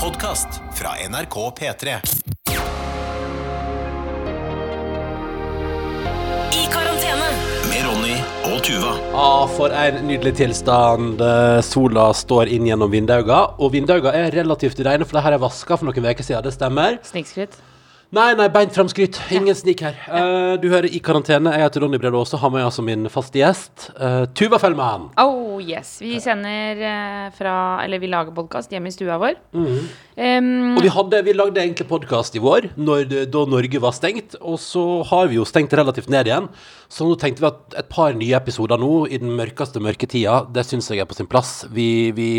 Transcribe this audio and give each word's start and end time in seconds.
podkast 0.00 0.48
fra 0.72 0.88
NRK 1.08 1.34
P3. 1.58 1.88
I 6.56 6.62
karantene. 6.72 7.26
Med 7.68 7.84
Ronny 7.84 8.14
og 8.48 8.62
Tuva. 8.64 8.94
Ah, 9.12 9.44
for 9.58 9.74
en 9.76 10.00
nydelig 10.08 10.32
tilstand. 10.40 11.20
Eh, 11.20 11.60
Sola 11.66 12.06
står 12.16 12.48
inn 12.48 12.70
gjennom 12.70 12.88
vinduene, 12.92 13.42
og 13.60 13.74
vinduene 13.76 14.14
er 14.22 14.32
relativt 14.40 14.80
rene, 14.88 15.04
for 15.04 15.20
det 15.20 15.26
her 15.26 15.36
er 15.36 15.44
vaska 15.44 15.76
for 15.76 15.90
noen 15.90 16.08
uker 16.08 16.24
siden, 16.24 16.48
det 16.48 16.56
stemmer. 16.56 16.96
Snikskryt. 17.04 17.60
Nei, 18.10 18.32
nei, 18.34 18.48
beint 18.50 18.74
fram 18.74 18.88
skryt. 18.90 19.20
Ingen 19.30 19.54
snik 19.54 19.84
her. 19.86 19.94
Uh, 20.10 20.56
du 20.58 20.64
hører 20.72 20.90
I 20.90 20.98
karantene. 20.98 21.52
Jeg 21.54 21.62
heter 21.62 21.84
Ronny 21.84 21.98
Brede 22.02 22.18
Aase, 22.18 22.40
har 22.42 22.50
med 22.50 22.64
altså 22.66 22.82
min 22.82 23.06
faste 23.06 23.38
gjest, 23.38 23.84
uh, 24.00 24.24
Tuva 24.34 24.58
Fellmann. 24.58 25.04
Oh 25.22 25.60
yes. 25.62 25.92
Vi 26.02 26.16
sender 26.18 26.82
uh, 26.82 27.28
fra 27.36 27.54
Eller 27.84 28.02
vi 28.02 28.10
lager 28.10 28.34
podkast 28.34 28.74
hjemme 28.74 28.90
i 28.90 28.96
stua 28.96 29.20
vår. 29.22 29.38
Um, 29.54 30.50
Og 30.74 30.82
vi, 30.82 30.90
hadde, 30.90 31.22
vi 31.28 31.36
lagde 31.38 31.62
egentlig 31.62 31.86
podkast 31.86 32.34
i 32.34 32.42
vår, 32.42 32.72
når, 32.74 33.06
da 33.30 33.44
Norge 33.46 33.84
var 33.86 33.94
stengt. 33.94 34.34
Og 34.42 34.58
så 34.58 34.84
har 35.06 35.30
vi 35.30 35.38
jo 35.38 35.46
stengt 35.46 35.78
relativt 35.78 36.10
ned 36.10 36.32
igjen. 36.32 36.50
Så 36.90 37.06
nå 37.06 37.14
tenkte 37.20 37.44
vi 37.44 37.46
at 37.46 37.76
et 37.78 37.88
par 37.92 38.16
nye 38.18 38.34
episoder 38.34 38.80
nå, 38.82 39.04
i 39.06 39.18
den 39.22 39.30
mørkeste 39.38 39.78
mørketida, 39.82 40.40
det 40.50 40.64
syns 40.66 40.90
jeg 40.90 41.04
er 41.04 41.06
på 41.06 41.14
sin 41.14 41.28
plass. 41.30 41.52
Vi, 41.70 42.10
vi, 42.16 42.30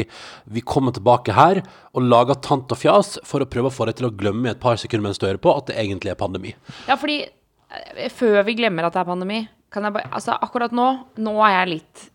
vi 0.51 0.63
kommer 0.67 0.91
tilbake 0.95 1.35
her 1.37 1.61
og 1.95 2.03
lager 2.03 2.39
tant 2.43 2.71
og 2.75 2.79
fjas 2.79 3.13
for 3.27 3.43
å 3.43 3.47
prøve 3.47 3.71
å 3.71 3.75
få 3.75 3.87
deg 3.87 4.01
til 4.01 4.09
å 4.09 4.13
glemme 4.15 4.49
i 4.49 4.51
et 4.51 4.59
par 4.63 4.75
sekunder 4.81 5.07
mens 5.07 5.21
du 5.21 5.27
hører 5.29 5.39
på 5.41 5.55
at 5.55 5.71
det 5.71 5.79
egentlig 5.79 6.11
er 6.11 6.19
pandemi. 6.19 6.51
ja, 6.89 6.99
fordi 6.99 7.21
eh, 7.23 8.09
før 8.11 8.41
vi 8.47 8.57
glemmer 8.59 8.89
at 8.89 8.97
det 8.97 9.05
er 9.05 9.11
pandemi, 9.13 9.45
kan 9.71 9.87
jeg 9.87 9.95
bare 9.95 10.11
Altså, 10.11 10.35
akkurat 10.35 10.75
nå, 10.75 10.89
nå 11.23 11.37
er 11.47 11.61
jeg 11.61 11.70
litt 11.77 12.09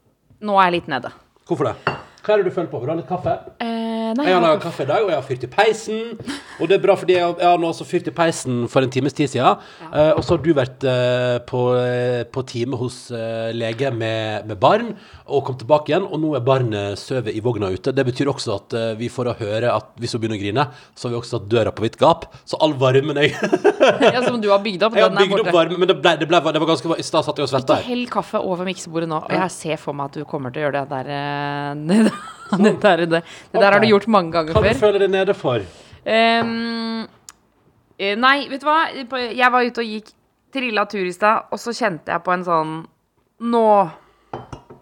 Nå 0.44 0.58
er 0.60 0.68
jeg 0.68 0.74
litt 0.74 0.91
nede. 0.92 1.08
Hvorfor 1.48 1.70
det? 1.70 1.96
Hva 2.26 2.34
er 2.34 2.42
det 2.42 2.50
du 2.50 2.54
føler 2.56 2.66
på? 2.72 2.78
Vil 2.82 2.88
du 2.88 2.90
ha 2.90 2.96
litt 2.98 3.06
kaffe? 3.06 3.32
Eh, 3.62 4.08
nei, 4.18 4.24
Jeg 4.26 4.34
har 4.34 4.40
laga 4.42 4.58
kaffe 4.64 4.82
i 4.82 4.88
dag, 4.88 5.04
og 5.04 5.12
jeg 5.12 5.14
har 5.20 5.26
fyrt 5.28 5.44
i 5.46 5.50
peisen. 5.52 6.00
Og 6.58 6.66
det 6.66 6.74
er 6.74 6.80
bra, 6.82 6.96
fordi 6.98 7.14
jeg, 7.14 7.34
jeg 7.38 7.46
har 7.46 7.60
nå 7.62 7.68
også 7.70 7.84
fyrt 7.86 8.08
i 8.10 8.14
peisen 8.16 8.64
for 8.72 8.83
en 8.83 8.91
times 8.91 9.14
tid 9.14 9.30
siden. 9.30 9.60
Eh, 9.92 10.10
og 10.10 10.24
så 10.27 10.34
har 10.34 10.41
du 10.42 10.48
vært 10.56 10.86
eh, 10.91 11.36
på, 11.46 11.60
eh, 11.78 12.24
på 12.34 12.42
time 12.50 12.80
hos 12.80 12.96
eh, 13.14 13.52
lege 13.55 13.92
med, 13.94 14.48
med 14.50 14.58
barn, 14.58 14.91
og 15.30 15.44
kom 15.46 15.58
tilbake 15.60 15.92
igjen. 15.92 16.08
Og 16.10 16.18
nå 16.24 16.33
er 16.34 16.42
barnet 16.48 16.98
sovet 16.98 17.30
i 17.30 17.44
vogna 17.44 17.70
ute. 17.70 17.94
Det 17.94 18.06
betyr 18.10 18.33
også 18.33 18.56
at 18.56 18.74
eh, 18.74 18.88
vi 18.98 19.06
får 19.12 19.30
å 19.30 19.36
høre 19.44 19.70
at 19.77 19.94
hvis 20.02 20.16
hun 20.18 20.24
begynner 20.24 20.40
å 20.40 20.42
grine, 20.42 20.66
så 20.98 21.06
har 21.06 21.14
vi 21.14 21.20
også 21.20 21.36
satt 21.36 21.46
døra 21.55 21.70
på 21.78 21.86
vidt 21.86 22.00
gap. 22.02 22.27
Så 22.42 22.58
all 22.58 22.74
varmen 22.83 23.22
jeg 23.22 23.36
ja, 24.02 24.24
Som 24.27 24.42
du 24.42 24.50
har 24.50 24.66
bygd 24.66 24.83
opp. 24.88 24.98
Jeg 24.98 25.06
har 25.06 25.14
bygd 25.14 25.38
opp 25.44 25.52
varmen, 25.55 25.78
varme, 25.78 25.78
men 25.84 25.94
det, 25.94 26.00
ble, 26.02 26.16
det, 26.24 26.30
ble, 26.34 26.42
det 26.42 26.64
var 26.66 26.72
ganske 26.74 26.98
I 26.98 27.06
stad 27.06 27.30
satt 27.30 27.38
jeg 27.38 27.46
og 27.46 27.55
svetta 27.55 27.78
Ikke 27.78 27.92
hell 27.94 28.05
kaffe 28.11 28.42
over 28.42 28.66
miksebordet 28.66 29.12
nå. 29.14 29.22
Og 29.22 29.38
jeg 29.38 29.55
ser 29.55 29.78
for 29.78 29.94
meg 29.94 30.11
at 30.11 30.18
du 30.18 30.27
kommer 30.27 30.50
til 30.50 30.64
å 30.64 30.66
gjøre 30.66 30.83
det 30.90 31.06
der 31.06 32.16
Det, 32.47 32.77
der, 32.78 33.00
det, 33.11 33.20
det 33.50 33.59
der 33.59 33.72
har 33.75 33.83
du 33.83 33.89
gjort 33.91 34.05
mange 34.06 34.31
ganger 34.31 34.55
før. 34.55 34.62
Hva 34.62 34.70
du 34.70 34.78
føler 34.78 35.03
deg 35.03 35.11
nede 35.11 35.34
for? 35.34 35.64
Eh, 36.06 36.45
nei, 38.23 38.36
vet 38.47 38.62
du 38.62 38.67
hva? 38.69 38.77
Jeg 39.34 39.50
var 39.50 39.67
ute 39.67 39.83
og 39.83 39.95
gikk 39.97 40.12
trilla 40.55 40.86
tur 40.86 41.03
i 41.03 41.14
stad, 41.14 41.50
og 41.50 41.58
så 41.61 41.75
kjente 41.75 42.14
jeg 42.14 42.23
på 42.23 42.34
en 42.36 42.45
sånn 42.47 42.77
Nå 43.50 43.67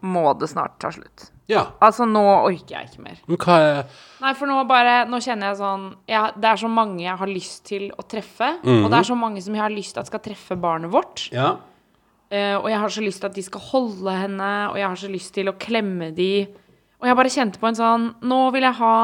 må 0.05 0.25
det 0.39 0.51
snart 0.53 0.77
ta 0.83 0.93
slutt. 0.95 1.31
Ja. 1.51 1.65
Altså, 1.85 2.07
nå 2.09 2.23
orker 2.23 2.77
jeg 2.77 2.89
ikke 2.89 3.03
mer. 3.05 3.19
Men 3.29 3.41
hva 3.41 3.57
er 3.61 3.81
Nei, 4.23 4.33
for 4.39 4.48
nå 4.48 4.63
bare 4.69 5.03
Nå 5.11 5.19
kjenner 5.21 5.51
jeg 5.51 5.59
sånn 5.59 5.83
jeg, 6.09 6.39
Det 6.41 6.48
er 6.48 6.61
så 6.63 6.71
mange 6.73 7.03
jeg 7.03 7.17
har 7.21 7.29
lyst 7.29 7.67
til 7.69 7.91
å 7.93 8.05
treffe. 8.09 8.48
Og 8.65 8.89
det 8.89 9.01
er 9.01 9.09
så 9.11 9.17
mange 9.19 9.43
som 9.45 9.57
jeg 9.57 9.65
har 9.65 9.75
lyst 9.75 9.97
til 9.97 10.05
at 10.05 10.11
skal 10.13 10.23
treffe 10.25 10.57
barnet 10.61 10.93
vårt. 10.93 11.27
Ja. 11.35 11.57
Uh, 12.33 12.57
og 12.63 12.69
jeg 12.73 12.81
har 12.81 12.95
så 12.95 13.03
lyst 13.05 13.21
til 13.21 13.29
at 13.29 13.37
de 13.37 13.45
skal 13.45 13.63
holde 13.63 14.15
henne, 14.17 14.53
og 14.73 14.79
jeg 14.81 14.89
har 14.89 14.98
så 14.98 15.11
lyst 15.13 15.35
til 15.37 15.51
å 15.51 15.59
klemme 15.61 16.09
de. 16.17 16.47
Og 17.05 17.11
jeg 17.11 17.17
bare 17.21 17.33
kjente 17.35 17.61
på 17.61 17.69
en 17.69 17.77
sånn 17.77 18.05
Nå 18.25 18.39
vil 18.55 18.65
jeg 18.65 18.79
ha 18.81 18.95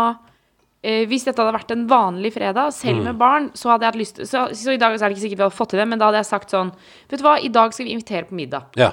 eh, 0.81 1.03
Hvis 1.11 1.27
dette 1.29 1.43
hadde 1.43 1.53
vært 1.59 1.75
en 1.77 1.85
vanlig 1.91 2.33
fredag, 2.33 2.73
selv 2.73 3.05
med 3.05 3.19
barn, 3.21 3.51
så 3.53 3.75
hadde 3.75 3.85
jeg 3.85 3.93
hatt 3.93 4.01
lyst 4.01 4.17
til 4.17 4.31
så, 4.31 4.47
så 4.57 4.73
i 4.73 4.81
dag 4.81 4.97
så 4.97 5.05
er 5.05 5.13
det 5.13 5.19
ikke 5.19 5.27
sikkert 5.29 5.43
vi 5.43 5.47
hadde 5.49 5.59
fått 5.61 5.75
til 5.75 5.83
det, 5.83 5.89
men 5.93 6.01
da 6.01 6.09
hadde 6.09 6.23
jeg 6.25 6.31
sagt 6.33 6.51
sånn 6.57 6.73
Vet 7.11 7.21
du 7.21 7.27
hva, 7.29 7.37
i 7.45 7.53
dag 7.53 7.77
skal 7.77 7.85
vi 7.91 7.93
invitere 7.99 8.25
på 8.31 8.39
middag. 8.41 8.73
ja. 8.81 8.91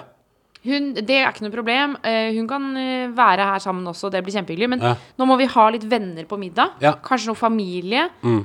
Hun, 0.67 0.89
det 0.97 1.15
er 1.21 1.29
ikke 1.29 1.45
noe 1.45 1.53
problem. 1.53 1.93
Eh, 2.03 2.33
hun 2.35 2.47
kan 2.49 2.63
eh, 2.75 3.05
være 3.15 3.45
her 3.53 3.61
sammen 3.63 3.85
også, 3.87 4.09
det 4.11 4.19
blir 4.25 4.33
kjempehyggelig. 4.35 4.67
Men 4.73 4.81
Ja. 4.83 4.89
nå 5.15 5.27
må 5.29 5.37
vi 5.39 5.45
ha 5.53 5.67
litt 5.71 5.85
venner 5.87 6.25
på 6.27 6.35
middag. 6.41 6.73
Ja. 6.83 6.91
Mm. 6.97 7.03
Kanskje 7.05 7.29
noe 7.29 7.39
familie. 7.39 8.01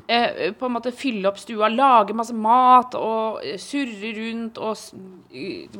Eh, 0.07 0.53
på 0.55 0.69
en 0.69 0.75
måte 0.77 0.93
fylle 0.95 1.27
opp 1.33 1.41
stua, 1.43 1.67
lage 1.73 2.15
masse 2.15 2.37
mat 2.37 2.95
og 2.95 3.41
surre 3.59 4.13
rundt 4.21 4.61
og 4.63 4.77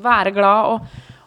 være 0.03 0.33
glad. 0.35 0.73
Og, 0.73 0.81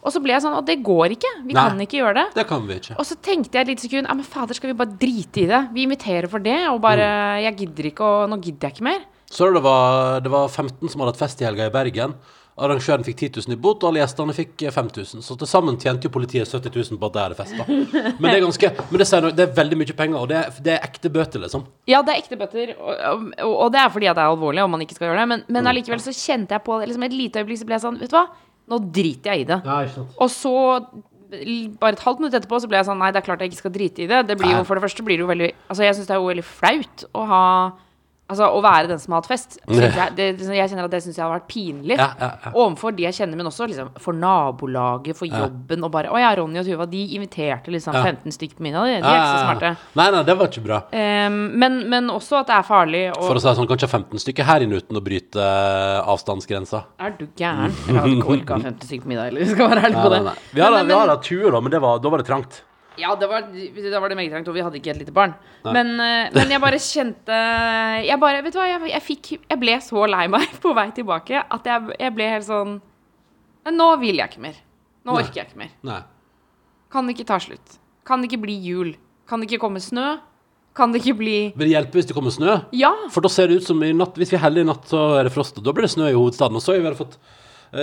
og 0.05 0.13
så 0.13 0.21
ble 0.23 0.35
jeg 0.35 0.43
sånn 0.45 0.55
Og 0.59 0.65
det 0.69 0.77
går 0.85 1.15
ikke. 1.17 1.31
Vi 1.47 1.53
Nei. 1.57 1.63
kan 1.69 1.81
ikke 1.83 1.97
gjøre 1.99 2.13
det. 2.19 2.25
Det 2.37 2.45
kan 2.47 2.67
vi 2.69 2.77
ikke. 2.79 2.95
Og 3.01 3.05
så 3.09 3.17
tenkte 3.25 3.57
jeg 3.57 3.65
et 3.65 3.71
lite 3.73 3.87
sekund 3.87 4.07
Ja, 4.07 4.13
men 4.13 4.23
fader, 4.29 4.53
skal 4.57 4.71
vi 4.71 4.77
bare 4.77 4.93
drite 5.01 5.43
i 5.43 5.49
det? 5.49 5.63
Vi 5.73 5.83
inviterer 5.89 6.29
for 6.31 6.39
det, 6.39 6.59
og 6.69 6.79
bare 6.85 7.09
Mm. 7.09 7.43
Jeg 7.49 7.57
gidder 7.65 7.89
ikke, 7.91 8.05
og 8.05 8.29
nå 8.29 8.37
gidder 8.41 8.69
jeg 8.69 8.77
ikke 8.77 8.83
mer. 8.87 9.03
Så 9.29 9.49
det 9.53 9.61
var, 9.65 10.19
det 10.21 10.31
var 10.31 10.47
15 10.47 10.87
som 10.89 11.01
hadde 11.01 11.11
hatt 11.15 11.23
fest 11.25 11.41
i 11.41 11.45
helga 11.49 11.65
i 11.67 11.73
Bergen. 11.73 12.13
Arrangøren 12.55 13.03
fikk 13.03 13.17
10 13.19 13.41
000 13.49 13.51
i 13.51 13.57
bot, 13.59 13.83
og 13.83 13.89
alle 13.89 13.99
gjestene 13.99 14.31
fikk 14.31 14.61
eh, 14.63 14.71
5000. 14.71 15.19
Så 15.25 15.35
til 15.41 15.49
sammen 15.49 15.75
tjente 15.81 16.07
jo 16.07 16.11
politiet 16.13 16.47
70 16.47 16.71
000 16.93 16.99
på 17.01 17.09
at 17.09 17.13
de 17.17 17.19
hadde 17.25 17.35
festa. 17.35 17.65
Men 18.21 18.29
det 18.29 18.37
er 18.37 18.45
ganske 18.45 18.69
Men 18.93 19.01
det, 19.01 19.35
det 19.35 19.43
er 19.49 19.51
veldig 19.57 19.79
mye 19.81 19.95
penger, 19.99 20.21
og 20.21 20.29
det 20.31 20.37
er, 20.39 20.53
det 20.63 20.73
er 20.77 20.85
ekte 20.87 21.11
bøter, 21.11 21.43
liksom. 21.43 21.65
Ja, 21.91 21.99
det 22.01 22.13
er 22.15 22.21
ekte 22.23 22.37
bøter, 22.39 22.71
og, 22.79 23.27
og, 23.43 23.55
og 23.65 23.73
det 23.75 23.81
er 23.83 23.91
fordi 23.91 24.07
at 24.07 24.15
det 24.15 24.23
er 24.23 24.31
alvorlig, 24.31 24.63
og 24.63 24.71
man 24.71 24.85
ikke 24.87 24.95
skal 24.95 25.09
gjøre 25.09 25.19
det. 25.25 25.27
Men, 25.33 25.43
Mm. 25.45 25.51
men 25.57 25.67
allikevel 25.73 25.99
så 25.99 26.13
kjente 26.15 26.55
jeg 26.55 26.63
på 26.63 26.79
det 26.79 26.87
liksom 26.93 27.03
et 27.09 27.17
lite 27.19 27.43
øyeblikk, 27.43 27.59
så 27.59 27.67
ble 27.67 27.75
jeg 27.75 27.83
sånn 27.89 27.99
Vet 27.99 28.09
du 28.13 28.15
hva, 28.15 28.23
nå 28.71 28.79
driter 28.93 29.33
jeg 29.33 29.45
i 29.45 29.49
det. 29.49 29.59
Ja. 29.65 30.05
Og 30.21 30.31
så 30.33 30.55
bare 31.81 31.95
et 31.95 32.03
halvt 32.05 32.21
minutt 32.21 32.35
etterpå 32.37 32.59
så 32.61 32.69
ble 32.69 32.77
jeg 32.79 32.87
sånn 32.87 32.99
Nei, 33.01 33.09
det 33.11 33.19
er 33.19 33.25
klart 33.25 33.41
jeg 33.43 33.51
ikke 33.51 33.63
skal 33.63 33.73
drite 33.75 34.03
i 34.05 34.09
det. 34.09 34.21
Det 34.29 34.37
blir 34.39 34.53
jo, 34.53 34.61
For 34.67 34.77
det 34.77 34.85
første 34.85 35.03
blir 35.05 35.17
det 35.17 35.25
jo 35.25 35.31
veldig 35.31 35.49
Altså, 35.67 35.83
jeg 35.83 35.97
syns 35.97 36.09
det 36.09 36.15
er 36.15 36.21
jo 36.21 36.29
veldig 36.29 36.45
flaut 36.47 37.05
å 37.11 37.25
ha 37.31 37.45
Altså, 38.25 38.47
å 38.57 38.61
være 38.65 38.89
den 38.89 38.97
som 38.97 39.13
har 39.13 39.21
hatt 39.21 39.27
fest. 39.29 39.59
Synes 39.69 39.97
jeg, 39.99 40.13
det, 40.17 40.27
jeg 40.41 40.69
kjenner 40.71 40.87
at 40.87 40.93
det 40.95 41.01
syns 41.05 41.19
jeg 41.19 41.21
har 41.21 41.33
vært 41.35 41.45
pinlig. 41.51 41.97
Ja, 41.99 42.07
ja, 42.17 42.29
ja. 42.41 42.53
Overfor 42.57 42.95
de 42.97 43.05
jeg 43.05 43.13
kjenner, 43.19 43.37
men 43.37 43.49
også 43.51 43.67
liksom 43.69 43.91
for 44.01 44.17
nabolaget, 44.17 45.17
for 45.19 45.29
jobben. 45.29 45.85
Og 45.85 45.93
bare 45.93 46.09
Å 46.09 46.17
ja, 46.21 46.31
Ronny 46.39 46.57
og 46.61 46.65
Tuva, 46.65 46.87
de 46.89 47.03
inviterte 47.19 47.73
liksom 47.73 47.93
Ja. 47.93 48.01
15 48.09 48.33
stykker 48.33 48.57
på 48.57 48.65
middag. 48.65 48.89
De, 48.89 48.97
de 49.05 49.11
er 49.11 49.19
ikke 49.19 49.29
så 49.29 49.45
smarte. 49.45 49.71
Nei, 50.01 50.09
nei, 50.15 50.23
det 50.25 50.37
var 50.41 50.49
ikke 50.49 50.65
bra. 50.65 50.81
Um, 50.89 51.39
men, 51.61 51.79
men 51.93 52.09
også 52.13 52.41
at 52.41 52.49
det 52.49 52.57
er 52.57 52.67
farlig. 52.67 53.03
Og 53.13 53.21
For 53.29 53.37
å 53.37 53.45
si 53.45 53.49
det 53.51 53.57
sånn, 53.61 53.69
kanskje 53.69 53.91
15 53.93 54.25
stykker 54.25 54.49
her 54.49 54.65
inne 54.65 54.81
uten 54.81 54.97
å 54.97 55.05
bryte 55.05 55.45
eh, 55.45 56.11
avstandsgrensa. 56.15 56.81
er 57.05 57.13
du 57.19 57.27
gæren? 57.37 57.73
Jeg 57.85 57.99
hadde 57.99 58.15
ikke 58.17 58.33
orka 58.39 58.61
50 58.65 58.89
stykker 58.89 59.05
på 59.05 59.13
middag, 59.13 59.29
heller, 59.29 59.49
Skal 59.53 59.69
være 59.69 59.85
ærlig 59.89 60.01
på 60.01 60.13
det. 60.15 60.23
nei. 60.31 60.37
Vi 60.55 60.65
har 60.65 60.79
vi 60.81 60.97
har 60.97 61.13
hatt 61.13 61.27
tur, 61.29 61.51
da, 61.53 61.61
men 61.61 61.73
det 61.77 61.81
var, 61.85 62.01
da 62.01 62.09
var 62.13 62.25
det 62.25 62.27
trangt. 62.33 62.63
Ja, 63.01 63.13
det 63.19 63.27
var, 63.29 63.45
da 63.49 63.99
var 64.01 64.11
det 64.11 64.17
meget 64.19 64.33
trangt, 64.33 64.49
og 64.51 64.55
vi 64.57 64.63
hadde 64.65 64.79
ikke 64.79 64.91
et 64.93 65.01
lite 65.03 65.13
barn. 65.15 65.33
Men, 65.65 65.93
eh, 65.99 66.33
men 66.35 66.51
jeg 66.53 66.61
bare 66.61 66.79
kjente 66.81 67.37
Jeg 68.05 68.19
bare, 68.21 68.43
vet 68.45 68.53
du 68.53 68.59
hva, 68.59 68.67
jeg, 68.69 68.91
jeg 68.91 69.01
fikk 69.01 69.31
Jeg 69.49 69.57
ble 69.61 69.77
så 69.81 70.03
lei 70.09 70.27
meg 70.29 70.51
på 70.63 70.73
vei 70.77 70.89
tilbake 70.93 71.41
at 71.41 71.71
jeg, 71.71 71.95
jeg 71.99 72.13
ble 72.13 72.27
helt 72.29 72.47
sånn 72.47 72.75
Nå 73.73 73.87
vil 73.97 74.19
jeg 74.21 74.29
ikke 74.29 74.43
mer. 74.43 74.59
Nå 75.05 75.15
Nei. 75.15 75.23
orker 75.23 75.39
jeg 75.41 75.47
ikke 75.49 75.57
mer. 75.63 75.71
Nei. 75.89 76.01
Kan 76.93 77.07
det 77.07 77.15
ikke 77.15 77.27
ta 77.31 77.39
slutt? 77.41 77.79
Kan 78.05 78.21
det 78.21 78.29
ikke 78.29 78.43
bli 78.43 78.59
jul? 78.61 78.91
Kan 79.25 79.41
det 79.41 79.49
ikke 79.49 79.63
komme 79.63 79.81
snø? 79.81 80.19
Kan 80.75 80.91
det 80.93 81.01
ikke 81.01 81.15
bli 81.21 81.37
Vil 81.55 81.69
det 81.69 81.71
hjelpe 81.71 81.97
hvis 81.97 82.09
det 82.09 82.15
kommer 82.17 82.33
snø? 82.35 82.59
Ja! 82.75 82.91
For 83.13 83.25
da 83.25 83.31
ser 83.31 83.49
det 83.49 83.61
ut 83.61 83.67
som 83.67 83.81
i 83.85 83.93
natt 83.95 84.17
Hvis 84.19 84.33
vi 84.33 84.37
er 84.37 84.43
heldige 84.43 84.67
i 84.67 84.69
natt, 84.69 84.85
så 84.91 85.01
er 85.19 85.25
det 85.27 85.33
frost, 85.33 85.57
og 85.57 85.65
da 85.65 85.73
blir 85.73 85.87
det 85.87 85.93
snø 85.95 86.11
i 86.11 86.17
hovedstaden. 86.17 86.57
Og 86.59 86.63
så 86.63 86.75
har 86.75 86.83
vi 86.83 86.93
fått 86.99 87.17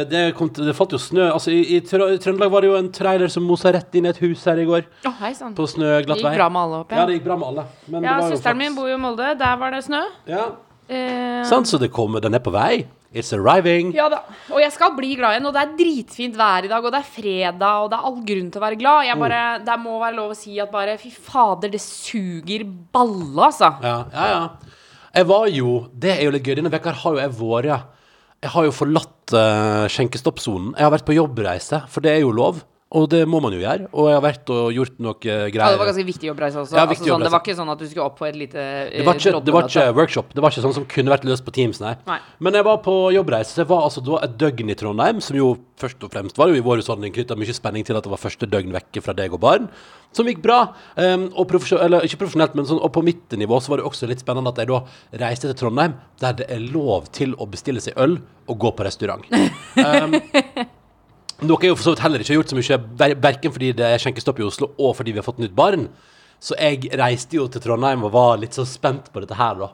det, 0.09 0.21
kom 0.39 0.49
det 0.57 0.73
falt 0.77 0.95
jo 0.95 1.01
snø 1.01 1.27
Altså, 1.35 1.53
i, 1.53 1.77
i, 1.77 1.81
Trøndelag 1.85 2.51
var 2.53 2.65
det 2.65 2.71
jo 2.71 2.77
en 2.79 2.91
trailer 2.95 3.29
som 3.33 3.45
mosa 3.45 3.73
rett 3.75 3.95
inn 3.99 4.09
i 4.09 4.13
et 4.13 4.21
hus 4.25 4.45
her 4.49 4.61
i 4.63 4.67
går. 4.69 4.87
Oh, 5.09 5.15
hei 5.21 5.33
sånn. 5.37 5.53
På 5.59 5.67
Det 5.67 5.75
snøglatt 5.77 6.23
gikk 6.23 6.39
bra 6.39 6.49
med 6.53 6.63
alle 6.65 6.81
opp, 6.83 6.93
jeg. 6.95 6.99
ja. 7.03 7.07
det 7.11 7.19
gikk 7.19 7.27
bra 7.29 7.37
med 7.43 7.49
alle. 7.53 7.65
Men 7.93 8.09
Ja, 8.09 8.17
det 8.21 8.33
søsteren 8.33 8.61
min 8.63 8.77
bor 8.79 8.89
jo 8.89 8.97
i 8.97 9.03
Molde. 9.03 9.35
Der 9.41 9.61
var 9.61 9.75
det 9.77 9.85
snø. 9.85 10.03
Ja. 10.31 10.49
Eh, 10.89 11.45
Sånn, 11.49 11.69
så 11.69 11.79
det 11.81 11.93
kommer. 11.95 12.21
Den 12.25 12.35
er 12.37 12.43
på 12.45 12.53
vei. 12.55 12.87
It's 13.13 13.33
arriving. 13.37 13.91
Ja 13.93 14.07
da. 14.09 14.23
Og 14.49 14.61
jeg 14.63 14.73
skal 14.73 14.95
bli 14.97 15.13
glad 15.21 15.37
igjen. 15.37 15.47
Og 15.51 15.53
det 15.53 15.63
er 15.63 15.73
dritfint 15.77 16.37
vær 16.41 16.65
i 16.65 16.71
dag, 16.73 16.85
og 16.85 16.95
det 16.95 17.03
er 17.03 17.09
fredag, 17.13 17.85
og 17.85 17.91
det 17.93 17.99
er 17.99 18.07
all 18.09 18.21
grunn 18.33 18.51
til 18.53 18.61
å 18.63 18.65
være 18.65 18.79
glad. 18.81 19.07
Jeg 19.11 19.21
bare, 19.21 19.41
Det 19.67 19.79
må 19.83 19.99
være 20.01 20.17
lov 20.17 20.33
å 20.33 20.39
si 20.39 20.57
at 20.63 20.73
bare 20.73 20.97
fy 21.01 21.11
fader, 21.13 21.73
det 21.73 21.81
suger 21.85 22.65
balle, 22.65 23.51
altså. 23.51 23.75
Ja, 23.85 23.99
ja, 24.15 24.29
ja. 24.33 24.79
Jeg 25.13 25.29
var 25.29 25.49
jo 25.53 25.73
Det 25.93 26.15
er 26.17 26.23
jo 26.25 26.31
litt 26.33 26.47
gøy. 26.47 26.57
Denne 26.57 26.73
veka 26.73 26.95
har 27.03 27.19
jo 27.19 27.21
jeg 27.21 27.37
vært 27.37 27.91
Jeg 28.43 28.51
har 28.57 28.67
jo 28.67 28.75
forlatt 28.75 29.35
uh, 29.37 29.87
skjenkestoppsonen. 29.93 30.73
Jeg 30.75 30.87
har 30.87 30.93
vært 30.95 31.07
på 31.07 31.15
jobbreise, 31.15 31.85
for 31.93 32.03
det 32.03 32.17
er 32.17 32.25
jo 32.25 32.33
lov. 32.35 32.65
Og 32.93 33.07
det 33.09 33.23
må 33.29 33.39
man 33.41 33.55
jo 33.57 33.61
gjøre. 33.63 33.87
Og 33.97 34.09
jeg 34.11 34.17
har 34.19 34.25
vært 34.25 34.51
og 34.53 34.67
gjort 34.77 34.99
noe 35.01 35.17
greier. 35.17 35.49
Ja, 35.57 35.71
det 35.73 35.81
var 35.81 35.89
ganske 35.89 36.05
viktig 36.05 36.29
jobbreise 36.29 36.61
også. 36.61 36.77
Ja, 36.77 36.85
altså, 36.85 37.07
sånn, 37.09 37.25
det 37.25 37.31
var 37.33 37.41
ikke 37.41 37.57
sånn 37.57 37.73
at 37.73 37.81
du 37.81 37.87
skulle 37.89 38.05
opp 38.05 38.19
på 38.19 38.27
et 38.29 38.37
lite 38.37 38.61
eh, 38.61 38.99
Det 38.99 39.07
var, 39.07 39.17
ikke, 39.17 39.41
det 39.47 39.55
var 39.57 39.69
ikke 39.71 39.85
workshop. 39.97 40.35
Det 40.37 40.45
var 40.45 40.53
ikke 40.53 40.65
sånn 40.67 40.75
som 40.77 40.85
kunne 40.93 41.15
vært 41.15 41.25
løst 41.29 41.47
på 41.47 41.55
Teams, 41.57 41.81
nei. 41.81 41.95
Nei. 42.09 42.19
Men 42.45 42.59
jeg 42.59 42.67
var 42.69 42.83
på 42.85 42.97
jobbreise, 43.17 43.57
Det 43.63 43.67
var 43.71 43.87
altså 43.87 44.05
da 44.05 44.21
et 44.27 44.37
døgn 44.43 44.75
i 44.75 44.77
Trondheim, 44.77 45.23
som 45.25 45.39
jo 45.39 45.55
først 45.81 46.05
og 46.05 46.13
fremst 46.13 46.37
var 46.39 46.53
jo 46.53 46.59
i 46.59 46.65
vår 46.65 46.83
husholdning 46.83 47.15
knytta 47.17 47.39
mye 47.41 47.57
spenning 47.57 47.89
til 47.89 47.97
at 47.97 48.05
det 48.05 48.13
var 48.13 48.21
første 48.21 48.47
døgn 48.51 48.77
vekke 48.77 49.03
fra 49.05 49.17
deg 49.17 49.33
og 49.33 49.41
barn. 49.43 49.71
Som 50.13 50.29
gikk 50.29 50.43
bra. 50.45 50.61
Um, 51.01 51.31
og 51.41 51.57
eller 51.81 52.05
ikke 52.05 52.21
profesjonelt, 52.27 52.53
men 52.59 52.69
sånn, 52.69 52.83
og 52.85 52.93
på 52.93 53.05
mitt 53.07 53.33
nivå 53.41 53.57
så 53.65 53.73
var 53.73 53.81
det 53.81 53.89
også 53.89 54.11
litt 54.11 54.21
spennende 54.21 54.53
at 54.53 54.61
jeg 54.61 54.69
da 54.69 54.83
reiste 55.25 55.49
til 55.49 55.57
Trondheim, 55.65 55.97
der 56.21 56.37
det 56.37 56.51
er 56.53 56.61
lov 56.61 57.09
til 57.17 57.33
å 57.41 57.49
bestille 57.49 57.81
seg 57.81 57.97
øl 57.97 58.21
og 58.53 58.61
gå 58.61 58.77
på 58.77 58.85
restaurant. 58.85 59.25
Um, 59.81 60.21
noe 61.47 61.61
jeg 61.63 61.73
jo 61.73 61.77
for 61.79 61.87
så 61.89 61.95
vidt 61.95 62.03
heller 62.05 62.23
ikke 62.25 62.33
har 62.35 62.41
gjort 62.41 62.53
så 62.55 62.59
mye, 62.59 62.81
ver- 63.03 63.19
verken 63.23 63.53
fordi 63.55 63.73
det 63.79 63.87
er 63.93 64.03
skjenkestopp 64.03 64.41
i 64.43 64.47
Oslo, 64.49 64.71
og 64.79 64.97
fordi 64.99 65.13
vi 65.15 65.21
har 65.23 65.27
fått 65.29 65.43
nytt 65.43 65.55
barn. 65.59 65.89
Så 66.43 66.57
jeg 66.59 66.89
reiste 66.99 67.37
jo 67.39 67.47
til 67.53 67.63
Trondheim 67.63 68.03
og 68.09 68.13
var 68.17 68.41
litt 68.43 68.57
så 68.59 68.65
spent 68.67 69.13
på 69.15 69.23
dette 69.23 69.39
her, 69.39 69.55
da. 69.63 69.71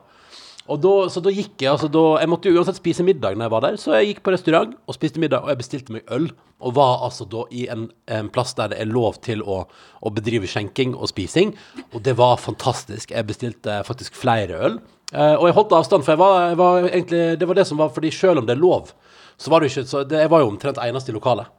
Og 0.69 0.77
da, 0.83 0.91
så 1.09 1.17
da 1.25 1.31
gikk 1.33 1.63
jeg 1.63 1.71
altså 1.71 1.87
da, 1.89 2.01
Jeg 2.21 2.29
måtte 2.29 2.45
jo 2.51 2.59
uansett 2.59 2.77
spise 2.77 3.01
middag 3.01 3.33
når 3.33 3.47
jeg 3.47 3.53
var 3.55 3.63
der, 3.65 3.77
så 3.81 3.95
jeg 3.97 4.11
gikk 4.11 4.19
på 4.27 4.33
restaurant 4.35 4.75
og 4.85 4.93
spiste 4.93 5.17
middag, 5.23 5.41
og 5.41 5.49
jeg 5.49 5.57
bestilte 5.63 5.95
meg 5.95 6.11
øl. 6.13 6.27
Og 6.61 6.75
var 6.77 7.01
altså 7.07 7.25
da 7.25 7.41
i 7.55 7.63
en, 7.73 7.87
en 8.11 8.29
plass 8.29 8.53
der 8.53 8.69
det 8.69 8.77
er 8.83 8.91
lov 8.91 9.17
til 9.25 9.41
å, 9.41 9.63
å 10.05 10.11
bedrive 10.13 10.45
skjenking 10.51 10.93
og 10.93 11.09
spising. 11.09 11.55
Og 11.89 12.03
det 12.05 12.13
var 12.19 12.37
fantastisk. 12.37 13.15
Jeg 13.15 13.25
bestilte 13.31 13.79
faktisk 13.87 14.13
flere 14.19 14.59
øl. 14.67 14.77
Eh, 15.09 15.33
og 15.39 15.47
jeg 15.49 15.57
holdt 15.57 15.73
avstand, 15.79 16.05
for 16.05 16.13
jeg 16.13 16.21
var, 16.21 16.37
jeg 16.51 16.59
var 16.61 16.89
egentlig, 16.91 17.23
det 17.41 17.47
var 17.49 17.57
det 17.57 17.65
som 17.65 17.79
var 17.81 17.89
Fordi 17.95 18.11
selv 18.13 18.43
om 18.43 18.45
det 18.45 18.53
er 18.53 18.61
lov, 18.61 18.91
så 19.41 19.49
var 19.49 19.63
det 19.63 19.71
ikke 19.71 19.87
så 19.89 20.03
det, 20.05 20.19
Jeg 20.21 20.29
var 20.29 20.43
jo 20.43 20.51
omtrent 20.51 20.77
eneste 20.85 21.09
i 21.09 21.17
lokalet. 21.17 21.49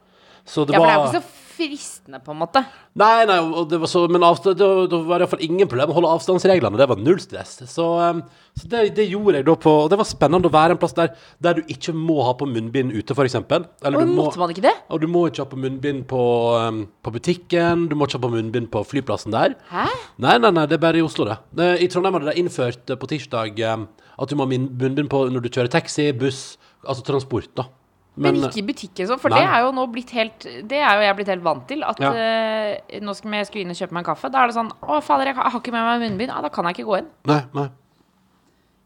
Så 0.45 0.65
det 0.67 0.73
Ja, 0.75 0.79
for 0.79 0.87
det 0.87 0.93
er 0.93 0.97
var 0.97 1.05
jo 1.05 1.11
ikke 1.11 1.21
så 1.21 1.37
fristende, 1.51 2.17
på 2.25 2.31
en 2.33 2.39
måte. 2.41 2.61
Nei, 2.97 3.25
nei, 3.29 3.35
og 3.37 3.67
det 3.69 3.77
var 3.79 3.89
så, 3.91 4.07
men 4.09 4.23
avstand, 4.25 4.55
det, 4.57 4.65
var- 4.65 4.87
det 4.89 4.99
var 5.05 5.19
i 5.19 5.21
hvert 5.25 5.29
fall 5.35 5.43
ingen 5.45 5.67
problem 5.69 5.91
å 5.91 5.93
holde 5.99 6.09
avstandsreglene. 6.15 6.77
Det 6.79 6.87
var 6.89 6.97
null 6.97 7.19
stress. 7.21 7.51
Så, 7.69 7.85
um, 8.01 8.23
så 8.57 8.67
det, 8.71 8.95
det 8.97 9.05
gjorde 9.11 9.35
jeg 9.37 9.45
da 9.45 9.53
på 9.61 9.69
Og 9.83 9.89
det 9.91 9.99
var 9.99 10.07
spennende 10.09 10.49
å 10.49 10.53
være 10.55 10.73
en 10.73 10.79
plass 10.81 10.95
der, 10.97 11.11
der 11.39 11.59
du 11.59 11.61
ikke 11.69 11.93
må 11.93 12.17
ha 12.25 12.33
på 12.39 12.47
munnbind 12.49 12.95
ute, 12.95 13.13
f.eks. 13.13 13.35
Eller 13.35 13.99
du 13.99 14.09
må, 14.09 14.23
måtte 14.25 14.41
man 14.41 14.49
ikke 14.55 14.63
det? 14.65 14.73
og 14.89 15.01
du 15.03 15.07
må 15.11 15.27
ikke 15.29 15.43
ha 15.45 15.49
på 15.51 15.59
munnbind 15.61 16.07
på, 16.09 16.21
um, 16.57 16.81
på 17.05 17.13
butikken. 17.19 17.85
Du 17.91 17.95
må 17.99 18.07
ikke 18.09 18.17
ha 18.17 18.23
på 18.25 18.33
munnbind 18.33 18.71
på 18.73 18.81
flyplassen 18.87 19.31
der. 19.35 19.53
Hæ? 19.69 19.85
Nei, 20.17 20.37
nei, 20.41 20.49
nei, 20.57 20.65
det 20.65 20.79
er 20.79 20.85
bare 20.87 20.97
i 20.97 21.05
Oslo, 21.05 21.27
det. 21.29 21.37
det 21.53 21.69
I 21.85 21.91
Trondheim 21.93 22.17
hadde 22.17 22.31
de 22.33 22.41
innført 22.41 22.89
eh, 22.89 22.97
på 22.97 23.11
tirsdag 23.11 23.61
um, 23.75 23.85
at 24.17 24.29
du 24.29 24.35
må 24.39 24.47
ha 24.47 24.49
min- 24.55 24.71
munnbind 24.81 25.11
på 25.13 25.27
når 25.29 25.45
du 25.45 25.49
kjører 25.53 25.69
taxi, 25.77 26.09
buss, 26.17 26.57
altså 26.87 27.05
transport, 27.05 27.53
da. 27.55 27.67
Men, 28.15 28.35
ikke 28.35 28.59
i 28.59 28.65
butikken, 28.67 29.07
så. 29.07 29.15
For 29.21 29.31
Nei. 29.31 29.39
det 29.39 29.47
er 29.47 29.61
jo 29.63 29.69
nå 29.71 29.85
blitt 29.87 30.09
helt 30.11 30.43
Det 30.43 30.79
er 30.83 30.97
jo 30.99 31.05
jeg 31.05 31.15
blitt 31.15 31.29
helt 31.31 31.43
vant 31.45 31.67
til. 31.69 31.83
At 31.87 31.99
Ja. 32.03 32.11
uh, 32.11 32.99
nå 32.99 33.13
skal 33.15 33.37
jeg 33.39 33.47
skulle 33.47 33.63
inn 33.63 33.71
og 33.71 33.79
kjøpe 33.79 33.95
meg 33.95 34.03
en 34.03 34.09
kaffe. 34.13 34.31
Da 34.31 34.43
er 34.43 34.51
det 34.51 34.57
sånn 34.57 34.71
Å, 34.83 35.01
fader, 35.01 35.31
jeg 35.31 35.35
har 35.35 35.59
ikke 35.59 35.71
med 35.71 35.85
meg 35.87 36.03
munnbind. 36.03 36.33
Ja, 36.33 36.41
da 36.41 36.49
kan 36.49 36.65
jeg 36.65 36.75
ikke 36.75 36.89
gå 36.89 36.97
inn. 36.99 37.07
Nei, 37.25 37.41
nei. 37.55 37.69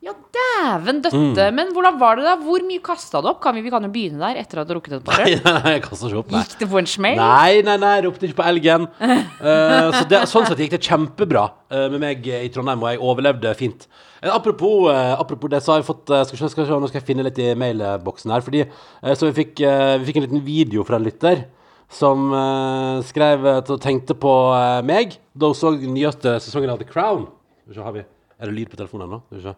Ja, 0.06 0.14
dæven 0.38 1.02
døtte. 1.02 1.18
Mm. 1.18 1.56
Men 1.58 1.74
hvordan 1.74 2.00
var 2.00 2.20
det 2.20 2.28
da? 2.28 2.36
Hvor 2.46 2.66
mye 2.68 2.84
kasta 2.86 3.24
du 3.26 3.30
opp? 3.32 3.40
Kan 3.44 3.58
vi, 3.58 3.64
vi 3.66 3.74
kan 3.74 3.88
jo 3.88 3.92
begynne 3.94 4.22
der 4.22 4.42
etter 4.44 4.62
at 4.62 4.70
du 4.70 4.76
har 4.76 4.80
drukket 4.80 5.00
et 5.00 5.06
par 5.08 5.24
øl. 5.24 5.38
nei, 5.48 5.54
nei, 5.58 5.76
jeg 5.76 5.86
kaster 5.88 6.14
ikke 6.14 6.22
opp, 6.22 6.34
nei. 6.36 6.44
Gikk 6.46 6.60
det 6.62 6.72
på 6.72 6.82
en 6.82 6.90
smell? 6.90 7.22
Nei, 7.22 7.62
nei, 7.66 7.78
nei, 7.82 7.94
jeg 7.98 8.08
ropte 8.08 8.30
ikke 8.30 8.40
på 8.44 8.50
elgen. 8.54 8.90
uh, 9.02 9.90
så 9.98 10.04
det, 10.12 10.26
sånn 10.32 10.50
sett 10.50 10.62
gikk 10.66 10.76
det 10.78 10.84
kjempebra 10.86 11.48
uh, 11.50 11.88
med 11.96 12.02
meg 12.04 12.30
i 12.30 12.52
Trondheim, 12.54 12.86
og 12.86 12.94
jeg 12.94 13.02
overlevde 13.10 13.56
fint. 13.58 13.90
Eh, 14.26 14.36
apropos, 14.36 14.90
eh, 14.92 15.20
apropos 15.20 15.50
det, 15.50 15.62
så 15.62 15.74
har 15.74 15.82
jeg 15.82 15.90
fått 15.90 16.10
eh, 16.10 16.24
skal, 16.26 16.40
se, 16.40 16.50
skal 16.54 16.66
se, 16.66 16.78
Nå 16.82 16.90
skal 16.90 17.02
jeg 17.02 17.08
finne 17.10 17.26
litt 17.28 17.42
i 17.42 17.52
mailboksen 17.60 18.34
her. 18.34 18.46
Fordi, 18.46 18.64
eh, 18.66 19.14
så 19.14 19.30
vi 19.30 19.36
fikk, 19.42 19.60
eh, 19.62 19.98
vi 20.02 20.10
fikk 20.10 20.22
en 20.22 20.26
liten 20.26 20.46
video 20.46 20.86
fra 20.88 20.98
en 20.98 21.06
lytter 21.06 21.46
som 21.92 22.32
eh, 22.34 23.04
skrev 23.06 23.46
og 23.60 23.76
tenkte 23.84 24.18
på 24.18 24.34
eh, 24.58 24.80
meg 24.88 25.20
da 25.38 25.52
hun 25.52 25.58
så 25.58 25.76
den 25.78 25.94
nyeste 25.94 26.40
sesongen 26.42 26.74
av 26.74 26.82
The 26.82 26.90
Crown. 26.90 27.28
Skal 27.62 27.76
vi 27.76 27.78
se, 27.78 27.86
har 27.86 27.96
vi, 27.98 28.06
er 28.40 28.50
det 28.50 28.58
lyd 28.58 28.74
på 28.74 28.82
telefonen 28.82 29.10
ennå? 29.10 29.22
Skal 29.28 29.42
vi 29.42 29.48
se. 29.50 29.56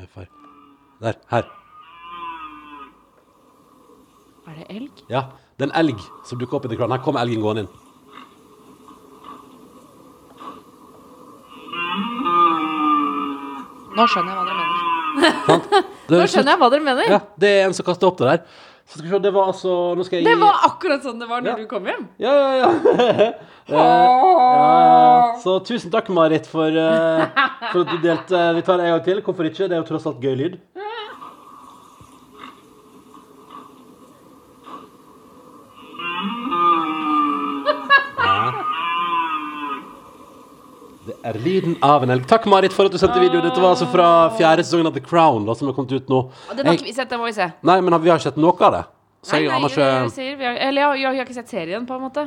Eh, 0.00 0.06
far. 0.14 0.26
Der. 1.02 1.14
Her. 1.30 1.42
Er 4.46 4.54
det 4.54 4.66
elg? 4.70 4.90
Ja. 5.10 5.20
Det 5.58 5.66
er 5.66 5.70
en 5.70 5.76
elg 5.76 6.00
som 6.24 6.38
dukker 6.40 6.56
opp 6.56 6.64
i 6.64 6.76
kranen. 6.76 6.96
Her 6.96 7.04
kommer 7.04 7.20
elgen 7.20 7.42
gående 7.44 7.66
inn. 7.66 7.72
Nå 13.98 14.06
skjønner 14.08 14.32
jeg 14.32 14.38
hva 14.38 14.44
dere 14.48 14.56
mener. 14.56 15.84
Nå 16.10 16.26
skjønner 16.30 16.52
jeg 16.54 16.60
hva 16.62 16.70
dere 16.72 16.86
mener. 16.86 17.12
Ja, 17.12 17.20
det 17.42 17.50
er 17.58 17.66
en 17.66 17.76
som 17.76 17.84
kaster 17.84 18.08
opp 18.08 18.20
det 18.22 18.30
der. 18.30 18.44
Se, 18.90 19.18
det 19.22 19.30
var 19.32 19.52
altså 19.52 19.72
jeg 20.10 20.24
Det 20.26 20.34
var 20.40 20.64
akkurat 20.66 21.04
sånn 21.06 21.20
det 21.22 21.28
var 21.30 21.44
når 21.44 21.52
Ja. 21.52 21.56
du 21.62 21.66
kom 21.70 21.84
hjem. 21.86 22.08
Ja, 22.18 22.32
ja, 22.34 22.50
ja. 22.58 22.70
Eh, 23.70 23.76
ja, 23.76 23.82
ja. 23.86 25.36
Så 25.38 25.52
tusen 25.62 25.92
takk, 25.92 26.08
Marit, 26.10 26.48
for, 26.50 26.66
uh, 26.74 27.22
for 27.70 27.84
at 27.84 27.92
du 27.92 28.00
delte. 28.02 28.40
Vi 28.56 28.62
tar 28.66 28.80
det 28.80 28.88
en 28.88 28.96
gang 28.96 29.04
til. 29.06 29.20
Hvorfor 29.22 29.46
ikke? 29.46 29.68
Det 29.70 29.76
er 29.76 29.82
jo 29.84 29.86
tross 29.92 30.08
alt 30.10 30.18
gøy 30.24 30.34
lyd. 30.40 30.56
Ja. 30.74 30.89
Er 41.30 41.38
lyden 41.44 41.76
av 41.86 42.04
en 42.04 42.12
elg. 42.14 42.26
Takk, 42.30 42.46
Marit, 42.50 42.74
for 42.76 42.90
at 42.90 42.94
du 42.94 42.98
sendte 43.00 43.22
video. 43.22 43.42
Dette 43.44 43.60
var 43.62 43.74
altså 43.74 43.88
fra 43.90 44.08
fjerde 44.38 44.64
sesongen 44.66 44.90
av 44.90 44.96
The 44.96 45.02
Crown, 45.04 45.46
da, 45.48 45.56
som 45.58 45.70
har 45.70 45.76
kommet 45.76 45.94
ut 45.94 46.10
nå. 46.12 46.22
Og 46.30 46.58
Den 46.58 46.68
har 46.68 46.78
ikke 46.78 46.90
vi 46.90 46.96
sett, 46.96 47.10
den 47.10 47.22
må 47.22 47.30
vi 47.30 47.36
se. 47.38 47.50
Nei, 47.66 47.78
men 47.84 47.96
vi 48.02 48.12
har 48.12 48.20
ikke 48.20 48.30
sett 48.30 48.40
noe 48.40 48.56
av 48.68 48.76
det. 48.76 48.84
Så 49.20 49.36
Nei, 49.36 49.42
jeg 49.44 49.52
aner 49.52 49.74
er 49.84 50.06
ikke 50.08 50.52
eller 50.64 50.80
jeg, 50.80 51.00
jeg, 51.02 51.10
har 51.10 51.26
ikke 51.26 51.36
sett 51.36 51.52
serien, 51.52 51.88
på 51.88 51.96
en 51.96 52.04
måte. 52.06 52.26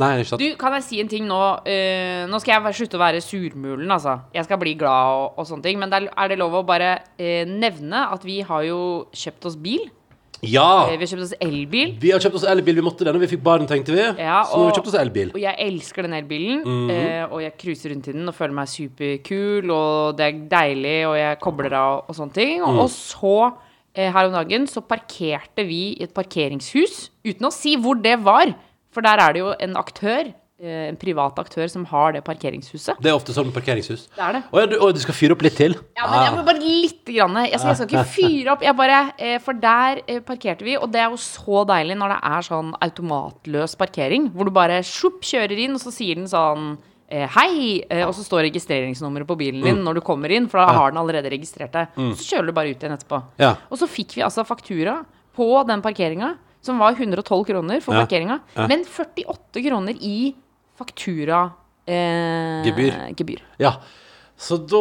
Nei, 0.00 0.10
ikke 0.20 0.30
sant. 0.30 0.42
Du, 0.42 0.56
kan 0.58 0.74
jeg 0.78 0.86
si 0.86 1.00
en 1.02 1.10
ting 1.10 1.26
nå? 1.28 1.40
Uh, 1.66 2.24
nå 2.30 2.40
skal 2.40 2.56
jeg 2.56 2.78
slutte 2.78 2.96
å 2.96 3.02
være 3.02 3.22
surmulen, 3.24 3.90
altså. 3.90 4.20
Jeg 4.36 4.46
skal 4.46 4.60
bli 4.62 4.76
glad 4.78 5.16
og, 5.18 5.40
og 5.40 5.48
sånne 5.48 5.66
ting. 5.66 5.80
Men 5.82 5.92
er 5.92 6.30
det 6.30 6.38
lov 6.40 6.60
å 6.60 6.66
bare 6.66 6.94
uh, 7.02 7.42
nevne 7.50 8.06
at 8.14 8.24
vi 8.26 8.40
har 8.46 8.64
jo 8.68 8.80
kjøpt 9.12 9.50
oss 9.50 9.58
bil? 9.60 9.88
Ja! 10.46 10.88
Eh, 10.88 10.96
vi 10.96 11.04
har 11.04 11.10
kjøpt 11.10 11.26
oss 11.26 11.34
elbil. 11.44 11.94
Vi 12.00 12.12
har 12.14 12.22
kjøpt 12.22 12.38
oss 12.40 12.46
elbil. 12.48 12.78
Vi 12.80 12.84
måtte 12.84 13.06
det 13.06 13.12
når 13.14 13.24
vi 13.24 13.30
fikk 13.34 13.42
barn, 13.44 13.66
tenkte 13.68 13.92
vi. 13.92 14.04
Ja, 14.20 14.40
så 14.48 14.56
nå 14.56 14.66
har 14.66 14.70
vi 14.70 14.76
kjøpt 14.78 14.90
oss 14.92 14.98
elbil. 15.00 15.32
Og 15.34 15.40
jeg 15.42 15.66
elsker 15.66 16.06
den 16.06 16.14
elbilen. 16.16 16.62
mm 16.64 16.90
-hmm. 16.90 17.32
og 17.32 17.42
jeg 17.42 17.52
cruiser 17.60 17.90
rundt 17.90 18.08
i 18.08 18.12
den 18.12 18.28
og 18.28 18.34
føler 18.34 18.54
meg 18.54 18.68
superkul, 18.68 19.70
og 19.70 20.16
det 20.16 20.26
er 20.26 20.32
deilig, 20.50 21.06
og 21.06 21.18
jeg 21.18 21.40
kobler 21.40 21.72
av 21.72 22.04
og 22.08 22.14
sånne 22.14 22.32
ting. 22.32 22.60
Mm. 22.60 22.78
Og 22.78 22.90
så, 22.90 23.52
eh, 23.94 24.12
her 24.12 24.26
om 24.26 24.32
dagen, 24.32 24.66
så 24.66 24.80
parkerte 24.80 25.66
vi 25.66 25.92
i 25.92 26.02
et 26.02 26.14
parkeringshus 26.14 27.10
uten 27.24 27.46
å 27.46 27.52
si 27.52 27.76
hvor 27.76 27.94
det 27.94 28.24
var. 28.24 28.54
For 28.92 29.00
der 29.00 29.18
er 29.20 29.32
det 29.32 29.40
jo 29.40 29.54
en 29.60 29.76
aktør, 29.76 30.32
en 30.60 30.96
privat 31.00 31.38
aktør, 31.40 31.64
som 31.72 31.86
har 31.88 32.12
det 32.12 32.20
parkeringshuset. 32.26 32.98
Det 33.00 33.08
er 33.08 33.16
ofte 33.16 33.32
sånn 33.32 33.46
med 33.48 33.54
parkeringshus. 33.56 34.02
Det 34.12 34.20
er 34.26 34.32
det. 34.36 34.42
Å 34.52 34.60
ja, 34.60 34.66
du, 34.68 34.74
å, 34.76 34.90
du 34.92 35.00
skal 35.00 35.16
fyre 35.16 35.32
opp 35.32 35.40
litt 35.46 35.56
til? 35.56 35.72
Ja, 35.96 36.04
men 36.10 36.24
jeg 36.26 36.34
må 36.36 36.44
bare 36.44 36.60
lite 36.60 37.14
grann. 37.16 37.38
Jeg 37.48 37.56
skal, 37.62 37.70
jeg 37.72 37.78
skal 37.80 37.88
ikke 37.94 38.04
fyre 38.18 38.52
opp. 38.52 38.62
Jeg 38.66 38.76
bare, 38.76 38.98
eh, 39.16 39.38
for 39.40 39.56
der 39.62 40.02
eh, 40.06 40.20
parkerte 40.26 40.66
vi, 40.66 40.76
og 40.76 40.90
det 40.92 41.00
er 41.00 41.08
jo 41.14 41.16
så 41.22 41.62
deilig 41.70 41.96
når 41.96 42.12
det 42.12 42.20
er 42.34 42.46
sånn 42.50 42.74
automatløs 42.88 43.76
parkering, 43.80 44.28
hvor 44.34 44.50
du 44.50 44.52
bare 44.54 44.82
sjupp, 44.84 45.22
kjører 45.24 45.64
inn, 45.64 45.78
og 45.78 45.82
så 45.82 45.92
sier 45.94 46.20
den 46.20 46.28
sånn 46.30 46.74
eh, 47.08 47.24
Hei! 47.38 47.80
Eh, 47.88 48.04
og 48.04 48.12
så 48.18 48.26
står 48.26 48.44
registreringsnummeret 48.50 49.28
på 49.30 49.38
bilen 49.40 49.64
din 49.64 49.80
når 49.86 49.98
du 50.00 50.04
kommer 50.06 50.30
inn, 50.36 50.50
for 50.52 50.60
da 50.60 50.68
har 50.76 50.92
den 50.92 51.00
allerede 51.00 51.32
registrert 51.32 51.72
deg. 51.74 51.96
Så 52.20 52.28
kjører 52.34 52.50
du 52.52 52.56
bare 52.60 52.74
ut 52.74 52.84
igjen 52.84 52.98
etterpå. 52.98 53.22
Ja. 53.40 53.54
Og 53.72 53.80
så 53.80 53.88
fikk 53.90 54.18
vi 54.18 54.26
altså 54.28 54.44
faktura 54.48 55.00
på 55.36 55.48
den 55.68 55.80
parkeringa, 55.84 56.34
som 56.60 56.76
var 56.82 56.92
112 56.92 57.46
kroner 57.48 57.80
for 57.80 57.96
Ja. 57.96 58.04
parkeringa, 58.04 58.40
men 58.68 58.82
48 58.84 59.62
kroner 59.64 59.96
i 60.04 60.34
faktura 60.80 61.40
eh, 61.86 62.60
Gebyr. 62.66 63.00
gebyr. 63.18 63.42
ja. 63.62 63.76
Så 64.40 64.56
da 64.56 64.78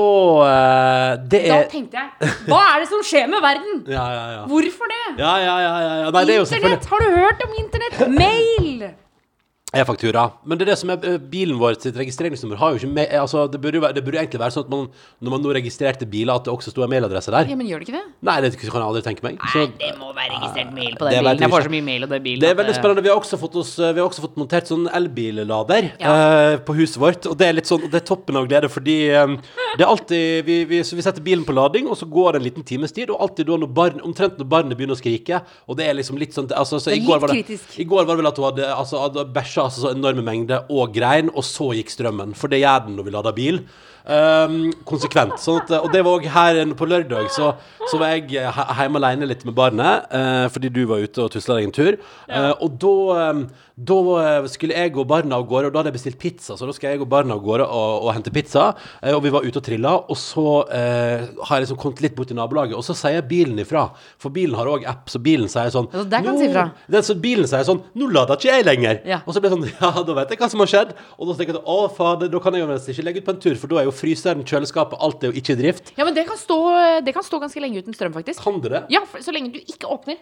eh, 0.48 1.18
Det 1.28 1.41
Da 1.50 1.56
er 1.58 1.65
tenkte 1.68 2.00
jeg 2.00 2.29
Hva 2.48 2.60
er 2.63 2.77
det 2.79 2.88
som 2.88 3.01
skjer 3.03 3.25
med 3.27 3.41
verden? 3.44 3.82
Ja, 3.98 4.06
ja, 4.13 4.22
ja. 4.38 4.46
Hvorfor 4.48 4.88
det? 4.88 5.01
Ja, 5.20 5.34
ja, 5.44 5.56
ja. 5.65 6.12
Nei, 6.15 6.22
det 6.29 6.38
er 6.38 6.46
Internett! 6.46 6.88
Har 6.94 7.03
du 7.03 7.10
hørt 7.18 7.44
om 7.44 7.58
internett? 7.60 8.00
Mail! 8.22 8.86
E-faktura. 9.69 10.23
Men 10.49 10.57
det 10.57 10.65
er 10.65 10.71
det 10.71 10.75
som 10.81 10.89
er 10.89 11.03
eh, 11.05 11.17
bilen 11.29 11.59
vår 11.61 11.75
sitt 11.77 11.97
registreringsnummer. 11.99 12.57
Har 12.57 12.73
jo 12.73 12.79
ikke 12.79 12.89
med, 12.89 13.11
altså, 13.13 13.43
det, 13.53 13.59
burde 13.61 13.81
være, 13.83 13.93
det 13.93 14.01
burde 14.01 14.17
egentlig 14.17 14.39
være 14.41 14.55
sånn 14.55 14.63
at 14.65 14.71
man, 14.73 14.88
når 15.21 15.33
man 15.35 15.43
nå 15.45 15.51
registrerte 15.53 16.07
biler, 16.09 16.39
at 16.39 16.47
det 16.47 16.53
også 16.55 16.73
sto 16.73 16.81
en 16.81 16.89
mailadresse 16.89 17.29
der. 17.35 17.51
Ja, 17.51 17.57
men 17.59 17.69
gjør 17.69 17.83
det 17.83 17.85
ikke 17.85 17.99
det? 17.99 18.01
Nei, 18.25 18.38
det 18.41 18.49
kan 18.57 18.65
jeg 18.65 18.85
aldri 18.88 19.03
tenke 19.05 19.25
meg. 19.27 19.38
Så, 19.53 19.67
det 19.77 19.91
må 19.99 20.09
være 20.17 20.39
registrert 20.39 20.71
mail 20.73 20.95
på 20.97 21.05
den 21.05 21.19
bilen. 21.21 21.43
Jeg 21.45 21.53
får 21.53 21.67
så 21.67 21.73
mye 21.75 21.85
mail 21.85 22.07
av 22.07 22.15
den 22.15 22.23
bilen. 22.25 22.41
det 22.41 22.49
er 22.49 22.57
veldig 22.57 22.75
spennende. 22.79 23.03
Vi 23.05 23.11
har 23.13 23.21
også 23.21 23.39
fått, 23.43 23.59
oss, 23.61 23.75
vi 23.77 24.01
har 24.01 24.07
også 24.07 24.25
fått 24.25 24.41
montert 24.41 24.71
sånn 24.73 24.89
elbillader 24.89 25.91
Ja. 26.01 26.15
uh, 26.15 26.55
på 26.65 26.77
huset 26.79 26.97
vårt. 27.05 27.29
Og 27.29 27.38
det 27.38 27.51
er 27.51 27.57
litt 27.59 27.69
sånn, 27.69 27.85
det 27.85 28.01
er 28.01 28.07
toppen 28.09 28.41
av 28.41 28.49
glede, 28.49 28.71
fordi 28.73 28.97
um, 29.21 29.38
det 29.77 29.85
er 29.85 29.91
alltid 29.91 30.49
vi, 30.49 30.57
vi, 30.71 30.81
så 30.81 30.97
vi 30.97 31.05
setter 31.05 31.21
bilen 31.21 31.45
på 31.45 31.53
lading, 31.53 31.91
og 31.93 31.99
så 32.01 32.09
går 32.09 32.33
det 32.33 32.41
en 32.41 32.47
liten 32.47 32.65
times 32.65 32.95
tid, 32.97 33.13
og 33.13 33.21
alltid 33.27 33.51
da 33.51 33.61
når 33.61 33.73
barn, 33.77 34.01
omtrent 34.01 34.41
når 34.41 34.49
barnet 34.49 34.81
begynner 34.81 34.97
å 34.97 35.03
skrike, 35.03 35.43
og 35.69 35.77
det 35.77 35.85
er 35.85 36.01
liksom 36.01 36.17
litt 36.17 36.33
sånn 36.33 36.49
altså, 36.57 36.81
så 36.81 36.97
i 36.97 37.05
går 37.05 37.21
var 37.21 37.35
det. 37.38 37.59
I 37.77 37.85
går 37.85 38.01
var 38.09 38.15
det 38.17 38.23
vel 38.23 38.31
at 38.33 38.41
hun 38.41 38.49
hadde, 38.49 38.65
altså, 38.73 39.05
hadde 39.05 39.29
bæsja 39.35 39.59
altså, 39.66 39.84
så 39.84 39.94
enorme 39.94 40.24
mengder 40.25 40.70
og 40.72 40.94
grein, 40.96 41.32
og 41.34 41.46
så 41.48 41.72
gikk 41.78 41.94
strømmen. 41.94 42.36
For 42.38 42.51
det 42.51 42.62
gjør 42.63 42.86
den 42.88 42.98
når 43.00 43.08
vi 43.08 43.16
lader 43.16 43.38
bil. 43.38 43.62
Um, 44.10 44.72
konsekvent. 44.89 45.38
Sånn 45.38 45.60
at, 45.62 45.72
og 45.78 45.92
det 45.94 46.01
var 46.01 46.18
òg 46.18 46.24
her 46.34 46.60
på 46.78 46.88
lørdag, 46.89 47.28
så, 47.30 47.51
så 47.92 48.00
var 48.01 48.16
jeg 48.16 48.39
hjemme 48.39 48.98
alene 48.98 49.28
litt 49.30 49.44
med 49.46 49.54
barnet, 49.58 50.08
uh, 50.10 50.48
fordi 50.50 50.72
du 50.74 50.82
var 50.89 51.04
ute 51.04 51.22
og 51.22 51.30
tusla 51.36 51.60
deg 51.60 51.68
en 51.68 51.75
tur. 51.75 51.98
Uh, 52.25 52.56
og 52.58 52.80
da, 52.82 52.94
um, 53.30 53.44
da 53.80 53.98
eh, 54.20 54.48
skulle 54.51 54.75
jeg 54.75 54.92
og 55.00 55.06
barna 55.08 55.38
av 55.38 55.46
gårde, 55.48 55.70
og 55.70 55.75
da 55.75 55.80
hadde 55.80 55.92
jeg 55.94 55.98
bestilt 56.00 56.18
pizza, 56.20 56.58
så 56.60 56.68
da 56.68 56.74
skal 56.75 56.92
jeg 56.92 57.04
og 57.06 57.08
barna 57.12 57.38
av 57.38 57.44
gårde 57.46 57.68
og, 57.70 58.08
og 58.08 58.10
hente 58.16 58.34
pizza. 58.34 58.72
Uh, 58.98 59.13
og 59.13 59.22
vi 59.24 59.32
var 59.36 59.46
ute 59.46 59.62
og 59.62 59.66
trilla, 59.66 59.94
og 60.01 60.18
så 60.20 60.48
har 60.70 61.54
jeg 61.54 61.68
liksom 61.68 61.80
kommet 61.80 62.01
litt 62.04 62.16
bort 62.18 62.34
i 62.34 62.36
nabolaget, 62.38 62.75
og 62.75 62.84
så 62.86 62.96
sier 62.98 63.24
bilen 63.30 63.62
ifra. 63.62 63.86
For 64.20 64.34
bilen 64.34 64.58
har 64.58 64.68
òg 64.72 64.88
app, 64.89 65.06
så 65.12 65.22
bilen 65.22 65.48
sier 65.51 65.70
sånn 65.74 65.88
Altså, 65.89 66.08
der 66.10 66.25
kan 66.25 66.38
si 66.39 66.50
ifra. 66.50 66.66
så 67.06 67.16
bilen 67.20 67.48
sier 67.50 67.63
sånn 67.68 67.82
'Nå 67.96 68.10
lader 68.12 68.38
ikke 68.39 68.51
jeg 68.51 68.66
lenger'. 68.66 69.00
Ja. 69.08 69.22
Og 69.25 69.34
så 69.34 69.42
blir 69.42 69.54
det 69.54 69.58
sånn 69.58 69.70
Ja, 69.84 70.04
da 70.04 70.18
vet 70.18 70.34
jeg 70.34 70.42
hva 70.42 70.50
som 70.51 70.63
har 70.63 70.72
skjedd. 70.72 70.94
Og 71.18 71.30
da 71.30 71.38
tenker 71.38 71.54
jeg 71.56 71.62
at, 71.62 71.70
å 71.70 71.88
fader, 71.94 72.32
da 72.32 72.42
kan 72.44 72.56
jeg 72.56 72.66
jo 72.66 72.70
nesten 72.70 72.94
ikke 72.94 73.06
legge 73.08 73.24
ut 73.24 73.30
på 73.30 73.36
en 73.36 73.42
tur, 73.46 73.56
for 73.60 73.72
da 73.72 73.82
er 73.82 73.88
jo 73.88 73.96
fryseren, 74.00 74.41
kjøleskapet, 74.48 74.98
alt 75.00 75.24
er 75.24 75.32
jo 75.34 75.41
ikke 75.41 75.53
i 75.58 75.60
drift. 75.62 75.94
Ja, 76.00 76.06
men 76.08 76.15
det 76.15 76.25
kan, 76.29 76.38
stå, 76.39 76.58
det 77.06 77.13
kan 77.15 77.24
stå 77.27 77.39
ganske 77.44 77.62
lenge 77.63 77.84
uten 77.84 77.94
strøm, 77.98 78.13
faktisk. 78.15 78.41
Kan 78.44 78.62
det 78.63 78.72
det? 78.72 78.84
Ja, 78.96 79.03
for, 79.06 79.20
så 79.25 79.36
lenge 79.36 79.51
du 79.53 79.60
ikke 79.60 79.88
åpner. 79.91 80.18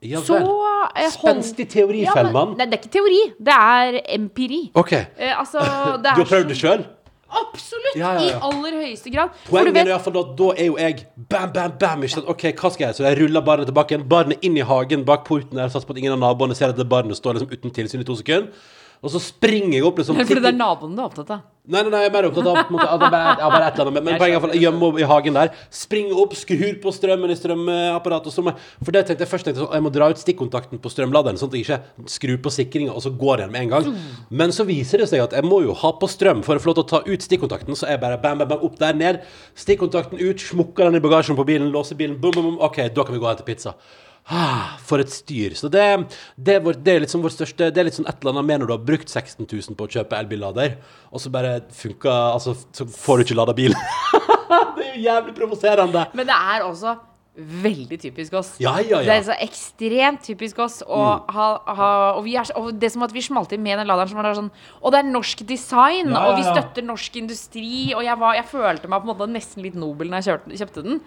Ja 0.00 0.22
Så 0.24 0.32
vel. 0.38 0.46
eh, 0.48 1.02
hold- 1.02 1.12
Spenstig 1.12 1.68
teori, 1.68 2.02
Ja, 2.06 2.14
men- 2.14 2.24
Fellmann. 2.24 2.56
Nei, 2.56 2.64
det 2.66 2.78
er 2.78 2.80
ikke 2.80 2.94
teori. 2.96 3.20
Det 3.38 3.52
er 3.52 4.00
empiri. 4.16 4.70
OK. 4.74 4.92
Eh, 4.92 5.34
altså, 5.38 5.60
det 6.00 6.08
er 6.08 6.14
Du 6.16 6.22
har 6.24 6.30
prøvd 6.30 6.46
så- 6.46 6.48
det 6.48 6.56
sjøl? 6.56 6.86
Absolutt! 7.30 7.94
Ja, 7.94 8.12
ja, 8.14 8.22
ja. 8.24 8.30
I 8.30 8.40
aller 8.42 8.72
høyeste 8.80 9.10
grad. 9.14 9.30
For 9.44 9.50
du 9.62 9.70
Poenget 9.70 9.74
vet 9.74 9.86
er 9.86 9.90
i 9.90 9.92
hvert 9.94 10.02
fall 10.06 10.16
at 10.18 10.30
da 10.40 10.48
er 10.56 10.66
jo 10.66 10.76
jeg 10.80 11.06
bam, 11.30 11.52
bam, 11.54 11.72
bam. 11.78 12.02
Ikke 12.02 12.14
sant? 12.16 12.26
Ok, 12.32 12.42
hva 12.58 12.70
skal 12.74 12.86
jeg? 12.88 12.96
Så 12.98 13.04
jeg 13.06 13.20
ruller 13.20 13.44
barnet 13.46 13.68
tilbake 13.70 13.94
igjen. 13.94 14.08
Barnet 14.10 14.38
inn 14.42 14.56
i 14.58 14.64
hagen 14.66 15.04
bak 15.06 15.24
porten 15.28 15.54
der, 15.60 15.68
satser 15.70 15.86
på 15.86 15.94
at 15.94 15.98
ingen 16.02 16.12
av 16.16 16.18
naboene 16.24 16.56
ser 16.58 16.72
at 16.72 16.76
det 16.80 16.88
barnet 16.90 17.14
står 17.20 17.38
liksom 17.38 17.52
uten 17.52 17.70
tilsyn 17.70 18.00
i 18.00 18.04
to 18.08 18.16
sekunder. 18.18 18.48
Og 19.02 19.10
så 19.14 19.20
springer 19.22 19.72
jeg 19.78 19.84
opp 19.86 19.96
liksom 20.02 20.16
Fordi 20.18 20.40
det 20.42 20.50
er 20.50 20.58
naboen 20.58 20.96
du 20.96 21.00
er 21.02 21.06
opptatt 21.06 21.30
av. 21.30 21.40
Nei, 21.70 21.84
nei, 21.84 21.90
nei, 21.92 22.00
jeg 22.02 22.10
er 22.10 22.14
mer 22.16 22.26
opptatt 22.26 22.48
av 22.50 22.56
på 22.58 22.72
en 22.72 22.74
måte, 22.74 22.86
at 22.90 23.04
er 23.06 23.12
bare, 23.14 23.34
ja, 23.38 23.48
bare 23.52 23.66
et 23.68 23.76
eller 23.78 23.90
annet. 23.92 24.02
Men, 24.02 24.12
Jeg 24.14 24.20
poenget 24.20 24.26
er 24.26 24.32
i 24.32 24.40
hvert 24.40 24.44
fall 24.48 24.62
gjemme 24.64 24.88
opp 24.88 24.98
i 24.98 25.06
hagen 25.06 25.36
der. 25.38 25.52
Springe 25.80 26.16
opp, 26.18 26.34
skur 26.34 26.64
på 26.82 26.92
strømmen 26.96 27.30
i 27.30 27.36
strømapparatet. 27.38 28.38
og 28.42 28.50
For 28.82 28.96
det 28.96 29.04
tenkte 29.06 29.22
jeg 29.22 29.30
først 29.30 29.46
tenkte 29.46 29.60
jeg, 29.60 29.68
sånn, 29.68 29.76
jeg 29.78 29.86
må 29.86 29.92
dra 29.94 30.08
ut 30.10 30.22
stikkontakten 30.22 30.82
på 30.82 30.90
strømladeren, 30.90 31.38
sånn 31.38 31.52
at 31.52 31.56
jeg 31.58 31.66
ikke 31.68 32.10
skrur 32.16 32.42
på 32.42 32.54
sikringa 32.56 32.96
og 32.96 33.04
så 33.06 33.14
går 33.22 33.44
den 33.44 33.54
med 33.54 33.68
en 33.68 33.74
gang. 33.76 33.88
Men 34.42 34.56
så 34.56 34.66
viser 34.66 35.04
det 35.04 35.10
seg 35.12 35.22
at 35.28 35.38
jeg 35.38 35.46
må 35.46 35.62
jo 35.62 35.78
ha 35.78 35.94
på 35.94 36.10
strøm 36.10 36.42
for 36.46 36.58
å 36.58 36.64
få 36.64 36.72
lov 36.72 36.80
til 36.80 36.86
å 36.88 36.90
ta 36.96 37.02
ut 37.06 37.26
stikkontakten. 37.30 37.78
Så 37.78 37.86
jeg 37.86 38.02
bare 38.02 38.18
bam, 38.18 38.42
bam, 38.42 38.50
bam, 38.50 38.66
opp 38.66 38.78
der, 38.82 38.98
ned. 38.98 39.22
Stikkontakten 39.54 40.18
ut, 40.18 40.42
smukker 40.42 40.90
den 40.90 40.98
i 40.98 41.04
bagasjen 41.06 41.38
på 41.38 41.46
bilen, 41.46 41.70
låser 41.70 41.98
bilen, 42.00 42.18
bom, 42.18 42.34
bom, 42.34 42.50
bom. 42.50 42.62
OK, 42.66 42.82
da 42.90 43.06
kan 43.06 43.14
vi 43.14 43.22
gå 43.22 43.28
og 43.28 43.34
hente 43.36 43.46
pizza. 43.46 43.76
Ah, 44.28 44.76
for 44.86 45.02
et 45.02 45.10
styr. 45.10 45.56
Så 45.58 45.70
det, 45.72 45.82
det, 46.36 46.58
er 46.58 46.64
vår, 46.64 46.78
det 46.78 46.92
er 46.94 47.04
liksom 47.04 47.22
vår 47.24 47.32
største 47.34 47.70
Det 47.74 47.80
er 47.82 47.88
litt 47.88 47.96
sånn 47.96 48.06
et 48.06 48.20
eller 48.20 48.36
annet 48.36 48.46
med 48.46 48.62
når 48.62 48.70
du 48.70 48.74
har 48.76 48.88
brukt 48.92 49.10
16 49.10 49.42
000 49.42 49.78
på 49.78 49.88
å 49.88 49.92
kjøpe 49.96 50.18
elbillader, 50.20 50.76
og 51.10 51.22
så 51.22 51.32
bare 51.34 51.60
funka 51.74 52.16
Altså, 52.36 52.54
så 52.76 52.86
får 52.86 53.20
du 53.20 53.26
ikke 53.26 53.38
lada 53.40 53.56
bil. 53.56 53.74
det 54.76 54.86
er 54.86 54.90
jo 54.94 55.06
jævlig 55.08 55.38
provoserende. 55.38 56.04
Men 56.14 56.28
det 56.30 56.36
er 56.36 56.66
også 56.68 56.98
veldig 57.40 57.98
typisk 58.02 58.34
oss. 58.40 58.50
Ja, 58.60 58.74
ja, 58.82 59.00
Det 59.06 59.14
er 59.14 59.22
så 59.24 59.36
ekstremt 59.40 60.24
typisk 60.26 60.58
oss. 60.62 60.80
Og, 60.82 61.30
ha, 61.30 61.46
ha, 61.66 61.90
og, 62.16 62.24
vi 62.26 62.34
er, 62.38 62.50
og 62.58 62.74
det 62.80 62.90
som 62.92 63.04
at 63.06 63.14
vi 63.14 63.22
smalt 63.24 63.54
inn 63.54 63.62
med 63.64 63.78
den 63.80 63.88
laderen 63.88 64.10
som 64.10 64.20
var 64.20 64.34
sånn 64.36 64.50
Og 64.82 64.92
det 64.92 65.00
er 65.00 65.08
norsk 65.08 65.44
design, 65.48 66.10
Ja, 66.10 66.18
ja, 66.18 66.24
og 66.26 66.40
vi 66.40 66.46
støtter 66.48 66.86
norsk 66.86 67.16
industri. 67.22 67.70
Og 67.94 68.04
jeg, 68.04 68.18
var, 68.20 68.36
jeg 68.38 68.50
følte 68.50 68.90
meg 68.90 69.02
på 69.02 69.08
en 69.08 69.14
måte 69.14 69.30
nesten 69.32 69.64
litt 69.64 69.78
nobel 69.78 70.10
når 70.10 70.20
jeg 70.20 70.30
kjørte, 70.30 70.60
kjøpte 70.60 70.86
den. 70.86 71.00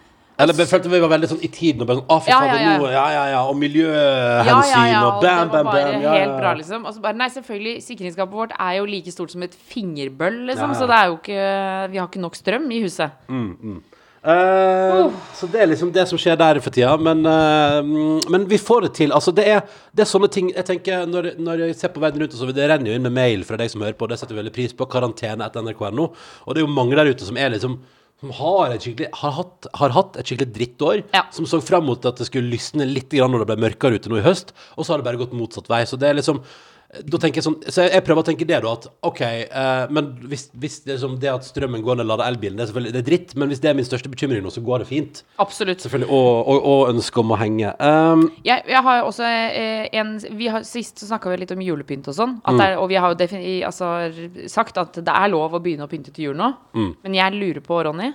Eller 0.44 0.60
jeg 0.64 0.70
følte 0.70 0.92
vi 0.92 1.00
var 1.04 1.12
veldig 1.14 1.30
sånn 1.32 1.42
i 1.44 1.50
tiden 1.54 1.84
og 1.86 1.90
bare 1.90 2.02
sånn 2.02 2.12
Å, 2.12 2.18
fy 2.26 2.34
Ja, 2.34 2.40
faen, 2.42 2.52
ja, 2.52 2.60
ja. 2.64 2.76
nå 2.82 2.92
Ja, 2.92 3.06
ja, 3.16 3.24
ja. 3.34 3.42
Og 3.50 3.58
miljøhensyn 3.62 4.76
ja, 4.76 4.84
ja, 4.92 5.02
og 5.06 5.10
og 5.14 5.24
bam, 5.24 5.24
det 5.24 5.32
bam, 5.32 5.50
var 5.54 5.72
bare 5.72 5.96
bam. 5.96 6.06
Ja, 6.06 6.14
helt 6.20 6.30
ja. 6.34 6.38
bra, 6.42 6.54
liksom. 6.60 6.86
Og 6.86 6.98
så 6.98 7.04
bare, 7.08 7.20
nei, 7.24 7.30
selvfølgelig, 7.38 7.76
sikringsskapet 7.88 8.40
vårt 8.44 8.54
er 8.60 8.78
jo 8.82 8.86
like 8.92 9.16
stort 9.16 9.34
som 9.34 9.48
et 9.48 9.58
fingerbøll, 9.74 10.44
liksom. 10.52 10.70
Ja, 10.70 10.78
ja. 10.78 10.80
Så 10.84 10.92
det 10.92 11.00
er 11.00 11.10
jo 11.12 11.18
ikke 11.22 11.50
Vi 11.94 12.02
har 12.04 12.08
ikke 12.12 12.24
nok 12.28 12.40
strøm 12.40 12.70
i 12.72 12.84
huset. 12.86 13.20
Eh, 14.24 15.10
Så 15.36 15.50
det 15.52 15.60
er 15.60 15.68
liksom 15.68 15.90
det 15.92 16.06
som 16.08 16.20
skjer 16.22 16.38
der 16.40 16.60
for 16.64 16.72
tida. 16.72 16.96
Men, 16.98 17.26
eh, 17.28 18.30
men 18.32 18.46
vi 18.48 18.58
får 18.58 18.86
det 18.88 18.94
til. 18.96 19.12
Altså, 19.12 19.34
det 19.36 19.48
er, 19.52 19.66
det 19.92 20.06
er 20.06 20.08
sånne 20.08 20.30
ting 20.32 20.54
Jeg 20.54 20.64
tenker 20.66 21.06
Når, 21.06 21.34
når 21.44 21.66
jeg 21.68 21.76
ser 21.76 21.92
på 21.92 22.00
verden 22.00 22.22
rundt, 22.24 22.34
og 22.34 22.40
så 22.40 22.56
det 22.56 22.70
renner 22.72 22.92
jo 22.92 22.96
inn 22.96 23.04
med 23.04 23.16
mail 23.18 23.44
fra 23.44 23.60
deg 23.60 23.72
som 23.72 23.84
hører 23.84 23.98
på, 24.00 24.08
og 24.08 24.14
det 24.14 24.20
setter 24.22 24.36
vi 24.36 24.42
veldig 24.44 24.56
pris 24.56 24.74
på. 24.74 24.88
Karantene 24.88 25.44
etter 25.46 25.66
nrk.no. 25.66 26.08
Og 26.48 26.56
det 26.56 26.64
er 26.64 26.68
jo 26.68 26.72
mange 26.72 26.96
der 26.96 27.12
ute 27.12 27.28
som 27.28 27.38
er 27.38 27.52
liksom 27.58 27.82
som 28.24 28.32
har, 28.38 28.72
har, 29.20 29.32
hatt, 29.36 29.68
har 29.76 29.92
hatt 29.92 30.18
et 30.20 30.30
skikkelig 30.30 30.56
drittår. 30.56 31.02
Ja. 31.12 31.26
Som 31.36 31.48
så 31.50 31.60
fram 31.64 31.90
mot 31.90 32.06
at 32.08 32.22
det 32.22 32.30
skulle 32.30 32.54
lysne 32.54 32.88
litt 32.88 33.12
når 33.12 33.44
det 33.44 33.50
ble 33.50 33.58
mørkere 33.66 34.00
ute 34.00 34.12
nå 34.12 34.22
i 34.22 34.24
høst. 34.24 34.54
Og 34.78 34.86
så 34.86 34.94
har 34.94 35.02
det 35.02 35.08
bare 35.10 35.20
gått 35.20 35.36
motsatt 35.36 35.68
vei. 35.68 35.82
Så 35.90 36.00
det 36.00 36.08
er 36.08 36.16
liksom 36.22 36.40
da 37.02 37.18
tenker 37.18 37.40
jeg 37.40 37.46
sånn, 37.48 37.56
så 37.74 37.88
jeg 37.88 38.04
prøver 38.06 38.22
å 38.22 38.26
tenke 38.28 38.46
det, 38.46 38.60
da. 38.62 38.72
At 38.78 38.86
OK, 39.08 39.22
eh, 39.24 39.84
men 39.94 40.12
hvis, 40.30 40.46
hvis 40.62 40.76
det, 40.86 40.98
som 41.02 41.16
det 41.20 41.32
at 41.32 41.48
strømmen 41.48 41.82
går 41.86 41.98
ned 41.98 42.06
og 42.06 42.12
lader 42.12 42.30
elbilen, 42.30 42.58
det 42.60 42.66
er 42.66 42.70
selvfølgelig 42.70 42.94
det 42.94 43.02
er 43.02 43.08
dritt. 43.08 43.34
Men 43.40 43.50
hvis 43.50 43.62
det 43.64 43.72
er 43.72 43.78
min 43.80 43.88
største 43.88 44.12
bekymring 44.14 44.44
nå, 44.46 44.52
så 44.54 44.62
går 44.66 44.84
det 44.84 44.90
fint. 44.92 45.22
Absolutt. 45.42 45.82
Selvfølgelig. 45.86 46.10
Og, 46.14 46.52
og, 46.54 46.68
og 46.74 46.92
ønske 46.94 47.24
om 47.24 47.34
å 47.34 47.40
henge. 47.42 47.72
Um, 47.80 48.28
Jeg, 48.46 48.66
jeg 48.70 48.84
har 48.86 49.08
også 49.08 49.26
eh, 49.26 49.88
en 50.00 50.14
vi 50.38 50.52
har, 50.54 50.68
Sist 50.68 51.02
så 51.02 51.10
snakka 51.10 51.32
vi 51.32 51.40
litt 51.42 51.54
om 51.56 51.64
julepynt 51.64 52.08
og 52.12 52.18
sånn. 52.18 52.38
Det 52.46 52.68
er, 52.68 52.78
og 52.82 52.88
vi 52.92 53.00
har 53.02 53.14
jo 53.14 53.18
defini, 53.20 53.56
altså, 53.66 53.90
sagt 54.52 54.78
at 54.82 55.02
det 55.02 55.16
er 55.16 55.32
lov 55.34 55.58
å 55.58 55.62
begynne 55.64 55.88
å 55.88 55.92
pynte 55.92 56.14
til 56.14 56.30
jul 56.30 56.38
nå. 56.40 56.52
Men 56.76 57.18
jeg 57.18 57.36
lurer 57.40 57.64
på, 57.66 57.82
Ronny, 57.88 58.12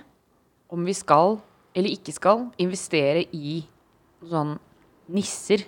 om 0.71 0.87
vi 0.87 0.95
skal, 0.97 1.37
eller 1.75 1.93
ikke 1.93 2.15
skal, 2.15 2.47
investere 2.61 3.25
i 3.35 3.59
sånn 4.29 4.55
nisser. 5.13 5.65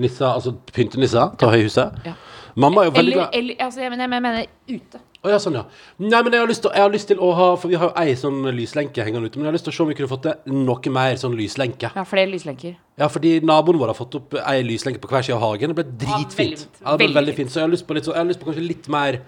Nisser, 0.00 0.28
altså 0.28 0.54
pyntenisser. 0.72 1.32
Ta 1.40 1.52
høyhuset. 1.52 2.04
Ja. 2.06 2.14
Mamma 2.54 2.82
er 2.82 2.90
jo 2.90 2.92
veldig 2.98 3.12
Eller, 3.12 3.22
glad 3.22 3.38
eller 3.38 3.64
altså, 3.64 3.80
jeg, 3.80 3.90
mener, 3.90 4.04
jeg 4.08 4.22
mener 4.22 4.46
ute. 4.68 5.00
Å 5.22 5.30
ja, 5.30 5.36
sånn, 5.38 5.54
ja. 5.54 5.62
Nei, 6.02 6.18
men 6.18 6.34
jeg 6.34 6.42
har, 6.42 6.48
lyst 6.50 6.64
til, 6.64 6.72
jeg 6.74 6.82
har 6.82 6.90
lyst 6.90 7.08
til 7.12 7.20
å 7.22 7.28
ha 7.38 7.44
For 7.54 7.70
vi 7.70 7.78
har 7.78 7.92
jo 7.92 8.02
ei 8.02 8.16
sånn 8.18 8.40
lyslenke 8.56 9.04
hengende 9.06 9.30
ute. 9.30 9.38
Men 9.38 9.46
jeg 9.46 9.52
har 9.52 9.56
lyst 9.56 9.68
til 9.68 9.72
å 9.72 9.76
se 9.76 9.84
om 9.84 9.92
vi 9.92 9.96
kunne 10.00 10.10
fått 10.10 10.24
til 10.26 10.56
noe 10.66 10.94
mer 10.96 11.20
sånn 11.20 11.36
lyslenke. 11.38 11.92
Ja, 11.94 12.04
flere 12.08 12.32
lyslenker. 12.32 12.74
Ja, 12.98 13.08
fordi 13.12 13.36
naboen 13.46 13.78
vår 13.80 13.92
har 13.92 13.98
fått 13.98 14.18
opp 14.18 14.34
ei 14.42 14.58
lyslenke 14.66 15.00
på 15.02 15.12
hver 15.12 15.22
side 15.24 15.38
av 15.38 15.44
hagen. 15.46 15.72
Det 15.72 15.78
ble 15.78 15.86
dritfint. 16.02 16.66
Ja, 16.82 16.96
det 16.96 16.98
ble 16.98 17.06
Veldig 17.06 17.18
veldig 17.20 17.36
fint. 17.38 17.54
Så 17.54 17.62
jeg 17.62 17.68
har 17.68 17.72
lyst 17.76 17.86
på, 17.86 17.96
litt, 17.96 18.08
så, 18.08 18.16
jeg 18.16 18.24
har 18.24 18.30
lyst 18.32 18.42
på 18.42 18.50
kanskje 18.50 18.66
litt 18.66 18.90
mer 18.92 19.22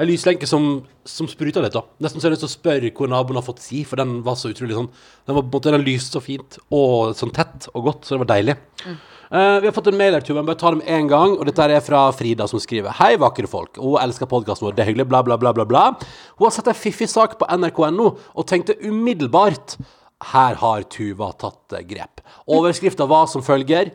Ei 0.00 0.06
lyslenke 0.08 0.46
som, 0.48 0.78
som 1.04 1.26
spruter 1.28 1.60
litt, 1.60 1.74
da. 1.74 1.82
Nesten 2.00 2.22
så 2.22 2.24
jeg 2.24 2.30
har 2.30 2.36
lyst 2.38 2.44
til 2.46 2.48
å 2.48 2.54
spørre 2.54 2.90
hvor 2.96 3.10
naboen 3.10 3.36
har 3.36 3.44
fått 3.44 3.60
si, 3.60 3.82
for 3.84 4.00
den 4.00 4.20
var 4.24 4.38
så 4.40 4.48
utrolig 4.48 4.72
sånn 4.78 4.88
Den 5.26 5.36
var 5.36 5.42
på 5.42 5.50
en 5.50 5.56
måte, 5.58 5.72
den 5.74 5.84
lyste 5.84 6.16
så 6.16 6.22
fint 6.24 6.56
og 6.72 7.10
sånn 7.18 7.34
tett 7.36 7.66
og 7.74 7.84
godt, 7.90 8.06
så 8.06 8.14
det 8.14 8.22
var 8.22 8.30
deilig. 8.30 8.54
Eh, 9.32 9.60
vi 9.60 9.66
har 9.68 9.72
fått 9.72 9.86
en 9.86 9.96
mail 9.96 10.16
her, 10.16 10.24
Tuva. 10.26 10.42
Bare 10.42 10.58
ta 10.58 10.70
det 10.74 10.80
med 10.80 10.88
en 10.90 11.08
gang. 11.10 11.36
Og 11.38 11.46
dette 11.46 11.62
er 11.70 11.80
fra 11.86 12.02
Frida, 12.16 12.48
som 12.50 12.58
skriver 12.62 12.96
Hei, 12.98 13.12
vakre 13.20 13.46
folk. 13.50 13.78
Hun 13.78 13.94
elsker 14.02 14.26
podkasten 14.30 14.66
vår. 14.66 14.74
Det 14.74 14.82
er 14.84 14.90
hyggelig. 14.90 15.06
Bla, 15.12 15.22
bla, 15.22 15.36
bla, 15.38 15.52
bla. 15.54 15.64
bla. 15.70 15.84
Hun 16.38 16.48
har 16.48 16.54
sett 16.56 16.70
en 16.72 16.74
fiffig 16.78 17.06
sak 17.10 17.36
på 17.38 17.46
nrk.no 17.46 18.08
og 18.34 18.46
tenkte 18.50 18.74
umiddelbart 18.82 19.76
Her 20.32 20.58
har 20.60 20.82
Tuva 20.90 21.30
tatt 21.38 21.78
eh, 21.78 21.84
grep. 21.86 22.24
Overskrifta 22.50 23.06
var 23.08 23.30
som 23.30 23.44
følger 23.46 23.92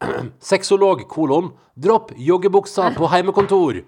Sexolog, 0.50 1.04
kolon. 1.12 1.52
Dropp 1.76 2.14
joggebuksa 2.16 2.94
på 2.96 3.12
heimekontor. 3.12 3.82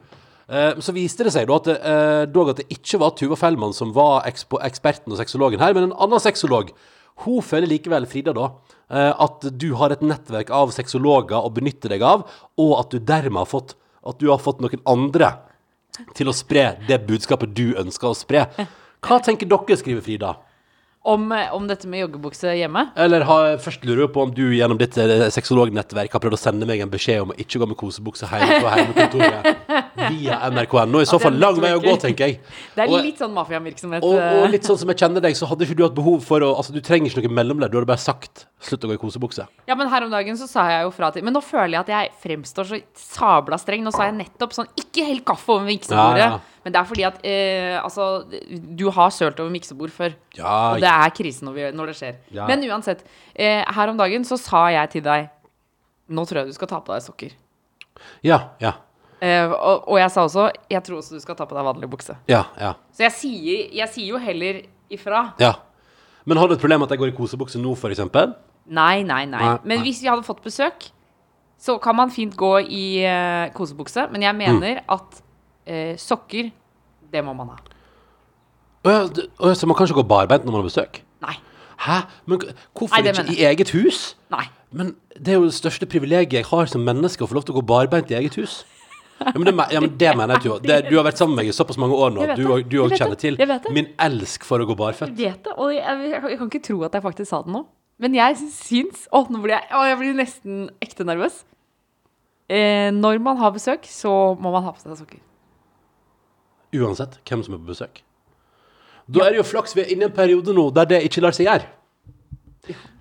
Eh, 0.52 0.74
Så 0.84 0.92
viste 0.92 1.24
det 1.24 1.32
seg 1.32 1.48
da 1.48 1.56
at 1.56 1.72
eh, 1.72 2.24
dog 2.28 2.52
at 2.52 2.60
det 2.60 2.68
ikke 2.76 3.00
var 3.00 3.16
Tuva 3.16 3.40
Fellmann 3.40 3.72
som 3.72 3.96
var 3.96 4.28
eksperten 4.28 5.08
og 5.08 5.16
sexologen 5.24 5.62
her, 5.64 5.72
men 5.72 5.88
en 5.88 5.96
annen 5.96 6.20
sexolog. 6.20 6.74
Hun 7.22 7.42
føler 7.44 7.70
likevel, 7.70 8.06
Frida, 8.10 8.34
da, 8.36 8.48
eh, 8.90 9.12
at 9.12 9.46
du 9.58 9.72
har 9.78 9.94
et 9.94 10.02
nettverk 10.02 10.50
av 10.50 10.72
sexologer 10.74 11.38
å 11.38 11.52
benytte 11.52 11.90
deg 11.92 12.02
av, 12.02 12.26
og 12.58 12.76
at 12.80 12.90
du 12.90 12.98
dermed 12.98 13.44
har 13.44 13.50
fått, 13.50 13.76
at 14.06 14.18
du 14.18 14.30
har 14.30 14.40
fått 14.42 14.62
noen 14.64 14.82
andre 14.88 15.34
til 16.16 16.30
å 16.30 16.34
spre 16.34 16.72
det 16.88 17.02
budskapet 17.06 17.52
du 17.54 17.74
ønsker 17.78 18.10
å 18.10 18.16
spre. 18.16 18.46
Hva 19.02 19.20
tenker 19.22 19.46
dere, 19.50 19.76
skriver 19.76 20.02
Frida? 20.04 20.36
Om, 21.04 21.32
eh, 21.32 21.50
om 21.50 21.64
dette 21.66 21.88
med 21.90 22.04
joggebukse 22.04 22.52
hjemme. 22.54 22.92
Eller 22.96 23.24
ha, 23.26 23.38
først 23.58 23.82
lurer 23.82 24.04
jeg 24.04 24.12
på 24.14 24.22
om 24.22 24.34
du 24.34 24.44
gjennom 24.54 24.78
ditt 24.78 24.94
eh, 25.02 25.26
sexolognettverk 25.34 26.12
har 26.14 26.22
prøvd 26.22 26.36
å 26.36 26.38
sende 26.38 26.68
meg 26.68 26.80
en 26.80 26.92
beskjed 26.92 27.24
om 27.24 27.32
å 27.34 27.38
ikke 27.42 27.58
gå 27.58 27.66
med 27.66 27.78
kosebukse 27.80 28.28
hjemme 28.30 28.60
på 28.62 28.70
heimekontoret 28.76 29.71
via 29.96 30.38
nrk.no. 30.50 31.02
I 31.02 31.08
så 31.08 31.18
fall 31.22 31.36
lang 31.40 31.58
vei 31.62 31.72
å 31.76 31.80
gå, 31.82 31.94
tenker 32.00 32.30
jeg. 32.30 32.38
Det 32.76 32.84
er 32.84 33.04
litt 33.04 33.20
sånn 33.20 33.32
mafiavirksomhet. 33.36 34.04
Og, 34.06 34.16
og 34.18 34.46
litt 34.52 34.68
sånn 34.68 34.78
som 34.82 34.92
jeg 34.92 35.02
kjenner 35.02 35.24
deg, 35.24 35.36
så 35.38 35.48
hadde 35.50 35.66
ikke 35.66 35.78
du 35.78 35.84
hatt 35.86 35.96
behov 35.96 36.22
for 36.26 36.44
å 36.46 36.52
Altså, 36.62 36.74
du 36.74 36.80
trenger 36.84 37.10
ikke 37.10 37.26
noe 37.26 37.36
mellomledd. 37.40 37.72
Du 37.72 37.78
hadde 37.80 37.90
bare 37.90 38.02
sagt 38.02 38.46
'slutt 38.62 38.84
å 38.86 38.92
gå 38.92 38.94
i 38.94 39.00
kosebukse'. 39.02 39.48
Ja, 39.66 39.74
men 39.74 39.90
her 39.90 40.04
om 40.06 40.12
dagen 40.12 40.36
så 40.38 40.46
sa 40.46 40.68
jeg 40.70 40.84
jo 40.86 40.92
fra 40.94 41.10
til 41.10 41.24
Men 41.26 41.34
nå 41.34 41.42
føler 41.42 41.74
jeg 41.74 41.80
at 41.82 41.92
jeg 41.92 42.12
fremstår 42.22 42.68
så 42.68 42.80
sabla 42.94 43.58
streng. 43.58 43.82
Nå 43.82 43.92
sa 43.94 44.06
jeg 44.06 44.18
nettopp 44.20 44.54
sånn 44.54 44.70
Ikke 44.78 45.04
hell 45.08 45.22
kaffe 45.26 45.56
over 45.56 45.66
miksebordet. 45.66 46.22
Ja, 46.22 46.30
ja. 46.36 46.40
Men 46.62 46.74
det 46.74 46.78
er 46.78 46.86
fordi 46.86 47.04
at 47.08 47.18
eh, 47.26 47.74
altså 47.82 48.24
Du 48.78 48.86
har 48.94 49.10
sølt 49.10 49.40
over 49.42 49.50
miksebord 49.50 49.90
før. 49.90 50.14
Ja, 50.38 50.74
og 50.74 50.80
det 50.84 50.92
er 50.92 51.10
krise 51.16 51.44
når, 51.46 51.56
vi, 51.58 51.66
når 51.74 51.92
det 51.92 51.96
skjer. 51.98 52.20
Men 52.46 52.62
uansett. 52.70 53.02
Eh, 53.34 53.64
her 53.66 53.90
om 53.90 53.98
dagen 53.98 54.24
så 54.28 54.38
sa 54.40 54.68
jeg 54.70 54.94
til 54.96 55.06
deg 55.06 55.28
Nå 56.12 56.24
tror 56.28 56.42
jeg 56.42 56.52
du 56.52 56.56
skal 56.56 56.68
ta 56.68 56.80
på 56.84 56.92
deg 56.92 57.02
sokker. 57.02 57.34
ja, 58.22 58.40
ja. 58.60 58.76
Eh, 59.22 59.50
og, 59.54 59.84
og 59.86 59.98
jeg 60.00 60.10
sa 60.10 60.24
også 60.26 60.48
Jeg 60.72 60.82
tror 60.82 60.98
også 60.98 61.14
du 61.14 61.22
skal 61.22 61.36
ta 61.38 61.44
på 61.46 61.54
deg 61.54 61.66
vanlig 61.68 61.88
bukse. 61.92 62.16
Ja, 62.30 62.40
ja. 62.58 62.72
Så 62.90 63.04
jeg 63.06 63.12
sier, 63.14 63.68
jeg 63.78 63.88
sier 63.92 64.08
jo 64.16 64.18
heller 64.22 64.62
ifra. 64.90 65.28
ja. 65.40 65.52
Men 66.24 66.38
har 66.38 66.46
du 66.46 66.54
et 66.54 66.60
problem 66.62 66.78
med 66.82 66.86
at 66.86 66.92
jeg 66.94 67.00
går 67.00 67.10
i 67.10 67.16
kosebukse 67.16 67.58
nå, 67.58 67.72
eksempel? 67.90 68.34
Nei, 68.70 69.02
nei, 69.02 69.24
nei. 69.26 69.40
Nei, 69.42 69.56
Men 69.64 69.80
nei. 69.80 69.86
hvis 69.88 70.02
vi 70.04 70.06
hadde 70.06 70.22
fått 70.22 70.42
besøk, 70.44 70.84
så 71.58 71.78
kan 71.82 71.96
man 71.98 72.10
fint 72.14 72.36
gå 72.38 72.50
i 72.62 73.02
uh, 73.02 73.50
kosebukse. 73.54 74.04
Men 74.12 74.22
jeg 74.22 74.34
mener 74.38 74.76
Mm. 74.78 74.84
at 74.88 75.22
uh, 75.66 75.96
sokker, 75.98 76.52
det 77.12 77.24
må 77.24 77.34
man 77.34 77.48
ha. 77.50 77.58
Så 79.54 79.66
man 79.66 79.76
kan 79.76 79.86
ikke 79.86 79.98
gå 79.98 80.06
barbeint 80.06 80.44
når 80.44 80.52
man 80.52 80.62
har 80.62 80.68
besøk? 80.70 81.02
Nei. 81.22 81.34
Hæ? 81.82 82.00
Men 82.26 82.40
hvorfor 82.74 83.02
Nei, 83.02 83.10
ikke 83.10 83.34
i 83.40 83.44
eget 83.50 83.70
hus? 83.74 84.16
Nei. 84.30 84.46
Men 84.70 84.94
det 85.18 85.34
er 85.34 85.38
jo 85.40 85.44
det 85.50 85.54
største 85.54 85.86
privilegiet 85.86 86.32
jeg 86.38 86.46
har 86.50 86.66
som 86.70 86.82
menneske, 86.86 87.22
å 87.24 87.26
få 87.30 87.34
lov 87.34 87.44
til 87.46 87.54
å 87.56 87.60
gå 87.60 87.66
barbeint 87.66 88.10
i 88.10 88.14
eget 88.18 88.38
hus. 88.38 88.64
Ja, 89.22 89.32
men 89.36 89.48
det, 89.48 89.54
ja, 89.74 89.82
men 89.84 89.92
det 89.98 90.14
mener 90.18 90.38
jeg, 90.38 90.44
du. 90.44 90.50
òg. 90.56 90.88
du 90.88 90.96
har 90.96 91.06
vært 91.06 91.20
sammen 91.20 91.36
med 91.36 91.44
meg 91.44 91.52
i 91.52 91.54
såpass 91.56 91.78
mange 91.80 91.96
år 91.96 92.12
nå 92.14 92.24
at 92.26 92.40
du, 92.40 92.76
òg 92.82 92.96
kjenner 92.96 93.18
til 93.20 93.38
min 93.74 93.92
elsk 94.02 94.46
for 94.48 94.62
å 94.62 94.66
gå 94.68 94.76
barføtt. 94.78 95.14
Jeg 95.14 95.32
vet 95.32 95.46
det, 95.46 95.54
og 95.56 95.72
jeg, 95.74 95.84
jeg, 96.10 96.20
jeg 96.34 96.40
kan 96.40 96.52
ikke 96.52 96.64
tro 96.68 96.82
at 96.88 96.98
jeg 96.98 97.06
faktisk 97.06 97.30
sa 97.30 97.42
det 97.46 97.54
nå. 97.54 97.64
Men 98.02 98.16
jeg 98.18 98.38
syns 98.50 99.04
Å, 99.14 99.24
nå 99.30 99.42
blir 99.44 99.54
jeg, 99.54 99.68
å, 99.78 99.82
jeg 99.86 99.98
blir 100.00 100.16
nesten 100.18 100.62
ekte 100.82 101.06
nervøs. 101.06 101.42
Eh, 102.52 102.90
når 102.94 103.20
man 103.22 103.38
har 103.40 103.52
besøk, 103.54 103.86
så 103.88 104.34
må 104.40 104.52
man 104.54 104.64
ha 104.66 104.72
på 104.74 104.82
seg 104.82 104.96
sokker. 104.98 105.20
Uansett 106.72 107.20
hvem 107.28 107.44
som 107.44 107.54
er 107.56 107.62
på 107.62 107.70
besøk. 107.70 108.02
Da 109.12 109.26
er 109.26 109.34
det 109.34 109.42
jo 109.42 109.46
flaks 109.46 109.76
vi 109.76 109.84
er 109.84 109.92
inne 109.94 110.06
i 110.06 110.10
en 110.10 110.16
periode 110.16 110.54
nå 110.56 110.68
der 110.74 110.88
det 110.88 111.02
ikke 111.08 111.24
lar 111.24 111.36
seg 111.36 111.48
gjøre. 111.48 111.68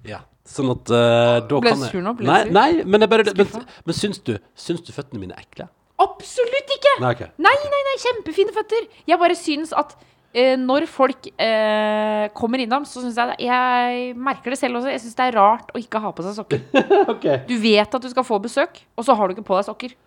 Ja. 0.08 0.24
Sånn 0.48 0.72
at 0.74 0.90
uh, 0.90 1.38
da 1.46 1.60
Ble 1.62 1.72
kan 1.72 1.84
jeg? 1.86 1.92
Ble 1.92 1.92
du 1.92 1.94
sur 1.94 2.04
nå? 2.04 2.14
nei, 2.26 2.72
men, 2.84 3.04
jeg 3.06 3.12
bare, 3.12 3.34
men, 3.38 3.68
men 3.86 3.96
syns 3.96 4.20
du 4.26 4.34
Syns 4.58 4.82
du 4.84 4.90
føttene 4.92 5.22
mine 5.22 5.38
er 5.38 5.46
ekle? 5.46 5.68
Absolutt 6.02 6.72
ikke! 6.78 6.96
Nei, 7.04 7.12
okay. 7.16 7.30
Nei, 7.42 7.58
nei, 7.74 7.82
nei, 7.90 7.98
kjempefine 8.02 8.56
føtter. 8.56 8.88
Jeg 9.10 9.22
bare 9.22 9.38
syns 9.38 9.74
at 9.78 9.94
eh, 10.34 10.56
når 10.60 10.88
folk 10.90 11.28
eh, 11.36 12.28
kommer 12.38 12.64
innom, 12.64 12.88
så 12.90 13.04
syns 13.04 13.20
jeg 13.20 13.48
Jeg 13.48 14.14
merker 14.18 14.56
det 14.56 14.62
selv 14.62 14.82
også. 14.82 14.94
Jeg 14.94 15.04
syns 15.04 15.20
det 15.20 15.28
er 15.28 15.38
rart 15.38 15.74
å 15.76 15.82
ikke 15.82 16.02
ha 16.04 16.14
på 16.16 16.26
seg 16.28 16.40
sokker. 16.40 16.64
Ok. 17.14 17.28
Du 17.50 17.58
vet 17.62 18.00
at 18.00 18.08
du 18.08 18.10
skal 18.12 18.26
få 18.28 18.40
besøk, 18.44 18.82
og 18.98 19.06
så 19.08 19.18
har 19.18 19.28
du 19.30 19.36
ikke 19.38 19.50
på 19.52 19.60
deg 19.60 19.68
sokker. 19.70 19.98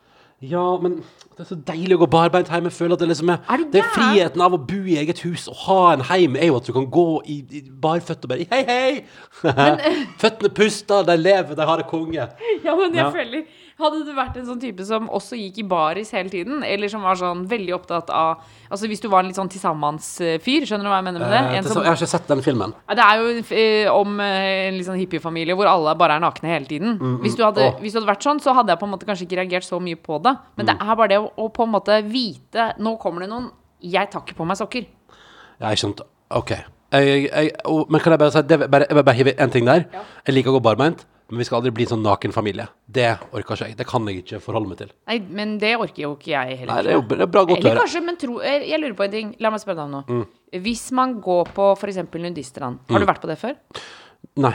Ja, 0.44 0.64
men 0.82 0.98
det 1.34 1.42
er 1.42 1.48
så 1.48 1.56
deilig 1.66 1.96
å 1.96 2.00
gå 2.04 2.06
barbeint 2.12 2.46
hjemme. 2.52 2.70
Føler 2.70 2.94
at 2.94 3.02
det 3.02 3.08
liksom 3.10 3.32
er, 3.34 3.40
Er 3.50 3.64
det 3.72 3.80
er 3.82 3.88
friheten 3.96 4.44
av 4.44 4.54
å 4.54 4.60
bo 4.70 4.80
i 4.86 4.94
eget 5.00 5.18
hus 5.26 5.48
og 5.50 5.56
ha 5.64 5.80
en 5.96 6.04
heim, 6.06 6.36
er 6.38 6.46
jo 6.52 6.60
at 6.60 6.68
du 6.68 6.72
kan 6.76 6.86
gå 6.94 7.06
i, 7.26 7.40
i 7.58 7.62
barføtt 7.70 8.22
og 8.28 8.34
bare 8.34 8.46
Hei, 8.52 8.62
hei! 8.68 9.04
Føttene 10.22 10.52
puster, 10.54 11.02
de 11.08 11.16
lever, 11.18 11.56
de 11.58 11.66
har 11.66 11.82
det 11.82 11.88
konge. 11.90 12.28
Ja, 12.64 12.76
men 12.78 12.94
jeg 12.94 13.02
Ja. 13.04 13.10
føler 13.10 13.44
Hadde 13.74 14.04
du 14.06 14.12
vært 14.14 14.36
en 14.38 14.44
sånn 14.46 14.60
type 14.62 14.84
som 14.86 15.08
også 15.10 15.34
gikk 15.34 15.56
i 15.58 15.64
baris 15.66 16.12
hele 16.14 16.30
tiden, 16.30 16.60
eller 16.62 16.86
som 16.92 17.02
var 17.02 17.16
sånn 17.18 17.40
veldig 17.50 17.72
opptatt 17.74 18.12
av 18.14 18.44
Altså 18.70 18.86
hvis 18.86 19.02
du 19.02 19.08
var 19.10 19.24
en 19.24 19.32
litt 19.32 19.38
sånn 19.38 19.50
tilsammansfyr, 19.50 20.66
skjønner 20.66 20.86
du 20.86 20.90
hva 20.92 21.00
jeg 21.00 21.06
mener 21.08 21.22
med 21.24 21.32
det? 21.34 21.40
Eh, 21.40 21.56
En 21.58 21.66
som, 21.66 21.82
jeg 21.82 21.90
har 21.90 21.98
ikke 21.98 22.10
sett 22.10 22.30
den 22.30 22.42
filmen. 22.42 22.74
Det 22.90 23.02
er 23.04 23.18
jo 23.18 23.32
eh, 23.58 23.90
om 23.90 24.14
eh, 24.22 24.68
en 24.68 24.78
litt 24.78 24.86
sånn 24.86 24.98
hippiefamilie 24.98 25.56
hvor 25.58 25.66
alle 25.70 25.94
bare 25.98 26.16
er 26.18 26.22
nakne 26.24 26.50
hele 26.54 26.70
tiden. 26.70 26.96
Hvis, 27.22 27.34
du 27.38 27.42
hadde, 27.44 27.72
hvis 27.82 27.94
du 27.94 28.00
hadde 28.00 28.10
vært 28.12 28.26
sånn, 28.26 28.40
så 28.42 28.54
hadde 28.56 28.70
jeg 28.74 28.80
på 28.82 28.86
en 28.88 28.94
måte 28.94 29.06
kanskje 29.10 29.26
ikke 29.28 29.40
reagert 29.42 29.66
så 29.66 29.80
mye 29.82 29.98
på 29.98 30.20
det. 30.22 30.36
Men 30.58 30.70
det 30.70 30.76
er 30.78 30.94
bare 31.02 31.10
det 31.14 31.20
å, 31.24 31.30
å 31.44 31.48
på 31.54 31.64
en 31.66 31.72
måte 31.74 31.96
vite 32.06 32.70
Nå 32.84 32.96
kommer 33.02 33.24
det 33.24 33.30
noen. 33.32 33.48
Jeg 33.84 34.10
tar 34.12 34.22
ikke 34.24 34.36
på 34.38 34.46
meg 34.48 34.56
sokker. 34.60 34.86
Ja, 35.60 35.70
ikke 35.72 35.82
sant. 35.86 36.04
OK. 36.34 36.54
Jeg, 36.94 37.24
jeg, 37.26 37.50
og, 37.66 37.88
men 37.90 38.00
kan 38.04 38.14
jeg 38.14 38.20
bare 38.22 38.32
si 38.36 38.42
det, 38.46 38.58
bare, 38.70 38.86
Jeg 38.88 39.04
bare 39.04 39.16
hive 39.18 39.34
en 39.42 39.52
ting 39.52 39.66
der. 39.68 39.84
Jeg 40.26 40.36
liker 40.36 40.52
å 40.52 40.56
gå 40.58 40.62
barbeint, 40.64 41.02
men 41.30 41.40
vi 41.42 41.46
skal 41.48 41.58
aldri 41.58 41.72
bli 41.74 41.86
en 41.88 41.92
sånn 41.96 42.04
naken 42.06 42.34
familie. 42.36 42.66
Det 42.86 43.08
orker 43.34 43.56
ikke 43.56 43.68
jeg. 43.70 43.76
Det 43.80 43.86
kan 43.90 44.06
jeg 44.10 44.22
ikke 44.22 44.40
forholde 44.44 44.70
meg 44.70 44.78
til. 44.82 44.92
Nei, 45.10 45.18
men 45.40 45.56
det 45.62 45.72
orker 45.80 46.04
jo 46.04 46.12
ikke 46.18 46.30
jeg 46.32 46.60
heller. 46.60 46.72
Nei, 46.74 46.84
det 46.86 46.92
er 46.94 46.98
jo 47.00 47.04
det 47.10 47.18
er 47.26 47.32
bra 47.34 47.42
godt 47.48 47.64
Eller 47.64 47.80
kanskje, 47.82 48.04
men 48.06 48.20
tro, 48.20 48.38
jeg, 48.44 48.62
jeg 48.70 48.82
lurer 48.82 48.96
på 49.00 49.06
en 49.08 49.14
ting. 49.16 49.32
La 49.42 49.50
meg 49.54 49.64
spørre 49.64 49.80
deg 49.80 49.88
om 49.88 49.96
noe. 49.98 50.20
Mm. 50.20 50.60
Hvis 50.64 50.84
man 50.94 51.16
går 51.24 51.50
på 51.56 51.72
f.eks. 51.74 51.98
nudiststrand, 52.14 52.84
har 52.92 53.02
du 53.04 53.08
vært 53.10 53.24
på 53.24 53.30
det 53.32 53.40
før? 53.40 53.58
Nei. 54.44 54.54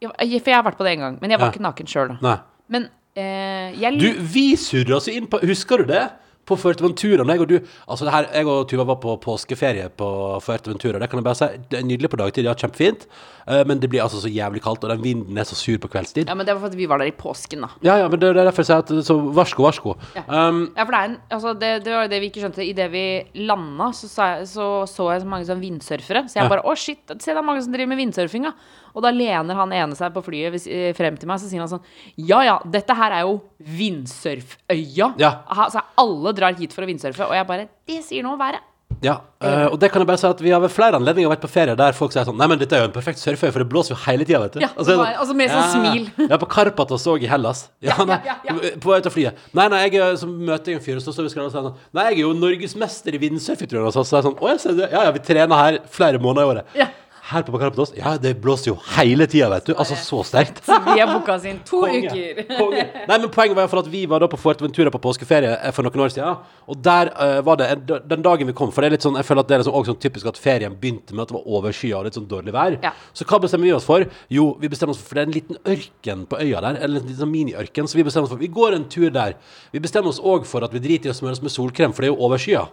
Ja, 0.00 0.12
For 0.14 0.48
jeg 0.48 0.56
har 0.56 0.64
vært 0.64 0.78
på 0.78 0.86
det 0.86 0.94
en 0.96 1.02
gang, 1.04 1.18
men 1.20 1.34
jeg 1.34 1.40
var 1.42 1.50
Ja. 1.50 1.52
ikke 1.56 1.66
naken 1.66 1.90
sjøl. 1.90 2.14
Nei. 2.24 2.38
Men 2.72 2.86
eh, 3.20 3.78
jeg 3.80 4.00
Du, 4.00 4.08
vi 4.34 4.48
surra 4.60 4.98
oss 5.00 5.08
inn 5.12 5.28
på 5.30 5.42
Husker 5.46 5.84
du 5.84 5.92
det? 5.92 6.08
På 6.50 6.56
Fuerteventura. 6.58 7.22
når 7.22 7.36
Jeg 7.36 7.40
og 7.44 7.48
du 7.50 7.58
Altså, 7.86 8.08
her, 8.10 8.24
jeg 8.34 8.46
og 8.50 8.64
Tuva 8.66 8.82
var 8.88 8.96
på 8.98 9.12
påskeferie 9.22 9.84
på 9.94 10.06
Fuerteventura. 10.42 10.98
Det 10.98 11.06
kan 11.12 11.20
jeg 11.20 11.26
bare 11.28 11.38
si. 11.38 11.46
Det 11.70 11.78
er 11.78 11.84
nydelig 11.86 12.10
på 12.10 12.18
dagtid, 12.18 12.48
ja, 12.48 12.54
kjempefint. 12.58 13.04
Eh, 13.46 13.60
men 13.68 13.78
det 13.78 13.90
blir 13.92 14.02
altså 14.02 14.18
så 14.22 14.30
jævlig 14.32 14.62
kaldt, 14.64 14.82
og 14.82 14.90
den 14.90 15.04
vinden 15.04 15.38
er 15.38 15.46
så 15.46 15.54
sur 15.54 15.78
på 15.78 15.90
kveldstid. 15.92 16.26
Ja, 16.26 16.34
men 16.34 16.48
det 16.48 16.56
var 16.56 16.64
fordi 16.64 16.80
vi 16.80 16.88
var 16.90 16.98
der 16.98 17.12
i 17.12 17.14
påsken, 17.14 17.62
da. 17.62 17.70
Ja, 17.86 17.98
ja, 18.02 18.08
men 18.10 18.18
det 18.18 18.32
det 18.34 18.42
er 18.42 18.48
derfor 18.50 18.64
jeg 18.64 18.70
sier 18.72 18.82
at 18.82 19.06
så 19.06 19.18
varsko, 19.36 19.62
varsko. 19.68 19.94
Ja. 20.16 20.24
Um, 20.26 20.60
Ja, 20.74 20.82
for 20.88 20.96
det 20.96 21.00
er 21.04 21.08
en 21.12 21.16
Altså, 21.30 21.54
det, 21.60 21.70
det 21.84 21.94
var 21.94 22.10
det 22.10 22.20
vi 22.24 22.32
ikke 22.32 22.42
skjønte. 22.42 22.66
Idet 22.66 22.90
vi 22.96 23.06
landa, 23.46 23.92
så 23.94 24.10
så, 24.10 24.28
så 24.48 24.66
så 24.90 25.10
jeg 25.12 25.22
så 25.22 25.30
mange 25.30 25.46
sånn 25.46 25.62
vindsurfere. 25.62 26.24
Så 26.26 26.40
jeg 26.40 26.50
bare 26.50 26.66
Å, 26.66 26.74
shit, 26.74 27.04
se, 27.14 27.30
det 27.30 27.36
er 27.38 27.46
mange 27.46 27.62
som 27.62 27.72
driver 27.76 27.94
med 27.94 28.02
vindsurfing, 28.02 28.48
da. 28.50 28.56
Og 28.94 29.02
da 29.04 29.10
lener 29.14 29.54
han 29.54 29.72
ene 29.72 29.94
seg 29.98 30.12
på 30.14 30.22
flyet 30.26 30.66
eh, 30.66 30.90
frem 30.98 31.16
til 31.20 31.28
meg, 31.30 31.38
så 31.42 31.50
sier 31.50 31.62
han 31.62 31.68
sånn 31.70 31.84
Ja 32.30 32.40
ja, 32.46 32.56
dette 32.64 32.96
her 32.96 33.12
er 33.20 33.26
jo 33.28 33.40
vindsurføya. 33.60 35.12
Ja. 35.20 35.34
Altså, 35.46 35.78
så 35.78 35.84
alle 36.02 36.32
drar 36.36 36.56
hit 36.58 36.74
for 36.74 36.86
å 36.86 36.90
vindsurfe. 36.90 37.26
Og 37.28 37.36
jeg 37.36 37.46
bare 37.48 37.68
Det 37.86 38.02
sier 38.06 38.22
noe 38.26 38.34
om 38.36 38.40
været. 38.42 38.66
ja, 39.00 39.14
eh, 39.40 39.66
og 39.70 39.78
det 39.80 39.88
kan 39.92 40.02
jeg 40.02 40.08
bare 40.10 40.18
si 40.20 40.26
at 40.28 40.40
vi 40.42 40.50
har 40.50 40.60
ved 40.60 40.72
flere 40.74 40.98
anledninger 40.98 41.30
vært 41.30 41.40
på 41.44 41.48
ferie 41.48 41.76
der 41.78 41.94
folk 41.96 42.12
sier 42.12 42.26
sånn 42.26 42.36
Nei, 42.36 42.48
men 42.50 42.58
dette 42.60 42.74
er 42.76 42.82
jo 42.82 42.88
en 42.90 42.92
perfekt 42.92 43.20
surfeøy, 43.22 43.52
for 43.54 43.62
det 43.62 43.68
blåser 43.70 43.94
jo 43.94 43.98
hele 44.02 44.26
tida, 44.26 44.40
vet 44.42 44.58
du. 44.58 44.60
Ja, 44.60 44.68
altså, 44.74 44.84
så 44.84 44.90
det 44.90 44.98
bare- 44.98 45.20
altså 45.22 45.36
med 45.38 45.50
sånn 45.54 45.70
smil. 45.76 46.28
Ja, 46.28 46.36
på 46.42 46.48
Karpatos 46.50 47.06
òg 47.08 47.22
i 47.24 47.30
Hellas. 47.30 47.62
Ja, 47.86 47.96
nei, 48.04 48.18
ja, 48.26 48.34
ja, 48.44 48.56
ja. 48.60 48.74
På 48.82 48.90
vei 48.92 49.00
til 49.06 49.14
flyet. 49.14 49.38
Nei, 49.56 49.68
nei, 49.72 49.84
jeg 49.88 50.18
så 50.20 50.28
møter 50.28 50.74
jeg 50.74 50.80
en 50.80 50.84
fyr, 50.84 50.96
og 51.00 51.06
så 51.06 51.14
står 51.14 51.28
vi 51.30 51.30
og 51.30 51.52
sier 51.54 51.54
sånn 51.54 51.70
Nei, 51.96 52.04
jeg 52.10 52.18
er 52.18 52.22
jo 52.26 52.32
norgesmester 52.36 53.14
i 53.16 53.22
vindsurfing, 53.22 53.70
tror 53.70 53.80
jeg. 53.80 53.86
Og 53.88 53.94
så 53.96 54.04
så 54.04 54.18
er 54.18 54.20
jeg 54.20 54.28
sånn 54.28 54.36
Å, 54.42 54.50
jeg 54.52 54.60
ser 54.66 54.76
det. 54.82 54.90
Ja, 54.92 55.04
ja, 55.06 55.14
vi 55.16 55.22
trener 55.30 55.62
her 55.64 55.78
flere 55.88 56.18
måneder 56.20 56.42
i 56.42 56.50
året. 56.56 56.76
Ja. 56.82 56.90
Her 57.30 57.44
på 57.46 57.58
Karpatos? 57.58 57.92
Ja, 57.94 58.16
det 58.18 58.32
blåser 58.42 58.72
jo 58.72 58.76
hele 58.96 59.26
tida, 59.30 59.46
vet 59.52 59.68
du. 59.68 59.74
Altså, 59.78 59.94
så 59.94 60.24
sterkt. 60.26 60.64
Så 60.66 60.74
vi 60.82 60.96
har 60.98 61.12
booka 61.12 61.36
oss 61.36 61.44
inn 61.46 61.60
to 61.66 61.84
Konge. 61.84 62.10
uker. 62.10 62.40
Konge. 62.58 62.86
Nei, 63.10 63.18
men 63.18 63.28
Poenget 63.30 63.54
var 63.54 63.68
hvert 63.70 63.84
at 63.84 63.90
vi 63.92 64.00
var 64.10 64.24
da 64.24 64.28
på 64.30 64.38
Fuerteventura 64.40 64.90
på 64.90 64.98
påskeferie 65.04 65.52
eh, 65.54 65.74
for 65.76 65.86
noen 65.86 66.02
år 66.02 66.10
siden. 66.10 66.40
Og 66.70 66.80
der 66.82 67.12
uh, 67.14 67.38
var 67.46 67.60
det 67.60 67.68
en, 67.76 67.84
den 68.10 68.24
dagen 68.24 68.50
vi 68.50 68.54
kom 68.56 68.70
For 68.74 68.82
det 68.82 68.90
er 68.90 68.94
litt 68.94 69.06
sånn, 69.06 69.18
jeg 69.18 69.26
føler 69.26 69.44
at 69.44 69.50
det 69.50 69.56
er 69.56 69.62
liksom 69.62 69.76
også 69.78 69.92
sånn 69.92 70.00
typisk 70.02 70.30
at 70.30 70.40
ferien 70.40 70.74
begynte 70.80 71.14
med 71.14 71.24
at 71.24 71.32
det 71.32 71.38
var 71.38 71.46
overskya 71.58 72.00
og 72.00 72.08
litt 72.08 72.18
sånn 72.18 72.28
dårlig 72.30 72.54
vær. 72.56 72.78
Ja. 72.82 72.92
Så 73.14 73.26
hva 73.30 73.40
bestemmer 73.42 73.70
vi 73.70 73.74
oss 73.76 73.86
for? 73.86 74.06
Jo, 74.32 74.48
vi 74.58 74.70
bestemmer 74.72 74.96
oss 74.96 75.02
for, 75.02 75.12
for 75.12 75.20
det 75.20 75.24
er 75.24 75.30
en 75.30 75.36
liten 75.36 75.60
ørken 75.76 76.26
på 76.30 76.42
øya 76.42 76.64
der. 76.66 76.80
Eller 76.82 77.04
en 77.04 77.08
liten 77.08 77.20
sånn 77.22 77.32
mini-ørken. 77.32 77.90
Så 77.90 78.00
vi 78.00 78.06
bestemmer 78.06 78.26
oss 78.26 78.34
for 78.34 78.42
Vi 78.42 78.50
går 78.58 78.78
en 78.78 78.88
tur 78.90 79.08
der. 79.14 79.38
Vi 79.70 79.82
bestemmer 79.82 80.10
oss 80.10 80.18
òg 80.18 80.46
for 80.50 80.66
at 80.66 80.74
vi 80.74 80.82
driter 80.82 81.10
i 81.10 81.14
å 81.14 81.18
smøre 81.20 81.38
oss 81.38 81.44
med 81.46 81.54
solkrem, 81.54 81.94
for 81.94 82.02
det 82.02 82.10
er 82.10 82.14
jo 82.14 82.20
overskya. 82.26 82.66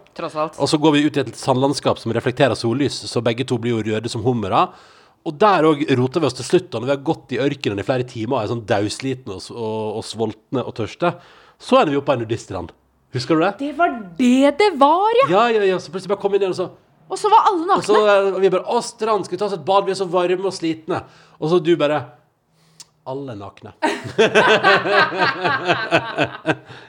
Og 0.58 0.66
så 0.70 0.82
går 0.82 0.96
vi 0.96 1.06
ut 1.06 1.18
i 1.18 1.22
et 1.22 1.34
sandlandskap 1.38 2.02
som 2.02 2.14
reflekterer 2.14 2.58
sollys, 2.58 2.98
så 3.06 3.22
begge 3.24 3.46
to 3.46 3.58
blir 3.62 3.76
jo 3.76 3.84
røde 3.92 4.10
som 4.10 4.24
hummere. 4.48 4.86
Og 5.28 5.34
der 5.36 5.66
òg 5.68 5.82
roter 5.98 6.20
vi 6.22 6.26
oss 6.30 6.36
til 6.38 6.46
slutt, 6.46 6.70
da 6.72 6.78
når 6.80 6.88
vi 6.88 6.94
har 6.94 7.04
gått 7.04 7.32
i 7.36 7.40
ørkenen 7.44 7.78
i 7.82 7.84
flere 7.84 8.06
timer 8.08 8.38
og 8.38 8.42
er 8.42 8.50
sånn 8.52 8.64
dauslitne 8.68 9.34
og, 9.34 9.48
og, 9.52 9.96
og 10.00 10.04
sultne 10.06 10.62
og 10.64 10.74
tørste, 10.78 11.10
så 11.60 11.80
ender 11.80 11.92
vi 11.92 11.98
opp 12.00 12.06
på 12.08 12.14
en 12.14 12.22
nudiststrand. 12.24 12.72
Husker 13.12 13.36
du 13.36 13.42
det? 13.44 13.54
Det 13.58 13.72
var 13.76 13.92
det 14.18 14.52
det 14.60 14.70
var, 14.80 15.10
ja! 15.22 15.26
Ja, 15.32 15.42
ja, 15.58 15.64
ja. 15.64 15.78
Så 15.80 15.92
plutselig 15.92 16.12
bare 16.14 16.20
kom 16.22 16.34
inn 16.36 16.42
igjen 16.44 16.52
og 16.54 16.60
så 16.60 16.68
Og 17.08 17.16
så 17.16 17.30
var 17.32 17.46
alle 17.48 17.76
Og 17.78 17.84
så 17.84 17.96
nakne. 17.96 18.40
vi 18.40 18.50
bare 18.52 18.68
Å, 18.68 18.80
strand, 18.84 19.24
skal 19.24 19.36
vi 19.36 19.40
ta 19.40 19.46
oss 19.46 19.54
et 19.56 19.64
bad? 19.64 19.86
Vi 19.86 19.92
er 19.94 19.96
så 19.96 20.06
varme 20.12 20.44
og 20.44 20.52
slitne. 20.52 21.02
Og 21.40 21.48
så 21.50 21.58
du 21.64 21.74
bare 21.80 22.02
Alle 23.08 23.34
nakne. 23.40 23.72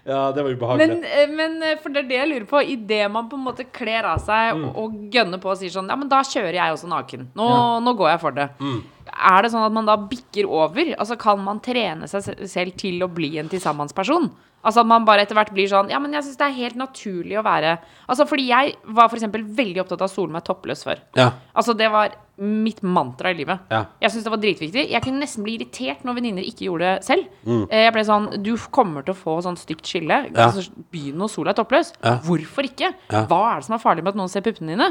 ja, 0.03 0.31
det 0.31 0.43
var 0.43 0.49
ubehagelig. 0.51 0.87
Men, 0.87 1.03
eh, 1.03 1.29
men 1.29 1.63
eh, 1.63 1.77
for 1.81 1.93
det 1.93 2.03
er 2.03 2.09
det 2.09 2.17
jeg 2.17 2.29
lurer 2.31 2.47
på. 2.49 2.61
Idet 2.75 3.11
man 3.11 3.29
på 3.31 3.37
en 3.39 3.45
måte 3.45 3.65
kler 3.75 4.03
av 4.13 4.19
seg 4.25 4.49
Mm. 4.59 4.65
og, 4.75 4.93
gønner 5.13 5.39
på 5.39 5.49
og 5.51 5.57
sier 5.59 5.69
sånn 5.71 5.87
Ja, 5.91 5.95
men 5.95 6.09
da 6.09 6.19
kjører 6.25 6.53
jeg 6.57 6.73
også 6.73 6.87
naken. 6.89 7.27
Nå, 7.37 7.47
Ja. 7.49 7.79
nå 7.85 7.93
går 7.97 8.09
jeg 8.11 8.19
for 8.19 8.31
det. 8.31 8.49
Mm. 8.59 8.83
Er 9.31 9.41
det 9.43 9.51
sånn 9.51 9.65
at 9.65 9.71
man 9.71 9.85
da 9.85 9.95
bikker 9.97 10.45
over? 10.45 10.95
Altså 10.97 11.17
Kan 11.17 11.39
man 11.43 11.59
trene 11.59 12.07
seg 12.07 12.21
selv 12.49 12.75
til 12.77 12.99
å 13.01 13.07
bli 13.07 13.37
en 13.39 13.49
tilsammansperson? 13.49 14.29
Altså 14.59 14.81
at 14.83 14.87
man 14.91 15.05
bare 15.07 15.23
etter 15.23 15.37
hvert 15.37 15.53
blir 15.55 15.69
sånn 15.71 15.87
Ja, 15.91 15.99
men 16.03 16.11
jeg 16.11 16.25
syns 16.25 16.35
det 16.39 16.47
er 16.49 16.55
helt 16.57 16.75
naturlig 16.75 17.37
å 17.39 17.43
være 17.45 17.77
Altså 18.11 18.25
fordi 18.27 18.47
jeg 18.49 18.73
var 18.91 19.07
f.eks. 19.07 19.23
veldig 19.31 19.79
opptatt 19.85 20.01
av 20.03 20.09
å 20.09 20.11
sole 20.11 20.33
meg 20.35 20.43
toppløs 20.43 20.83
før. 20.83 20.99
Ja. 21.15 21.29
Altså 21.55 21.75
det 21.79 21.87
var 21.93 22.17
mitt 22.39 22.79
mantra 22.83 23.31
i 23.31 23.35
livet. 23.35 23.59
Ja. 23.71 23.81
Jeg 23.99 24.11
syntes 24.13 24.23
det 24.27 24.31
var 24.31 24.39
dritviktig. 24.43 24.83
Jeg 24.93 25.03
kunne 25.03 25.19
nesten 25.19 25.43
bli 25.43 25.57
irritert 25.57 26.05
når 26.07 26.15
venninner 26.21 26.45
ikke 26.47 26.69
gjorde 26.69 26.91
det 26.95 27.03
selv. 27.07 27.25
Mm. 27.43 27.65
Eh, 27.69 27.81
Jeg 27.83 27.93
ble 27.97 28.03
sånn 28.07 28.27
Du 28.43 28.53
kommer 28.71 29.03
til 29.03 29.15
å 29.15 29.19
få 29.19 29.37
sånn 29.43 29.57
stygt 29.59 29.83
skille. 29.91 30.21
Ja. 30.31 30.45
Altså, 30.49 30.63
Begynn 30.91 31.19
å 31.23 31.27
sole 31.31 31.51
deg 31.51 31.59
toppløs. 31.59 31.91
Ja. 32.03 32.17
Hvorfor 32.23 32.67
ikke? 32.67 32.93
Mm. 33.11 33.27
Hva 33.27 33.41
er 33.51 33.59
det 33.59 33.67
som 33.67 33.75
er 33.75 33.83
farlig 33.83 34.03
med 34.07 34.13
at 34.15 34.19
noen 34.21 34.31
ser 34.31 34.43
puppene 34.45 34.75
dine? 34.75 34.89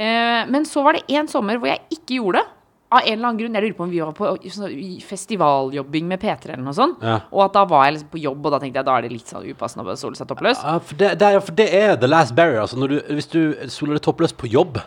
Eh, 0.00 0.46
men 0.48 0.64
så 0.64 0.82
var 0.86 0.96
det 0.96 1.04
en 1.18 1.28
sommer 1.28 1.58
hvor 1.58 1.68
jeg 1.72 1.82
ikke 1.98 2.20
gjorde 2.20 2.40
det. 2.42 2.56
Av 2.90 3.04
en 3.06 3.12
eller 3.12 3.28
annen 3.28 3.38
grunn. 3.38 3.54
Jeg 3.54 3.62
lurer 3.62 3.76
på 3.78 3.84
om 3.84 3.90
vi 3.90 4.00
var 4.02 4.12
på 4.18 4.30
sånn 4.50 4.72
festivaljobbing 5.06 6.08
med 6.10 6.20
P3 6.22 6.54
eller 6.56 6.64
noe 6.64 6.74
sånt. 6.74 7.02
Ja. 7.06 7.20
Og 7.30 7.44
at 7.44 7.52
da 7.54 7.62
var 7.70 7.84
jeg 7.86 7.94
liksom 7.98 8.08
på 8.10 8.18
jobb, 8.24 8.46
og 8.48 8.54
da 8.56 8.58
tenkte 8.62 8.80
jeg 8.80 8.88
da 8.88 8.96
er 8.98 9.02
det 9.06 9.12
litt 9.12 9.30
sånn 9.30 9.46
upassende 9.46 9.84
å 9.86 9.94
sole 10.00 10.18
seg 10.18 10.26
toppløs. 10.30 10.58
Ja, 10.64 10.74
for 10.82 10.98
det, 10.98 11.10
det, 11.20 11.28
er, 11.28 11.44
for 11.46 11.58
det 11.60 11.68
er 11.78 11.94
the 12.02 12.10
last 12.10 12.34
barrier. 12.34 12.58
Altså 12.64 12.88
du, 12.90 12.96
hvis 13.14 13.30
du 13.30 13.40
soler 13.70 13.94
deg 13.98 14.02
toppløs 14.08 14.34
på 14.34 14.50
jobb, 14.50 14.80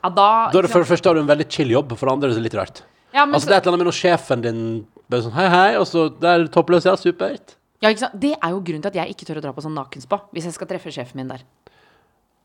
Ja, 0.00 0.08
da, 0.08 0.28
da 0.52 0.62
det 0.62 0.70
for 0.72 0.80
det 0.80 0.88
første 0.88 1.10
har 1.10 1.18
du 1.18 1.20
en 1.24 1.28
veldig 1.28 1.48
chill 1.52 1.74
jobb, 1.74 1.90
for 1.98 2.06
det 2.08 2.12
andre 2.14 2.30
er 2.30 2.38
det 2.38 2.44
litt 2.46 2.54
rart. 2.56 2.82
ja, 3.12 3.26
men 3.26 3.34
Altså 3.34 3.46
så- 3.46 3.48
Det 3.50 3.54
er 3.54 3.58
et 3.58 3.66
eller 3.66 3.74
annet 3.74 3.84
med 3.84 3.92
når 3.92 3.98
sjefen 3.98 4.42
din 4.46 4.86
bare 5.10 5.22
sånn 5.26 5.32
Hei, 5.32 5.48
hei, 5.48 5.76
og 5.76 5.86
så 5.90 6.08
der 6.20 6.38
er 6.38 6.44
du 6.44 6.48
toppløs. 6.48 6.84
Ja, 6.86 6.94
supert. 6.96 7.56
ja, 7.82 7.88
ikke 7.90 7.98
sant? 8.06 8.14
Det 8.20 8.32
er 8.40 8.50
jo 8.50 8.60
grunnen 8.62 8.82
til 8.82 8.88
at 8.94 8.94
jeg 8.94 9.10
ikke 9.16 9.26
tør 9.26 9.38
å 9.42 9.42
dra 9.42 9.52
på 9.52 9.60
sånn 9.66 9.74
nakenspa 9.74 10.20
hvis 10.32 10.44
jeg 10.44 10.52
skal 10.54 10.66
treffe 10.70 10.88
sjefen 10.94 11.16
min 11.16 11.28
der. 11.28 11.42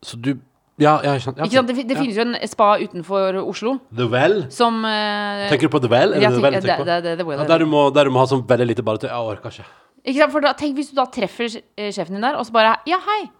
Så 0.02 0.20
du 0.20 0.34
Ja, 0.78 0.98
ja, 1.02 1.14
ikke 1.16 1.24
sant. 1.24 1.38
Ja, 1.40 1.44
Ikke 1.48 1.56
sant? 1.56 1.68
Det, 1.70 1.74
fi- 1.78 1.86
det 1.88 1.96
ja. 1.96 2.02
finnes 2.02 2.16
jo 2.18 2.24
en 2.26 2.48
spa 2.52 2.66
utenfor 2.82 3.38
Oslo 3.48 3.78
The 3.96 4.06
Well. 4.12 4.42
som 4.52 4.82
eh, 4.84 5.46
Tenker 5.48 5.70
du 5.70 5.72
på 5.72 5.80
The 5.80 5.88
Well? 5.88 6.12
Er 6.12 6.20
det 6.20 6.26
jeg 6.26 6.34
The 6.36 6.42
Well 6.44 6.52
du 6.52 6.60
tenker 6.60 6.82
på? 6.82 6.84
det- 6.84 7.02
det- 7.02 7.02
det- 7.10 7.18
det 7.18 7.26
Well, 7.26 7.38
Ja, 7.40 7.46
der, 7.48 7.58
du 7.58 7.66
må, 7.66 7.90
der 7.94 8.04
du 8.04 8.10
må 8.10 8.18
ha 8.20 8.26
sånn 8.26 8.42
veldig 8.46 8.66
lite 8.68 8.82
badetøy. 8.84 9.08
Jeg 9.08 9.16
orker 9.32 9.50
ikke. 9.50 9.64
Ikke 10.04 10.18
sant? 10.20 10.32
For 10.32 10.40
da, 10.44 10.52
tenk 10.52 10.76
hvis 10.76 10.90
du 10.90 10.96
da 11.00 11.06
treffer 11.06 11.48
eh, 11.78 11.90
sjefen 11.90 12.12
din 12.18 12.20
der, 12.20 12.36
og 12.36 12.44
så 12.46 12.52
bare 12.52 12.76
Ja, 12.86 12.98
hei! 13.06 13.30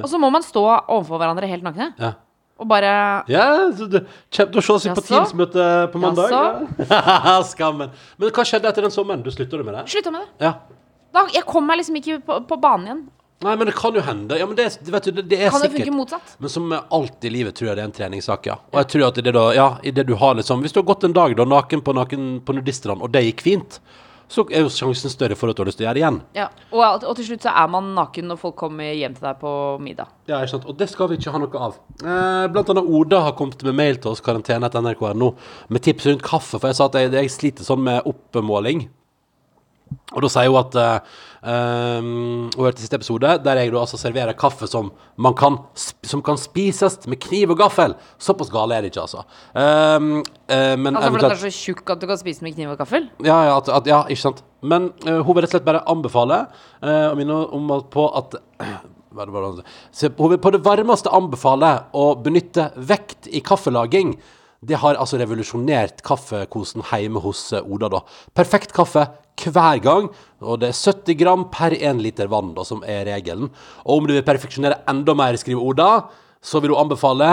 Og 0.00 0.08
så 0.08 0.18
må 0.18 0.30
man 0.32 0.42
stå 0.42 0.62
overfor 0.88 1.18
hverandre 1.20 1.46
helt 1.50 1.62
nakne. 1.66 1.92
Ja. 1.98 2.14
Og 2.58 2.68
bare 2.70 3.24
Ja, 3.28 3.68
så 3.74 3.88
du, 3.90 3.98
kjem 4.30 4.52
til 4.52 4.60
å 4.60 4.62
se 4.62 4.72
oss 4.72 4.84
på 4.86 5.02
Jaså? 5.02 5.08
Teams-møte 5.10 5.92
på 5.92 5.98
mandag. 6.00 6.30
Ja. 6.78 7.42
Skammen. 7.52 7.90
Men 8.16 8.30
hva 8.30 8.44
skjedde 8.46 8.70
etter 8.70 8.82
den 8.86 8.90
sommeren? 8.94 9.22
Du 9.22 9.30
slutta 9.34 9.58
med 9.62 9.74
det? 9.74 9.84
Slutta 9.90 10.10
med 10.14 10.22
det. 10.22 10.46
Ja. 10.46 10.54
Da, 11.12 11.26
jeg 11.34 11.44
kom 11.44 11.66
meg 11.66 11.78
liksom 11.82 11.96
ikke 12.00 12.20
på, 12.24 12.40
på 12.48 12.56
banen 12.62 12.86
igjen. 12.86 13.02
Nei, 13.44 13.56
men 13.60 13.68
det 13.68 13.74
kan 13.76 13.96
jo 13.96 14.02
hende. 14.04 14.38
Ja, 14.40 14.46
men 14.48 14.56
det, 14.56 14.70
vet 14.80 15.08
du, 15.08 15.10
det, 15.18 15.26
det 15.28 15.40
er 15.42 15.52
Kan 15.52 15.60
det 15.60 15.70
sikkert 15.70 15.90
funke 15.90 15.96
motsatt? 15.98 16.36
Men 16.40 16.52
som 16.52 16.72
alt 16.72 17.26
i 17.28 17.32
livet 17.32 17.58
tror 17.58 17.70
jeg 17.70 17.78
det 17.78 17.84
er 17.84 17.90
en 17.90 17.98
treningssak, 17.98 18.48
ja. 18.48 18.56
Og 18.72 18.80
jeg 18.80 18.92
tror 18.94 19.10
at 19.10 19.20
det 19.20 19.34
da, 19.36 19.44
ja, 19.56 19.68
i 19.84 19.92
det 19.94 20.06
du 20.08 20.14
har 20.20 20.38
liksom 20.38 20.64
Hvis 20.64 20.72
du 20.72 20.80
har 20.80 20.88
gått 20.88 21.04
en 21.04 21.16
dag 21.16 21.36
da 21.36 21.44
naken 21.48 21.84
på, 21.84 21.94
naken 21.96 22.32
på 22.46 22.56
nudistland, 22.56 23.04
og 23.04 23.12
det 23.12 23.26
gikk 23.28 23.44
fint, 23.44 23.78
så 24.32 24.44
er 24.48 24.64
jo 24.64 24.70
sjansen 24.72 25.12
større 25.12 25.36
for 25.36 25.52
at 25.52 25.58
du 25.58 25.62
har 25.62 25.68
lyst 25.68 25.78
til 25.78 25.84
å 25.84 25.88
gjøre 25.88 25.98
det 25.98 26.02
igjen. 26.02 26.18
Ja. 26.36 26.48
Og, 26.72 27.04
og 27.04 27.12
til 27.18 27.28
slutt 27.28 27.44
så 27.44 27.52
er 27.52 27.70
man 27.70 27.92
naken 27.96 28.30
når 28.30 28.40
folk 28.40 28.56
kommer 28.58 28.88
hjem 28.96 29.16
til 29.18 29.28
deg 29.28 29.38
på 29.42 29.52
middag. 29.84 30.10
Ja, 30.30 30.40
ikke 30.40 30.54
sant? 30.56 30.66
Og 30.70 30.78
det 30.80 30.88
skal 30.90 31.10
vi 31.10 31.20
ikke 31.20 31.34
ha 31.34 31.42
noe 31.42 31.64
av. 31.68 31.78
Eh, 32.00 32.46
blant 32.54 32.72
annet 32.72 32.88
Oda 32.98 33.20
har 33.28 33.36
kommet 33.38 33.62
med 33.68 33.76
mail 33.78 34.00
til 34.00 34.14
oss, 34.14 34.24
karantene 34.24 34.70
etter 34.70 34.84
nrk.no, 34.84 35.34
med 35.68 35.84
tips 35.84 36.08
rundt 36.08 36.24
kaffe. 36.24 36.56
For 36.56 36.70
jeg 36.70 36.80
sa 36.80 36.88
at 36.88 36.98
jeg, 36.98 37.12
jeg 37.20 37.34
sliter 37.36 37.68
sånn 37.68 37.84
med 37.84 38.08
oppmåling. 38.08 38.86
Og 40.14 40.22
da 40.24 40.30
sier 40.32 40.50
hun 40.50 40.58
at 40.60 40.76
um, 41.44 42.08
Hun 42.54 42.66
hørte 42.66 42.82
siste 42.82 42.98
episode, 42.98 43.34
der 43.44 43.60
jeg 43.60 43.72
da 43.72 43.82
altså 43.82 43.98
serverer 44.00 44.36
kaffe 44.38 44.68
som 44.70 44.90
man 45.20 45.36
kan, 45.38 45.58
som 45.76 46.22
kan 46.24 46.38
spises 46.40 46.98
med 47.10 47.20
kniv 47.22 47.54
og 47.54 47.60
gaffel. 47.60 47.96
Såpass 48.22 48.52
gale 48.52 48.76
er 48.76 48.84
det 48.84 48.92
ikke, 48.92 49.04
altså. 49.04 49.24
Um, 49.52 50.22
uh, 50.48 50.74
men 50.80 50.96
Altså 50.96 51.12
fordi 51.14 51.30
du 51.30 51.36
er 51.36 51.42
så 51.44 51.52
tjukk 51.52 51.94
at 51.94 52.02
du 52.02 52.08
kan 52.10 52.20
spise 52.20 52.46
med 52.46 52.56
kniv 52.56 52.74
og 52.74 52.80
gaffel? 52.80 53.08
ja, 53.24 53.38
ja, 53.50 53.56
at, 53.58 53.70
at, 53.80 53.90
ja, 53.90 54.02
ikke 54.08 54.24
sant. 54.24 54.44
Men 54.62 54.92
uh, 55.06 55.20
hun 55.20 55.36
vil 55.36 55.44
rett 55.44 55.52
og 55.52 55.58
slett 55.58 55.68
bare 55.68 55.84
anbefale 55.90 56.44
uh, 56.48 57.10
og 57.10 57.18
minne 57.20 57.40
om 57.58 57.74
at 57.78 57.90
på 57.94 58.08
at 58.18 58.38
Hun 59.14 60.30
vil 60.32 60.40
på 60.42 60.50
det 60.50 60.58
varmeste 60.64 61.06
anbefale 61.14 61.68
å 61.94 62.16
benytte 62.18 62.64
vekt 62.74 63.28
i 63.30 63.38
kaffelaging. 63.46 64.16
Det 64.58 64.80
har 64.82 64.98
altså 64.98 65.20
revolusjonert 65.20 66.02
kaffekosen 66.02 66.82
hjemme 66.90 67.22
hos 67.22 67.44
Oda. 67.60 67.92
da. 67.92 68.00
Perfekt 68.34 68.74
kaffe 68.74 69.04
hver 69.36 69.80
gang, 69.82 70.10
og 70.40 70.60
det 70.60 70.68
er 70.70 70.92
70 70.92 71.18
gram 71.18 71.48
per 71.50 71.74
1 71.74 72.02
liter 72.02 72.30
vann 72.30 72.54
da, 72.54 72.64
som 72.64 72.82
er 72.86 73.04
regelen. 73.08 73.50
Og 73.84 73.98
om 73.98 74.06
du 74.06 74.14
vil 74.14 74.26
perfeksjonere 74.26 74.82
enda 74.88 75.14
mer, 75.14 75.36
skriver 75.40 75.62
Oda, 75.62 75.90
så 76.44 76.60
vil 76.60 76.74
hun 76.74 76.84
anbefale 76.86 77.32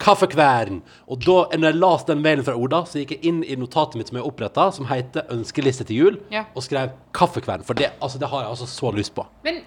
Kaffekvern. 0.00 0.80
Og 1.12 1.20
da 1.26 1.58
når 1.58 1.66
jeg 1.72 1.80
leste 1.80 2.14
den 2.14 2.22
mailen 2.24 2.44
fra 2.46 2.56
Oda, 2.56 2.82
så 2.88 3.02
gikk 3.02 3.18
jeg 3.18 3.24
inn 3.28 3.42
i 3.44 3.56
notatet 3.60 3.98
mitt 4.00 4.08
som 4.08 4.16
jeg 4.16 4.26
oppretta, 4.26 4.70
som 4.72 4.86
heter 4.88 5.26
'Ønskeliste 5.28 5.84
til 5.84 5.96
jul', 5.96 6.20
Ja. 6.30 6.44
og 6.54 6.62
skrev 6.62 6.90
'Kaffekvern'. 7.12 7.64
For 7.64 7.74
det, 7.74 7.92
altså, 8.00 8.18
det 8.18 8.28
har 8.28 8.40
jeg 8.40 8.50
altså 8.50 8.66
så 8.66 8.90
lyst 8.94 9.14
på. 9.14 9.26
Men 9.44 9.62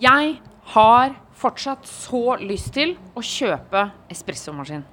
jeg 0.00 0.40
har 0.62 1.16
fortsatt 1.34 1.86
så 1.86 2.36
lyst 2.40 2.72
til 2.74 2.96
å 3.16 3.20
kjøpe 3.20 3.90
espressomaskin. 4.10 4.84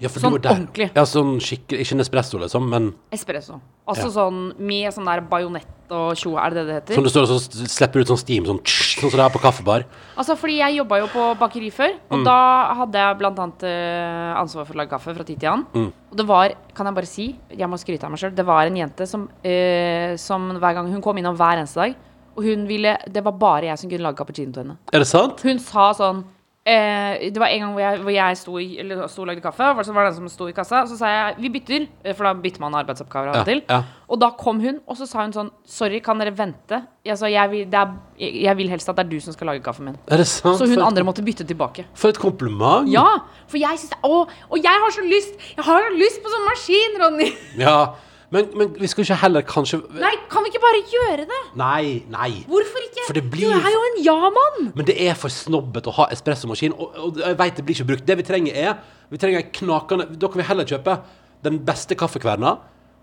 Ja, 0.00 0.08
for 0.08 0.20
Sånn 0.20 0.32
du 0.32 0.38
var 0.38 0.42
der. 0.42 0.50
ordentlig. 0.56 0.90
Ja, 0.94 1.02
sånn 1.04 1.36
skikkelig 1.40 1.80
Ikke 1.84 1.92
en 1.92 2.00
espresso, 2.00 2.38
liksom, 2.38 2.68
men 2.68 2.94
Espresso. 3.12 3.60
Altså 3.86 4.04
Ja. 4.08 4.10
sånn 4.10 4.58
med 4.58 4.92
sånn 4.92 5.04
der 5.04 5.20
bajonett 5.20 5.66
og 5.90 6.16
tjo, 6.16 6.36
er 6.38 6.50
det 6.50 6.54
det 6.54 6.66
det 6.66 6.74
heter? 6.74 6.94
som 6.94 7.04
det 7.04 7.12
står 7.12 7.22
og 7.22 7.28
så 7.28 7.68
slipper 7.68 8.00
ut 8.00 8.06
sånn 8.08 8.18
steam, 8.18 8.44
sånn 8.44 8.58
tss, 8.64 8.96
sånn 9.00 9.10
som 9.10 9.18
det 9.20 9.26
er 9.26 9.30
på 9.38 9.40
kaffebar. 9.42 9.84
Altså, 10.16 10.34
fordi 10.36 10.56
jeg 10.58 10.76
jobba 10.78 10.98
jo 11.00 11.06
på 11.08 11.38
bakeri 11.38 11.70
før, 11.70 11.92
og 12.10 12.18
Mm. 12.18 12.24
da 12.24 12.74
hadde 12.74 12.92
jeg 12.94 13.18
blant 13.18 13.38
annet 13.38 13.62
eh, 13.62 14.34
ansvar 14.40 14.66
for 14.66 14.72
å 14.74 14.76
lage 14.76 14.90
kaffe 14.90 15.14
fra 15.14 15.24
tid 15.24 15.38
til 15.38 15.48
annen. 15.50 15.66
Mm. 15.74 15.92
Og 16.10 16.16
det 16.16 16.26
var, 16.26 16.54
kan 16.74 16.86
jeg 16.86 16.94
bare 16.94 17.06
si, 17.06 17.36
jeg 17.50 17.68
må 17.68 17.76
skryte 17.78 18.04
av 18.04 18.10
meg 18.10 18.18
sjøl, 18.18 18.34
det 18.34 18.46
var 18.46 18.66
en 18.66 18.74
jente 18.76 19.06
som, 19.06 19.28
eh, 19.44 20.16
som 20.16 20.50
hver 20.58 20.74
gang 20.74 20.90
hun 20.90 21.02
kom 21.02 21.16
innom 21.18 21.36
hver 21.36 21.58
eneste 21.58 21.74
dag, 21.76 21.94
og 22.36 22.42
hun 22.42 22.66
ville 22.66 22.96
Det 23.12 23.22
var 23.22 23.32
bare 23.32 23.62
jeg 23.66 23.78
som 23.78 23.90
kunne 23.90 24.02
lage 24.02 24.16
cappuccino 24.16 24.52
til 24.52 24.62
henne. 24.64 24.76
Er 24.92 24.98
det 24.98 25.06
sant? 25.06 25.40
Hun 25.40 25.58
sa 25.58 25.92
sånn 25.92 26.24
eh, 26.66 27.30
Det 27.30 27.40
var 27.40 27.52
en 27.52 27.60
gang 27.60 27.72
hvor 27.74 27.82
jeg, 27.82 28.00
hvor 28.04 28.14
jeg 28.14 28.36
sto, 28.40 28.56
i, 28.58 28.78
eller, 28.80 29.06
sto 29.12 29.22
og 29.22 29.28
lagde 29.28 29.44
kaffe, 29.44 29.66
og 29.74 29.84
så 29.84 29.92
var 29.92 30.06
det 30.06 30.14
den 30.14 30.22
som 30.22 30.32
sto 30.32 30.48
i 30.48 30.54
kassa. 30.56 30.84
Så 30.88 30.96
sa 30.98 31.10
jeg 31.12 31.36
vi 31.44 31.50
bytter, 31.58 31.86
eh, 32.04 32.14
for 32.14 32.28
da 32.28 32.34
bytter 32.34 32.60
man 32.64 32.76
arbeidsoppgaver 32.80 33.32
av 33.32 33.42
og 33.42 33.50
til. 33.50 33.62
ja. 33.68 33.82
Og 34.08 34.20
da 34.20 34.28
kom 34.36 34.60
hun, 34.60 34.80
og 34.86 34.98
så 34.98 35.06
sa 35.08 35.22
hun 35.24 35.32
sånn 35.32 35.50
Sorry, 35.66 35.98
kan 36.04 36.18
dere 36.20 36.34
vente? 36.36 36.82
Altså, 37.08 37.26
jeg, 37.32 37.50
vil, 37.50 37.68
er, 37.72 37.94
jeg 38.20 38.56
vil 38.58 38.68
helst 38.72 38.88
at 38.88 38.96
det 38.96 39.06
er 39.06 39.10
du 39.10 39.20
som 39.20 39.32
skal 39.36 39.48
lage 39.52 39.62
kaffen 39.64 39.88
min. 39.88 39.96
Så 40.24 40.54
hun 40.54 40.74
for, 40.74 40.84
andre 40.84 41.04
måtte 41.04 41.24
bytte 41.24 41.44
tilbake. 41.48 41.86
for 41.94 42.12
et 42.12 42.18
kompliment. 42.20 42.88
Ja, 42.92 43.06
for 43.48 43.58
jeg 43.60 43.80
syns 43.80 43.96
Å, 44.04 44.24
og 44.50 44.58
jeg 44.60 44.82
har 44.84 44.92
så 44.92 45.04
lyst 45.04 45.38
Jeg 45.56 45.64
har 45.64 45.88
så 45.88 45.94
lyst 45.96 46.20
på 46.22 46.32
sånn 46.32 46.48
maskin, 46.48 46.98
Ronny! 47.02 47.30
Ja, 47.60 47.94
Men, 48.34 48.48
men 48.58 48.72
vi 48.80 48.88
skal 48.90 49.04
ikke 49.06 49.16
heller 49.20 49.44
kanskje 49.46 49.78
Nei, 50.02 50.10
kan 50.32 50.42
vi 50.42 50.50
ikke 50.50 50.60
bare 50.64 50.80
gjøre 50.90 51.24
det? 51.30 51.40
Nei, 51.60 52.02
nei. 52.10 52.30
Hvorfor 52.50 52.82
ikke? 52.88 53.04
For 53.06 53.14
det 53.18 53.22
blir- 53.30 53.52
Du 53.54 53.68
er 53.68 53.74
jo 53.76 53.82
en 53.90 53.98
ja-mann! 54.02 54.72
Men 54.74 54.88
det 54.88 54.96
er 55.06 55.14
for 55.18 55.30
snobbete 55.30 55.92
å 55.92 55.94
ha 56.00 56.08
espressomaskin, 56.14 56.74
og, 56.74 56.96
og 56.98 57.20
jeg 57.22 57.38
vet 57.38 57.60
det 57.60 57.64
blir 57.68 57.78
ikke 57.78 57.86
brukt. 57.92 58.06
Det 58.08 58.16
vi 58.18 58.26
trenger 58.26 58.58
er 58.66 58.74
Vi 59.12 59.20
trenger 59.22 59.44
en 59.44 59.50
knakende 59.54 60.08
Da 60.18 60.26
kan 60.32 60.40
vi 60.42 60.48
heller 60.48 60.66
kjøpe 60.66 60.98
den 61.44 61.58
beste 61.62 61.94
kaffekverna, 62.00 62.54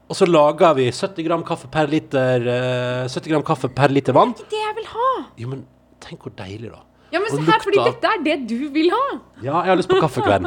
og 0.09 0.17
så 0.17 0.25
lager 0.27 0.73
vi 0.75 0.89
70 0.91 1.23
gram 1.27 1.43
kaffe 1.47 1.69
per 1.71 1.87
liter 1.87 2.41
eh, 2.49 3.07
70 3.07 3.29
gram 3.31 3.43
kaffe 3.45 3.69
per 3.71 3.93
liter 3.93 4.11
vann. 4.17 4.33
Det 4.33 4.41
er 4.41 4.47
ikke 4.47 4.55
Det 4.57 4.63
jeg 4.65 4.75
vil 4.79 4.89
ha. 4.95 5.09
Jo, 5.43 5.47
men 5.53 5.61
tenk 6.03 6.25
hvor 6.25 6.33
deilig, 6.35 6.71
da. 6.73 6.81
Ja, 7.11 7.19
men 7.19 7.27
se 7.33 7.43
her, 7.43 7.59
fordi 7.59 7.81
dette 7.83 8.07
er 8.07 8.21
det 8.23 8.35
du 8.47 8.69
vil 8.71 8.91
ha. 8.93 9.03
Ja, 9.43 9.61
jeg 9.65 9.71
har 9.73 9.79
lyst 9.79 9.91
på 9.91 9.99
kaffekvern. 9.99 10.45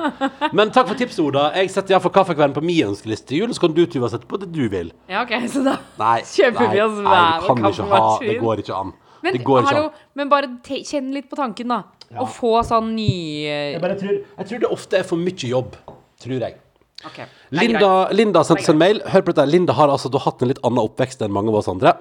Men 0.57 0.73
takk 0.73 0.89
for 0.89 0.97
tipset, 0.97 1.21
Oda. 1.25 1.51
Jeg 1.59 1.69
setter 1.75 1.97
iallfall 1.97 2.15
kaffekvern 2.15 2.55
på 2.57 2.63
min 2.65 2.91
ønskeliste 2.95 3.29
til 3.29 3.43
jul, 3.43 3.53
så 3.57 3.67
kan 3.67 3.75
du 3.77 3.83
Tuva 3.91 4.09
sette 4.13 4.29
på 4.31 4.41
det 4.41 4.49
du 4.55 4.63
vil. 4.73 4.93
Ja, 5.11 5.27
ok, 5.27 5.35
så 5.53 5.65
da 5.67 5.77
Nei, 6.01 6.19
Kjøper 6.31 6.73
vi 6.73 6.81
oss 6.87 6.97
hver 7.03 7.13
ha. 7.13 7.27
kaffemaskin? 7.45 8.29
Det 8.31 8.39
går 8.41 8.65
ikke 8.65 8.79
an. 8.81 8.95
Men, 9.25 9.37
det 9.37 9.45
går 9.45 9.63
ikke 9.63 9.73
hallo, 9.73 9.85
an. 9.91 10.09
men 10.21 10.33
bare 10.33 10.51
kjenn 10.65 11.13
litt 11.17 11.29
på 11.31 11.39
tanken, 11.41 11.73
da. 11.73 11.83
Å 12.21 12.27
få 12.31 12.59
sånn 12.67 12.93
ny 12.95 13.11
Jeg, 13.45 13.81
bare 13.83 13.97
tror, 14.01 14.19
jeg 14.39 14.51
tror 14.51 14.65
det 14.65 14.71
ofte 14.77 15.01
er 15.01 15.07
for 15.09 15.21
mye 15.21 15.49
jobb. 15.51 15.77
Tror 16.25 16.41
jeg. 16.41 16.61
Ok, 17.05 17.19
det 17.19 17.25
greit. 17.27 17.61
Linda, 17.61 17.91
Linda 18.17 18.41
har 18.41 18.49
sendt 18.49 18.65
oss 18.65 18.73
en 18.73 18.81
mail. 18.81 19.03
Hør 19.13 19.25
på 19.27 19.35
dette. 19.35 19.47
Linda 19.51 19.77
har 19.77 19.93
altså 19.93 20.11
hatt 20.25 20.43
en 20.43 20.51
litt 20.51 20.63
annen 20.65 20.81
oppvekst 20.83 21.23
enn 21.25 21.35
mange 21.35 21.53
av 21.53 21.61
oss 21.61 21.69
andre. 21.73 21.93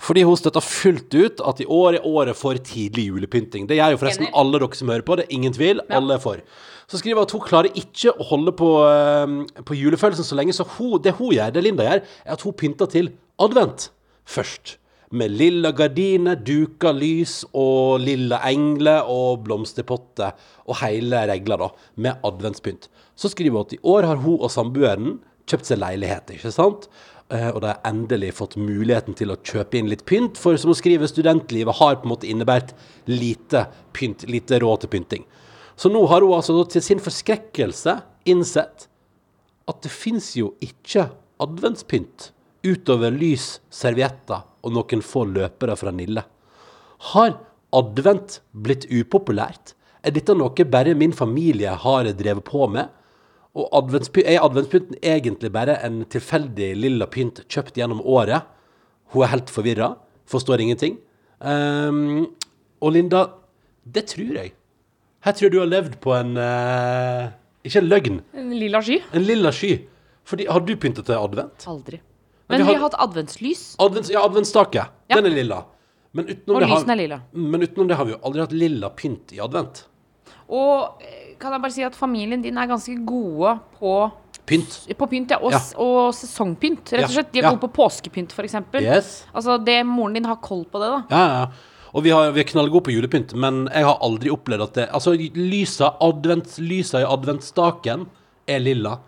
Fordi 0.00 0.24
hun 0.24 0.38
støtta 0.40 0.62
fullt 0.64 1.14
ut 1.14 1.44
at 1.50 1.60
i 1.60 1.68
år 1.68 1.98
er 1.98 2.08
året 2.08 2.38
for 2.38 2.58
tidlig 2.70 3.08
julepynting. 3.10 3.68
Det 3.68 3.78
gjør 3.78 3.94
jo 3.96 4.00
forresten 4.00 4.32
alle 4.32 4.60
dere 4.62 4.80
som 4.80 4.92
hører 4.92 5.06
på. 5.06 5.18
Det 5.20 5.28
er 5.28 5.38
ingen 5.38 5.56
tvil. 5.56 5.84
Alle 5.92 6.16
er 6.16 6.24
for. 6.24 6.42
Så 6.88 7.02
skriver 7.02 7.20
hun 7.20 7.28
at 7.28 7.36
hun 7.36 7.44
klarer 7.44 7.76
ikke 7.76 8.14
å 8.16 8.26
holde 8.30 8.54
på, 8.56 8.68
eh, 8.88 9.62
på 9.68 9.76
julefølelsen 9.76 10.24
så 10.24 10.38
lenge, 10.38 10.56
så 10.56 10.64
hun, 10.78 10.96
det 11.04 11.18
hun 11.18 11.34
gjør, 11.36 11.52
det 11.52 11.64
Linda 11.66 11.84
gjør, 11.84 12.04
er 12.24 12.32
at 12.32 12.44
hun 12.46 12.56
pynter 12.56 12.88
til 12.88 13.10
advent 13.38 13.90
først. 14.24 14.78
Med 15.12 15.32
lilla 15.32 15.72
gardiner, 15.72 16.36
duka 16.36 16.92
lys 16.92 17.42
og 17.56 18.00
lilla 18.04 18.40
engler 18.48 19.08
og 19.08 19.44
blomsterpotter 19.46 20.32
og 20.68 20.80
hele 20.82 21.22
regla, 21.30 21.56
da, 21.60 21.68
med 21.96 22.24
adventspynt. 22.28 22.88
Så 23.18 23.32
skriver 23.32 23.56
hun 23.56 23.66
at 23.66 23.74
i 23.74 23.82
år 23.82 24.06
har 24.06 24.20
hun 24.22 24.38
og 24.38 24.52
samboeren 24.52 25.18
kjøpt 25.48 25.70
seg 25.70 25.80
leilighet, 25.82 26.30
ikke 26.36 26.52
sant? 26.54 26.86
Eh, 27.32 27.48
og 27.50 27.60
de 27.60 27.72
har 27.72 27.82
endelig 27.88 28.30
fått 28.38 28.56
muligheten 28.60 29.16
til 29.18 29.32
å 29.32 29.38
kjøpe 29.44 29.80
inn 29.80 29.90
litt 29.90 30.06
pynt, 30.08 30.38
for 30.40 30.56
som 30.60 30.72
hun 30.72 30.78
skriver, 30.78 31.10
studentlivet 31.10 31.80
har 31.80 31.98
på 31.98 32.08
en 32.08 32.12
måte 32.14 32.28
innebært 32.30 32.74
lite 33.10 33.66
pynt, 33.96 34.24
lite 34.30 34.60
råd 34.62 34.84
til 34.84 34.92
pynting. 34.94 35.26
Så 35.78 35.90
nå 35.92 36.04
har 36.10 36.24
hun 36.24 36.36
altså 36.38 36.56
til 36.70 36.84
sin 36.84 37.02
forskrekkelse 37.02 37.98
innsett 38.28 38.88
at 39.68 39.82
det 39.84 39.92
fins 39.92 40.32
jo 40.38 40.54
ikke 40.64 41.08
adventspynt 41.42 42.30
utover 42.66 43.12
lys, 43.14 43.58
servietter 43.70 44.42
og 44.64 44.74
noen 44.74 45.02
få 45.04 45.24
løpere 45.28 45.76
fra 45.78 45.92
Nille. 45.94 46.24
Har 47.12 47.36
advent 47.76 48.40
blitt 48.52 48.88
upopulært? 48.90 49.74
Er 50.02 50.14
dette 50.14 50.34
noe 50.34 50.66
bare 50.70 50.96
min 50.98 51.14
familie 51.14 51.74
har 51.84 52.08
drevet 52.16 52.46
på 52.46 52.66
med? 52.72 52.88
Og 53.58 53.66
adventspy 53.74 54.22
er 54.22 54.38
adventspynten 54.44 54.98
egentlig 55.02 55.50
bare 55.54 55.74
en 55.86 56.04
tilfeldig 56.12 56.68
lilla 56.78 57.08
pynt 57.10 57.40
kjøpt 57.50 57.78
gjennom 57.80 58.00
året? 58.06 58.46
Hun 59.14 59.24
er 59.24 59.32
helt 59.32 59.50
forvirra, 59.50 59.88
forstår 60.30 60.62
ingenting. 60.62 60.98
Um, 61.40 62.28
og 62.82 62.92
Linda, 62.94 63.24
det 63.88 64.04
tror 64.12 64.36
jeg. 64.38 64.52
Her 65.26 65.34
tror 65.34 65.48
jeg 65.48 65.54
du 65.56 65.58
har 65.62 65.70
levd 65.70 65.96
på 66.04 66.12
en 66.14 66.36
uh, 66.38 67.30
Ikke 67.66 67.80
en 67.82 67.88
løgn, 67.90 68.20
En 68.38 68.52
lilla 68.54 68.80
sky? 68.84 69.00
en 69.12 69.24
lilla 69.26 69.50
sky. 69.54 69.72
Fordi, 70.28 70.46
har 70.46 70.60
du 70.60 70.74
pyntet 70.76 71.06
til 71.08 71.16
advent? 71.18 71.64
Aldri. 71.66 71.98
Men 72.48 72.58
Men 72.60 72.60
vi 72.60 72.62
vi 72.68 72.74
har- 72.74 72.80
har 72.82 72.90
hatt 72.90 73.00
adventslys. 73.08 73.62
Advents, 73.80 74.10
ja, 74.12 74.22
adventsstake. 74.24 74.84
Ja. 75.10 75.16
Den 75.16 75.26
er 75.26 75.34
lilla. 75.34 75.64
Men 76.12 76.26
utenom, 76.28 76.56
Og 76.56 76.60
det 76.62 76.68
har, 76.68 76.84
er 76.92 76.96
lilla. 76.96 77.18
men 77.32 77.60
utenom 77.62 77.88
det 77.88 77.96
har 77.96 78.04
vi 78.04 78.12
jo 78.12 78.18
aldri 78.24 78.40
hatt 78.40 78.52
lilla 78.52 78.88
pynt 78.90 79.32
i 79.32 79.40
advent. 79.40 79.84
Og 80.48 81.02
eh, 81.04 81.34
kan 81.40 81.52
jeg 81.54 81.62
bare 81.62 81.74
si 81.74 81.84
at 81.86 81.96
familien 81.96 82.42
din 82.42 82.58
er 82.58 82.70
ganske 82.70 82.94
gode 83.06 83.54
på, 83.78 83.94
Pynt. 84.48 84.78
på 84.96 85.08
pynt, 85.10 85.30
ja. 85.34 85.38
Og, 85.44 85.52
Ja. 85.52 85.60
og 85.76 86.14
sesongpynt, 86.16 86.92
rett 86.96 87.04
og 87.10 87.16
slett. 87.18 87.32
De 87.32 87.42
er 87.42 87.48
ja. 87.48 87.50
gode 87.52 87.66
på 87.66 87.72
påskepynt, 87.82 88.32
eksempel. 88.32 88.82
Yes. 88.82 89.26
Altså, 89.34 89.58
det, 89.62 89.82
moren 89.86 90.14
din 90.16 90.24
har 90.24 90.40
koll 90.40 90.64
på 90.64 90.80
det, 90.80 90.88
da. 90.94 91.02
Ja, 91.12 91.26
ja. 91.40 91.74
Og 91.96 92.04
vi, 92.04 92.10
har, 92.12 92.30
vi 92.36 92.40
er 92.42 92.48
knallgode 92.48 92.84
på 92.84 92.92
julepynt, 92.92 93.32
men 93.34 93.66
jeg 93.72 93.84
har 93.84 94.00
aldri 94.04 94.28
opplevd 94.32 94.62
at 94.66 94.74
det 94.76 94.88
Altså, 94.92 95.14
lysa, 95.36 95.94
advents, 96.04 96.58
lysa 96.60 97.00
i 97.00 97.06
adventstaken 97.08 98.06
er 98.48 98.60
lilla. 98.60 98.98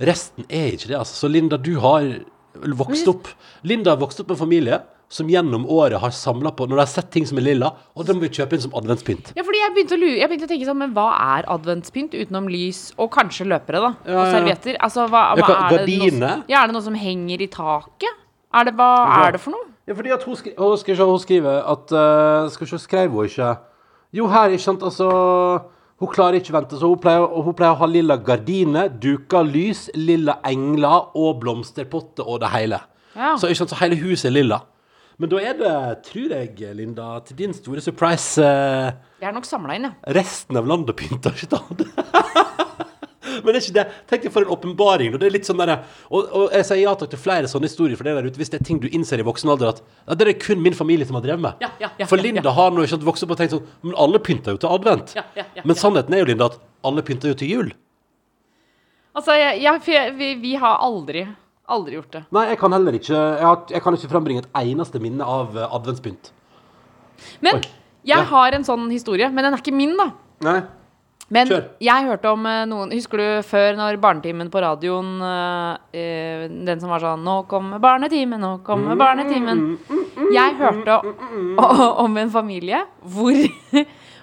Resten 0.00 0.46
er 0.48 0.72
ikke 0.76 0.88
det, 0.92 0.98
altså. 1.00 1.16
Så 1.24 1.28
Linda, 1.32 1.56
du 1.56 1.78
har 1.82 2.06
vokst 2.58 3.08
opp 3.10 3.28
Linda 3.62 3.92
har 3.92 4.00
vokst 4.00 4.20
opp 4.22 4.32
med 4.32 4.38
familie 4.40 4.80
som 5.08 5.28
gjennom 5.30 5.62
året 5.72 6.00
har 6.02 6.10
samla 6.12 6.50
på 6.52 6.66
Når 6.68 6.76
de 6.76 6.80
har 6.82 6.90
sett 6.92 7.10
ting 7.10 7.24
som 7.26 7.38
er 7.40 7.46
lilla, 7.46 7.70
og 7.96 8.04
det 8.04 8.14
må 8.16 8.20
vi 8.26 8.28
kjøpe 8.28 8.52
inn 8.58 8.60
som 8.60 8.74
adventspynt. 8.76 9.30
Ja, 9.38 9.42
fordi 9.46 9.62
jeg 9.62 9.72
begynte 9.76 9.96
å, 9.96 10.00
lure, 10.02 10.18
jeg 10.20 10.28
begynte 10.28 10.44
å 10.44 10.50
tenke 10.52 10.66
sånn, 10.68 10.78
men 10.82 10.92
hva 10.92 11.06
er 11.38 11.46
adventspynt 11.48 12.12
utenom 12.18 12.48
lys 12.52 12.80
og 12.98 13.08
kanskje 13.14 13.46
løpere, 13.48 13.80
da? 13.86 13.90
Ja, 14.04 14.18
Og 14.20 14.32
servietter. 14.34 14.76
Altså, 14.84 15.06
hva, 15.08 15.22
hva 15.38 15.46
ga- 15.48 15.56
er 15.70 15.86
det 15.86 15.86
noe, 15.98 16.10
gardiner? 16.10 16.42
ja, 16.52 16.62
er 16.62 16.66
det 16.68 16.76
noe 16.76 16.84
som 16.84 16.94
henger 16.94 17.40
i 17.40 17.48
taket? 17.48 18.20
Er 18.52 18.64
det, 18.68 18.74
hva 18.76 18.90
Ja. 19.08 19.26
er 19.28 19.32
det 19.32 19.40
for 19.40 19.50
noe? 19.56 19.64
Ja, 19.88 19.94
fordi 19.94 20.12
at 20.12 20.22
hun, 20.28 20.36
skri 20.36 20.52
hun, 20.58 20.76
skal 20.76 20.94
ikke, 20.94 21.06
hun 21.08 21.18
skriver 21.24 21.62
at 21.72 21.92
uh, 21.96 22.48
Skal 22.52 22.66
vi 22.66 22.70
se, 22.70 22.78
skrev 22.84 23.10
hun 23.10 23.24
ikke 23.24 23.58
Jo, 24.12 24.26
her, 24.28 24.50
ikke 24.52 24.60
sant, 24.62 24.82
altså 24.82 25.08
Hun 25.98 26.08
klarer 26.12 26.36
ikke 26.40 26.52
å 26.52 26.60
vente, 26.60 26.76
så 26.76 26.88
hun 26.92 26.98
pleier, 27.00 27.24
hun 27.24 27.54
pleier 27.56 27.72
å 27.72 27.78
ha 27.80 27.86
lilla 27.88 28.16
gardiner, 28.16 28.88
duka 28.88 29.40
lys, 29.42 29.88
lilla 29.96 30.36
engler 30.44 31.08
og 31.16 31.40
blomsterpotter 31.40 32.28
og 32.28 32.40
det 32.40 32.50
hele. 32.52 32.78
Ja. 33.16 33.32
Så, 33.36 33.48
ikke 33.48 33.56
sant, 33.64 33.72
så 33.72 33.80
hele 33.80 33.96
huset 33.96 34.28
er 34.30 34.36
lilla. 34.36 34.60
Men 35.18 35.30
da 35.32 35.38
er 35.42 35.56
det, 35.58 35.70
tror 36.06 36.30
jeg, 36.30 36.74
Linda, 36.78 37.08
til 37.26 37.38
din 37.40 37.54
store 37.56 37.82
surprise 37.82 38.38
eh, 38.38 38.92
Jeg 39.18 39.26
er 39.32 39.34
nok 39.34 39.48
samla 39.48 39.74
inn, 39.74 39.88
ja. 39.88 40.12
Resten 40.14 40.58
av 40.60 40.68
landet 40.70 40.94
pynter 40.98 41.34
ikke 41.34 41.48
til. 41.56 41.88
Men 43.42 43.54
det 43.54 43.58
er 43.58 43.64
ikke 43.64 43.74
det. 43.76 43.84
Tenk 44.10 44.24
deg 44.24 44.32
for 44.34 44.46
en 44.46 44.52
åpenbaring. 44.54 45.14
og 45.14 45.20
Det 45.20 45.28
er 45.28 45.34
litt 45.34 45.48
sånn 45.48 45.58
der, 45.60 45.74
og, 46.10 46.30
og 46.30 46.54
jeg 46.54 46.66
sier 46.68 46.80
ja 46.84 46.94
takk 46.98 47.10
til 47.12 47.20
flere 47.22 47.50
sånne 47.50 47.68
historier 47.70 47.98
for 47.98 48.06
det 48.08 48.14
der 48.14 48.28
ute. 48.28 48.40
Hvis 48.40 48.52
det 48.52 48.60
er 48.60 48.68
ting 48.68 48.78
du 48.82 48.86
innser 48.88 49.22
i 49.22 49.26
voksen 49.26 49.50
alder 49.52 49.72
at 49.72 49.82
ja, 49.82 50.16
det 50.18 50.28
er 50.28 50.38
kun 50.42 50.62
min 50.62 50.76
familie 50.76 51.06
som 51.08 51.18
har 51.18 51.26
drevet 51.26 51.44
med. 51.44 51.66
Ja, 51.66 51.72
ja, 51.82 51.90
ja, 51.98 52.08
for 52.10 52.22
Linda 52.22 52.46
ja. 52.46 52.54
har 52.54 52.72
nå 52.74 52.86
ikke 52.86 53.00
vokst 53.06 53.26
opp 53.26 53.34
og 53.34 53.40
tenkt 53.40 53.56
sånn 53.56 53.66
Men 53.86 53.98
alle 54.06 54.22
pynter 54.22 54.54
jo 54.54 54.62
til 54.62 54.74
advent. 54.74 55.14
Ja, 55.18 55.26
ja, 55.38 55.46
ja, 55.58 55.66
men 55.66 55.78
sannheten 55.78 56.14
er 56.14 56.22
jo, 56.22 56.30
Linda, 56.30 56.50
at 56.52 56.62
alle 56.86 57.04
pynter 57.06 57.34
jo 57.34 57.38
til 57.42 57.52
jul. 57.56 57.74
Altså, 59.18 59.34
jeg, 59.34 59.62
jeg, 59.66 60.14
vi, 60.18 60.32
vi 60.42 60.54
har 60.62 60.78
aldri, 60.84 61.26
aldri 61.68 61.94
gjort 61.98 62.10
det. 62.12 62.24
Nei, 62.32 62.46
jeg 62.48 62.58
kan 62.58 62.72
heller 62.72 62.92
ikke 62.98 63.14
Jeg, 63.14 63.44
har, 63.44 63.58
jeg 63.70 63.82
kan 63.82 63.94
ikke 63.94 64.08
frembringe 64.10 64.38
et 64.44 64.48
eneste 64.62 65.00
minne 65.00 65.24
av 65.24 65.56
eh, 65.56 65.68
adventspynt. 65.76 66.32
Men 67.42 67.54
Oi. 67.56 67.60
jeg 68.04 68.16
Ja. 68.18 68.24
har 68.24 68.52
en 68.54 68.64
sånn 68.64 68.90
historie, 68.90 69.28
men 69.30 69.44
den 69.44 69.54
er 69.54 69.58
ikke 69.62 69.74
min, 69.74 69.96
da. 69.96 70.10
Nei. 70.42 70.62
Men 71.30 71.46
Kjør. 71.46 71.64
jeg 71.84 72.04
hørte 72.08 72.30
om 72.32 72.46
eh, 72.46 72.64
noen 72.64 72.90
Husker 72.90 73.18
du 73.20 73.42
før 73.44 73.76
når 73.76 73.98
Barnetimen 74.00 74.48
på 74.48 74.62
radioen 74.64 75.10
eh, 75.92 76.48
Den 76.48 76.80
som 76.80 76.88
var 76.88 77.00
sånn 77.04 77.20
'Nå 77.22 77.46
kommer 77.50 77.78
barnetimen, 77.78 78.40
nå 78.40 78.62
kommer 78.64 78.94
Mm, 78.94 78.98
barnetimen'. 78.98 79.78
Jeg 80.32 80.54
hørte 80.56 81.02
om 82.04 82.16
en 82.16 82.30
familie 82.30 82.80
hvor 83.04 83.34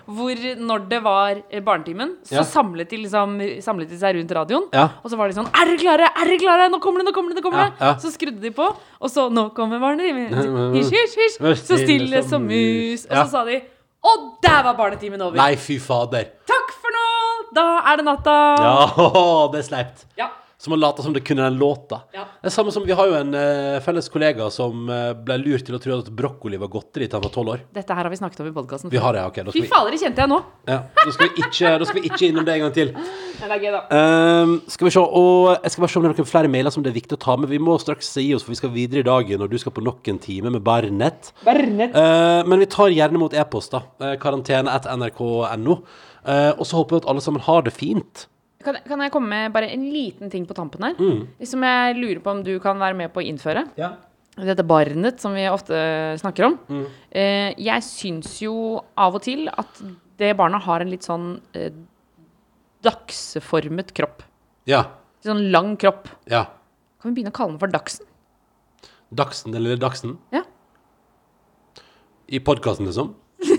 hvor 0.08 0.36
når 0.58 0.88
det 0.90 1.00
var 1.04 1.42
eh, 1.50 1.62
Barnetimen, 1.66 2.18
så 2.24 2.36
Ja. 2.38 2.44
samlet, 2.44 2.90
de 2.90 2.98
liksom, 2.98 3.38
samlet 3.62 3.90
de 3.90 3.98
seg 3.98 4.16
rundt 4.16 4.32
radioen. 4.32 4.68
Ja. 4.74 4.90
Og 5.04 5.10
så 5.12 5.18
var 5.18 5.28
de 5.28 5.34
sånn 5.34 5.48
'Er 5.50 5.66
dere 5.66 5.78
klare? 5.78 6.06
Er 6.22 6.26
dere 6.26 6.38
klare? 6.40 6.70
Nå 6.70 6.80
kommer 6.80 7.00
det! 7.00 7.06
Nå 7.10 7.14
kommer 7.14 7.34
det!' 7.34 7.42
nå 7.42 7.50
kommer 7.50 7.64
det 7.66 7.74
ja. 7.82 7.94
Så 7.96 8.12
skrudde 8.14 8.40
de 8.42 8.52
på, 8.52 8.68
og 9.02 9.10
så 9.10 9.30
'Nå 9.32 9.54
kommer 9.56 9.80
barnetimen'. 9.80 10.76
Hysj, 10.76 10.92
hysj, 10.92 11.40
hysj. 11.40 11.66
Så 11.66 11.78
stille 11.82 12.24
som 12.24 12.42
mus. 12.46 13.06
Og 13.10 13.18
så 13.18 13.30
sa 13.30 13.44
de 13.46 13.62
'Og 14.04 14.38
der 14.44 14.64
var 14.64 14.74
barnetimen 14.76 15.20
over'. 15.22 15.36
Nei, 15.36 15.56
fy 15.56 15.80
fader. 15.80 16.26
Takk 16.46 16.72
for 16.72 16.90
nå! 16.94 17.56
Da 17.56 17.82
er 17.92 17.96
det 17.98 18.06
natta. 18.06 18.56
Ja, 18.62 19.48
det 19.52 19.60
er 19.60 19.68
sleipt. 19.70 20.06
Ja. 20.18 20.28
Som 20.58 20.74
å 20.74 20.78
late 20.80 21.04
som 21.04 21.14
det 21.14 21.22
kunne 21.28 21.44
den 21.44 21.58
låta. 21.60 22.02
Ja. 22.16 22.24
Det 22.42 22.48
er 22.48 22.54
samme 22.56 22.72
som 22.72 22.86
Vi 22.88 22.96
har 22.96 23.10
jo 23.10 23.16
en 23.18 23.34
eh, 23.36 23.80
felles 23.84 24.08
kollega 24.10 24.48
som 24.54 24.88
eh, 24.90 25.12
ble 25.28 25.36
lurt 25.42 25.66
til 25.68 25.76
å 25.76 25.80
tro 25.84 25.98
at 26.00 26.12
brokkoli 26.16 26.60
var 26.62 26.72
godteri 26.72 27.10
til 27.10 27.20
han 27.20 27.26
var 27.26 27.34
tolv 27.34 27.54
år. 27.56 27.66
Dette 27.76 27.98
her 27.98 28.08
har 28.08 28.14
vi 28.14 28.20
snakket 28.22 28.44
om 28.44 28.50
i 28.50 28.54
podkasten. 28.56 28.94
Vi 28.94 29.02
har 29.02 29.18
det, 29.18 29.26
ok. 29.28 29.42
Da 29.42 29.52
Fy 29.52 29.60
skal 29.60 29.68
vi, 29.68 29.72
fader, 29.74 29.96
det 29.96 30.02
kjente 30.06 30.24
jeg 30.24 30.32
nå. 30.32 30.40
ja, 30.72 30.80
da 31.02 31.16
skal 31.18 31.28
vi, 31.28 31.44
ikke, 31.44 31.74
da 31.82 31.90
skal 31.90 32.00
vi 32.00 32.06
ikke 32.12 32.30
innom 32.30 32.48
det 32.48 32.56
en 32.56 32.66
gang 32.66 32.76
til. 32.78 32.94
Men 33.42 33.52
det 33.52 33.58
er 33.58 33.66
gøy, 33.66 33.76
da. 33.76 33.82
Ehm, 34.00 34.56
skal 34.72 34.88
vi 34.88 34.94
se, 34.96 35.04
og 35.04 35.50
Jeg 35.52 35.74
skal 35.74 35.84
bare 35.84 35.92
se 35.92 36.00
om 36.00 36.06
det 36.06 36.12
er 36.12 36.16
noen 36.16 36.32
flere 36.32 36.52
mailer 36.56 36.74
som 36.74 36.86
det 36.86 36.94
er 36.94 36.98
viktig 37.02 37.18
å 37.18 37.24
ta 37.26 37.36
med. 37.40 37.52
Vi 37.52 37.60
må 37.62 37.76
straks 37.82 38.14
gi 38.22 38.30
oss, 38.38 38.46
for 38.46 38.56
vi 38.56 38.60
skal 38.62 38.74
videre 38.76 39.04
i 39.04 39.08
dagen, 39.08 39.44
og 39.44 39.52
du 39.52 39.58
skal 39.62 39.76
på 39.76 39.84
nok 39.84 40.08
en 40.12 40.22
time 40.24 40.54
med 40.56 40.64
Barnett. 40.66 41.34
Eh, 41.46 42.42
men 42.48 42.64
vi 42.64 42.70
tar 42.72 42.96
gjerne 42.96 43.22
mot 43.22 43.36
e-post, 43.36 43.76
da. 43.76 43.84
Uh, 44.00 44.16
karantene 44.22 44.72
at 44.72 44.88
nrk.no. 44.96 45.82
Eh, 46.26 46.52
og 46.56 46.66
så 46.66 46.80
håper 46.80 46.96
vi 46.96 47.04
at 47.04 47.12
alle 47.12 47.22
sammen 47.22 47.44
har 47.46 47.66
det 47.66 47.76
fint. 47.76 48.26
Kan, 48.66 48.80
kan 48.88 49.04
jeg 49.06 49.14
komme 49.14 49.30
med 49.30 49.54
bare 49.54 49.70
en 49.74 49.86
liten 49.94 50.32
ting 50.34 50.48
på 50.50 50.56
tampen 50.58 50.84
her? 50.88 50.98
Mm. 50.98 51.28
Som 51.46 51.66
jeg 51.68 51.98
lurer 52.00 52.22
på 52.24 52.34
om 52.34 52.44
du 52.46 52.56
kan 52.64 52.82
være 52.82 52.98
med 52.98 53.14
på 53.14 53.22
å 53.22 53.26
innføre? 53.26 53.68
Ja. 53.80 53.94
Dette 54.36 54.66
barnet 54.68 55.22
som 55.24 55.36
vi 55.38 55.46
ofte 55.48 55.78
snakker 56.20 56.50
om. 56.50 56.58
Mm. 56.68 56.86
Eh, 57.16 57.50
jeg 57.70 57.86
syns 57.88 58.34
jo 58.44 58.56
av 59.00 59.16
og 59.16 59.24
til 59.24 59.48
at 59.54 59.80
det 60.20 60.34
barnet 60.40 60.66
har 60.66 60.84
en 60.84 60.92
litt 60.92 61.06
sånn 61.08 61.30
eh, 61.56 61.72
dagseformet 62.86 63.94
kropp. 63.96 64.26
Ja. 64.70 64.84
Sånn 65.26 65.48
lang 65.54 65.76
kropp. 65.82 66.10
ja. 66.30 66.48
Kan 67.06 67.14
vi 67.14 67.20
begynne 67.20 67.30
å 67.30 67.38
kalle 67.38 67.54
den 67.54 67.62
for 67.62 67.70
Dagsen? 67.70 68.08
Dagsen, 69.14 69.54
den 69.54 69.62
lille 69.62 69.78
Dagsen. 69.78 70.16
Ja. 70.34 70.42
I 72.26 72.40
podkasten, 72.42 72.88
liksom. 72.90 73.12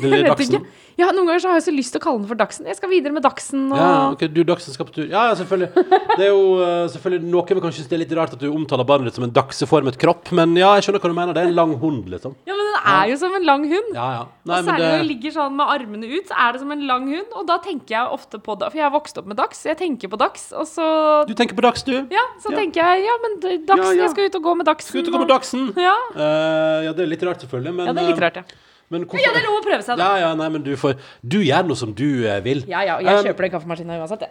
Dagsen. 0.02 0.66
Ja, 0.96 1.10
noen 1.12 1.28
ganger 1.28 1.42
så 1.44 1.50
har 1.50 1.58
jeg 1.58 1.66
så 1.66 1.74
lyst 1.76 1.92
til 1.92 2.00
å 2.00 2.04
kalle 2.06 2.22
den 2.22 2.28
for 2.30 2.38
Dagsen. 2.40 2.64
Jeg 2.70 2.78
skal 2.78 2.88
videre 2.88 3.12
med 3.12 3.24
Dagsen 3.24 3.66
og 3.68 3.76
Ja, 3.76 3.88
ok, 4.14 4.22
du 4.32 4.40
Dagsen 4.48 4.72
skal 4.72 4.88
på 4.88 4.94
tur. 4.96 5.04
Ja, 5.10 5.26
ja, 5.28 5.34
selvfølgelig. 5.36 5.84
Det 6.16 6.24
er 6.24 6.30
jo 6.30 6.44
uh, 6.56 6.86
selvfølgelig 6.92 7.32
noe 7.34 7.44
vi 7.56 7.64
kanskje 7.64 7.82
synes 7.82 7.90
det 7.90 7.98
er 7.98 8.02
litt 8.04 8.14
rart 8.16 8.32
at 8.32 8.40
du 8.40 8.46
omtaler 8.48 8.88
barnet 8.88 9.10
ditt 9.10 9.18
som 9.18 9.26
en 9.26 9.34
dagseformet 9.36 9.98
kropp, 10.00 10.32
men 10.36 10.54
ja, 10.56 10.70
jeg 10.78 10.86
skjønner 10.86 11.04
hva 11.04 11.12
du 11.12 11.16
mener. 11.18 11.36
Det 11.36 11.42
er 11.44 11.50
en 11.50 11.58
lang 11.58 11.74
hund, 11.82 12.08
liksom. 12.12 12.36
Ja, 12.48 12.56
men 12.56 12.70
den 12.72 12.88
er 12.94 13.10
jo 13.12 13.18
som 13.20 13.36
en 13.36 13.46
lang 13.48 13.66
hund. 13.68 13.92
Ja, 13.92 14.08
ja. 14.14 14.24
Nei, 14.48 14.62
og 14.62 14.70
særlig 14.70 14.86
når 14.86 14.96
den 14.96 15.08
ligger 15.10 15.36
sånn 15.36 15.56
med 15.58 15.72
armene 15.76 16.10
ut, 16.14 16.32
så 16.32 16.40
er 16.46 16.56
det 16.56 16.62
som 16.64 16.72
en 16.72 16.86
lang 16.88 17.08
hund. 17.12 17.36
Og 17.36 17.46
da 17.50 17.58
tenker 17.64 17.98
jeg 17.98 18.16
ofte 18.16 18.40
på 18.40 18.56
det 18.60 18.70
For 18.72 18.80
jeg 18.80 18.86
har 18.86 18.94
vokst 18.94 19.20
opp 19.20 19.28
med 19.28 19.40
Dags. 19.40 19.64
Jeg 19.68 19.78
tenker 19.80 20.12
på 20.12 20.20
Dags, 20.20 20.48
og 20.56 20.68
så 20.70 20.86
Du 21.28 21.34
tenker 21.36 21.58
på 21.58 21.64
Dags, 21.66 21.84
du? 21.86 21.96
Ja, 22.14 22.24
så 22.40 22.54
Ja. 22.54 22.60
tenker 22.62 22.80
jeg 22.80 23.04
Ja, 23.04 23.16
men 23.24 23.40
Dax 23.42 23.66
Dagsen, 23.68 23.98
jeg 24.00 24.10
skal 24.10 24.30
ut 24.30 24.38
og 24.40 24.42
gå 24.42 24.54
med 24.56 24.66
Dagsen. 24.66 24.88
Skal 24.88 25.02
ut 25.02 25.08
og 25.10 25.16
gå 25.16 25.24
med 25.24 25.32
Dagsen? 25.34 25.66
Ja. 25.76 25.96
Uh, 26.14 26.78
ja, 26.86 26.92
det 26.96 27.04
er 27.04 27.10
litt 27.10 27.26
rart, 27.26 27.42
selvfølgelig, 27.44 27.74
men 27.74 27.90
ja, 27.90 27.92
det 27.92 28.02
er 28.02 28.08
litt 28.10 28.20
eh, 28.20 28.24
rart, 28.24 28.40
ja. 28.40 28.62
Men 28.90 29.02
hvorfor 29.04 29.18
Ja, 29.24 29.32
det 29.34 29.40
er 29.42 29.46
lov 29.48 29.58
å 29.58 29.64
prøve 29.66 29.82
seg, 29.82 29.98
da. 29.98 30.04
Ja, 30.16 30.28
ja, 30.28 30.34
nei, 30.38 30.48
men 30.54 30.62
du 30.62 30.72
får 30.78 30.94
Du 31.26 31.38
gjør 31.42 31.66
noe 31.66 31.76
som 31.80 31.92
du 31.96 32.06
eh, 32.26 32.40
vil. 32.44 32.62
Ja, 32.70 32.84
ja, 32.86 32.98
jeg 33.02 33.18
Um, 33.18 33.24
kjøper 33.30 33.46
den 33.48 33.54
kaffemaskinen 33.56 33.98
uansett, 34.00 34.20
jeg. 34.28 34.30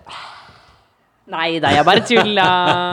Nei 1.28 1.60
da, 1.60 1.72
jeg 1.74 1.86
bare 1.88 2.04
tulla. 2.06 2.46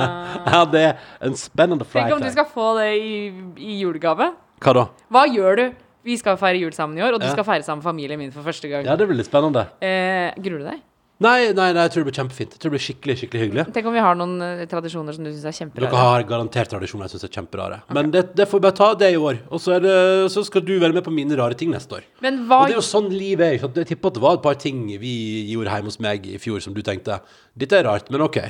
Ja, 0.53 0.65
det 0.73 0.83
er 0.89 0.95
en 1.29 1.35
spennende 1.37 1.85
Tenk 1.87 2.15
om 2.17 2.23
du 2.25 2.31
skal 2.33 2.47
få 2.49 2.71
det 2.81 2.89
i, 2.99 3.17
i 3.61 3.77
julegave. 3.83 4.31
Hva 4.63 4.73
da? 4.79 4.87
Hva 5.13 5.27
gjør 5.29 5.59
du? 5.61 5.65
Vi 6.03 6.17
skal 6.19 6.35
feire 6.41 6.59
jul 6.59 6.73
sammen 6.75 6.99
i 6.99 7.03
år, 7.05 7.15
og 7.15 7.21
du 7.23 7.27
Ja. 7.29 7.33
skal 7.37 7.45
feire 7.47 7.63
sammen 7.63 7.79
med 7.83 7.87
familien 7.91 8.19
min 8.19 8.33
for 8.35 8.43
første 8.43 8.67
gang. 8.71 8.87
Ja, 8.89 8.97
det 8.99 9.07
blir 9.07 9.21
litt 9.21 9.29
spennende. 9.29 9.69
Eh, 9.85 10.33
gruer 10.43 10.65
du 10.65 10.67
deg? 10.73 10.81
Nei, 11.23 11.53
nei, 11.55 11.69
nei, 11.77 11.85
jeg 11.87 11.93
tror 11.95 12.03
det 12.03 12.09
blir 12.09 12.17
kjempefint. 12.19 12.57
Jeg 12.57 12.63
tror 12.63 12.73
det 12.73 12.75
blir 12.77 12.85
skikkelig, 12.87 13.17
skikkelig 13.21 13.43
hyggelig. 13.45 13.65
Tenk 13.77 13.89
om 13.89 13.95
vi 13.97 14.03
har 14.03 14.19
noen 14.19 14.35
eh, 14.43 14.65
tradisjoner 14.71 15.17
som 15.17 15.27
du 15.27 15.31
syns 15.31 15.61
er 15.63 15.71
Dere 15.77 16.03
har 16.03 16.27
garantert 16.29 16.73
tradisjoner 16.73 17.07
jeg 17.07 17.15
syns 17.15 17.27
er 17.29 17.33
kjemperare. 17.37 17.79
Men 17.95 18.11
det, 18.15 18.25
det 18.39 18.49
får 18.51 18.61
vi 18.61 18.67
bare 18.67 18.79
ta 18.81 18.91
det 18.99 19.13
i 19.15 19.21
år. 19.21 19.41
Og 19.53 19.63
så, 19.63 19.77
er 19.77 19.87
det, 19.87 19.97
så 20.35 20.45
skal 20.49 20.67
du 20.67 20.75
være 20.83 20.97
med 20.97 21.07
på 21.07 21.15
mine 21.15 21.39
rare 21.39 21.59
ting 21.59 21.73
neste 21.75 22.01
år. 22.01 22.07
Men 22.25 22.43
hva 22.51 22.65
Og 22.65 22.71
det 22.73 22.77
er 22.77 22.81
jo 22.81 22.87
sånn 22.91 23.11
livet 23.13 23.47
er. 23.47 23.57
ikke 23.57 23.69
sant? 23.69 23.83
Jeg 23.85 23.93
tipper 23.95 24.13
at 24.13 24.19
det 24.19 24.25
var 24.27 24.39
et 24.39 24.47
par 24.51 24.61
ting 24.67 24.85
vi 25.03 25.17
gjorde 25.55 25.75
hjemme 25.79 25.93
hos 25.93 26.01
meg 26.03 26.31
i 26.35 26.39
fjor 26.43 26.63
som 26.65 26.77
du 26.77 26.83
tenkte 26.87 27.21
Dette 27.59 27.79
er 27.79 27.87
rart, 27.87 28.11
men 28.13 28.25
OK. 28.27 28.41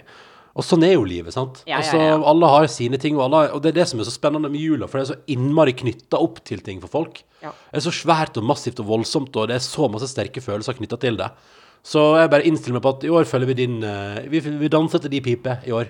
Og 0.52 0.64
sånn 0.66 0.84
er 0.84 0.94
jo 0.98 1.04
livet, 1.08 1.32
sant. 1.32 1.62
Ja, 1.64 1.78
ja, 1.78 1.80
Altså, 1.80 1.96
ja. 2.00 2.16
Alle 2.28 2.48
har 2.52 2.66
sine 2.68 2.98
ting, 3.00 3.16
og, 3.16 3.24
alle, 3.24 3.46
og 3.56 3.62
det 3.64 3.72
er 3.72 3.78
det 3.80 3.86
som 3.88 4.02
er 4.02 4.08
så 4.08 4.12
spennende 4.12 4.50
med 4.52 4.60
jula, 4.60 4.88
for 4.88 5.00
det 5.00 5.06
er 5.06 5.14
så 5.14 5.32
innmari 5.32 5.72
knytta 5.72 6.20
opp 6.20 6.42
til 6.44 6.60
ting 6.64 6.82
for 6.82 6.92
folk. 6.92 7.22
Ja. 7.40 7.54
Det 7.70 7.80
er 7.80 7.86
så 7.86 7.94
svært 7.96 8.36
og 8.36 8.44
massivt 8.44 8.82
og 8.84 8.90
voldsomt, 8.90 9.32
og 9.40 9.48
det 9.48 9.56
er 9.56 9.64
så 9.64 9.88
masse 9.92 10.10
sterke 10.12 10.44
følelser 10.44 10.76
knytta 10.76 11.00
til 11.00 11.16
det. 11.20 11.30
Så 11.82 12.02
jeg 12.20 12.30
bare 12.30 12.46
innstiller 12.46 12.76
meg 12.78 12.84
på 12.84 12.92
at 12.94 13.04
i 13.06 13.10
år 13.10 13.24
følger 13.26 13.50
vi 13.50 13.54
din 13.58 13.80
eh, 13.82 14.20
Vi, 14.30 14.38
vi 14.40 14.68
danser 14.70 15.02
til 15.02 15.10
de 15.10 15.20
piper 15.24 15.64
i 15.66 15.72
år. 15.74 15.88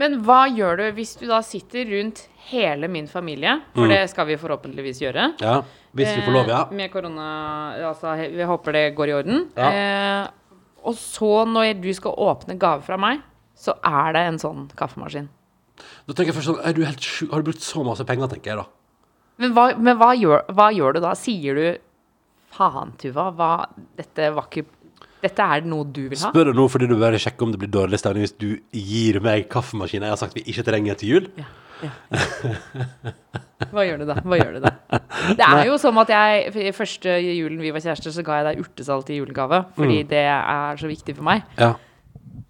Men 0.00 0.16
hva 0.26 0.44
gjør 0.50 0.80
du 0.80 0.84
hvis 0.96 1.12
du 1.20 1.26
da 1.28 1.38
sitter 1.44 1.84
rundt 1.90 2.24
hele 2.50 2.88
min 2.90 3.06
familie? 3.06 3.58
For 3.74 3.84
Mm. 3.84 3.92
det 3.92 4.00
skal 4.10 4.26
vi 4.26 4.36
forhåpentligvis 4.40 5.02
gjøre. 5.04 5.26
Ja, 5.40 5.60
Hvis 5.94 6.16
vi 6.16 6.22
får 6.26 6.32
lov, 6.32 6.48
ja. 6.48 6.62
Eh, 6.64 6.74
Med 6.74 6.90
korona 6.90 7.26
Altså, 7.90 8.16
vi 8.32 8.42
håper 8.42 8.72
det 8.72 8.94
går 8.96 9.08
i 9.08 9.12
orden. 9.20 9.44
Ja. 9.56 9.68
Eh, 9.70 10.28
og 10.84 10.94
så, 10.96 11.44
når 11.46 11.80
du 11.80 11.92
skal 11.94 12.12
åpne 12.18 12.58
gave 12.58 12.82
fra 12.82 12.96
meg, 12.96 13.20
så 13.56 13.76
er 13.84 14.12
det 14.12 14.22
en 14.28 14.38
sånn 14.38 14.66
kaffemaskin. 14.76 15.28
Da 16.06 16.12
tenker 16.12 16.32
jeg 16.32 16.36
først 16.40 16.50
sånn 16.50 16.74
du 16.74 16.84
helt 16.84 17.00
sjuk? 17.00 17.30
Har 17.30 17.40
du 17.42 17.50
brukt 17.52 17.62
så 17.62 17.84
masse 17.84 18.04
penger, 18.04 18.28
tenker 18.28 18.50
jeg 18.52 18.58
da. 18.58 18.66
Men 19.38 19.52
hva, 19.54 19.76
men 19.78 19.96
hva, 19.98 20.12
gjør, 20.14 20.44
hva 20.54 20.68
gjør 20.74 20.94
du 20.94 21.00
da? 21.00 21.14
Sier 21.14 21.54
du 21.54 21.78
Faen, 22.54 22.92
Tuva, 22.98 23.30
hva 23.34 23.66
Dette 23.96 24.28
var 24.34 24.46
ikke 24.50 24.66
Dette 25.24 25.40
er 25.56 25.64
noe 25.64 25.86
du 25.88 26.02
vil 26.12 26.18
ha? 26.20 26.28
Spør 26.30 26.50
du 26.50 26.58
nå 26.58 26.66
fordi 26.68 26.88
du 26.90 26.96
bare 27.00 27.16
sjekker 27.22 27.46
om 27.46 27.52
det 27.54 27.60
blir 27.62 27.70
dårlig 27.72 27.96
stemning 28.02 28.26
hvis 28.26 28.36
du 28.36 28.50
gir 28.76 29.20
meg 29.24 29.46
kaffemaskinen 29.52 30.04
jeg 30.10 30.12
har 30.12 30.20
sagt 30.20 30.36
vi 30.36 30.42
ikke 30.52 30.64
trenger 30.66 30.98
til 31.00 31.14
jul? 31.14 31.28
Ja, 31.40 31.46
ja. 31.84 31.90
Hva 33.72 33.84
gjør 33.86 34.02
du 34.02 34.06
da? 34.08 34.16
Hva 34.24 34.36
gjør 34.38 34.56
du 34.58 34.60
da? 34.64 34.72
Det 35.38 35.46
er 35.46 35.64
jo 35.70 35.76
som 35.80 35.96
at 36.02 36.10
jeg 36.12 36.70
Første 36.76 37.14
julen 37.22 37.62
vi 37.62 37.72
var 37.74 37.82
kjærester, 37.84 38.12
så 38.14 38.24
ga 38.26 38.40
jeg 38.40 38.46
deg 38.50 38.62
urtesalt 38.64 39.10
i 39.14 39.18
julegave. 39.20 39.62
Fordi 39.78 40.02
Mm. 40.04 40.08
det 40.10 40.22
er 40.28 40.76
så 40.80 40.88
viktig 40.90 41.16
for 41.16 41.24
meg. 41.26 41.42
Ja. 41.58 41.72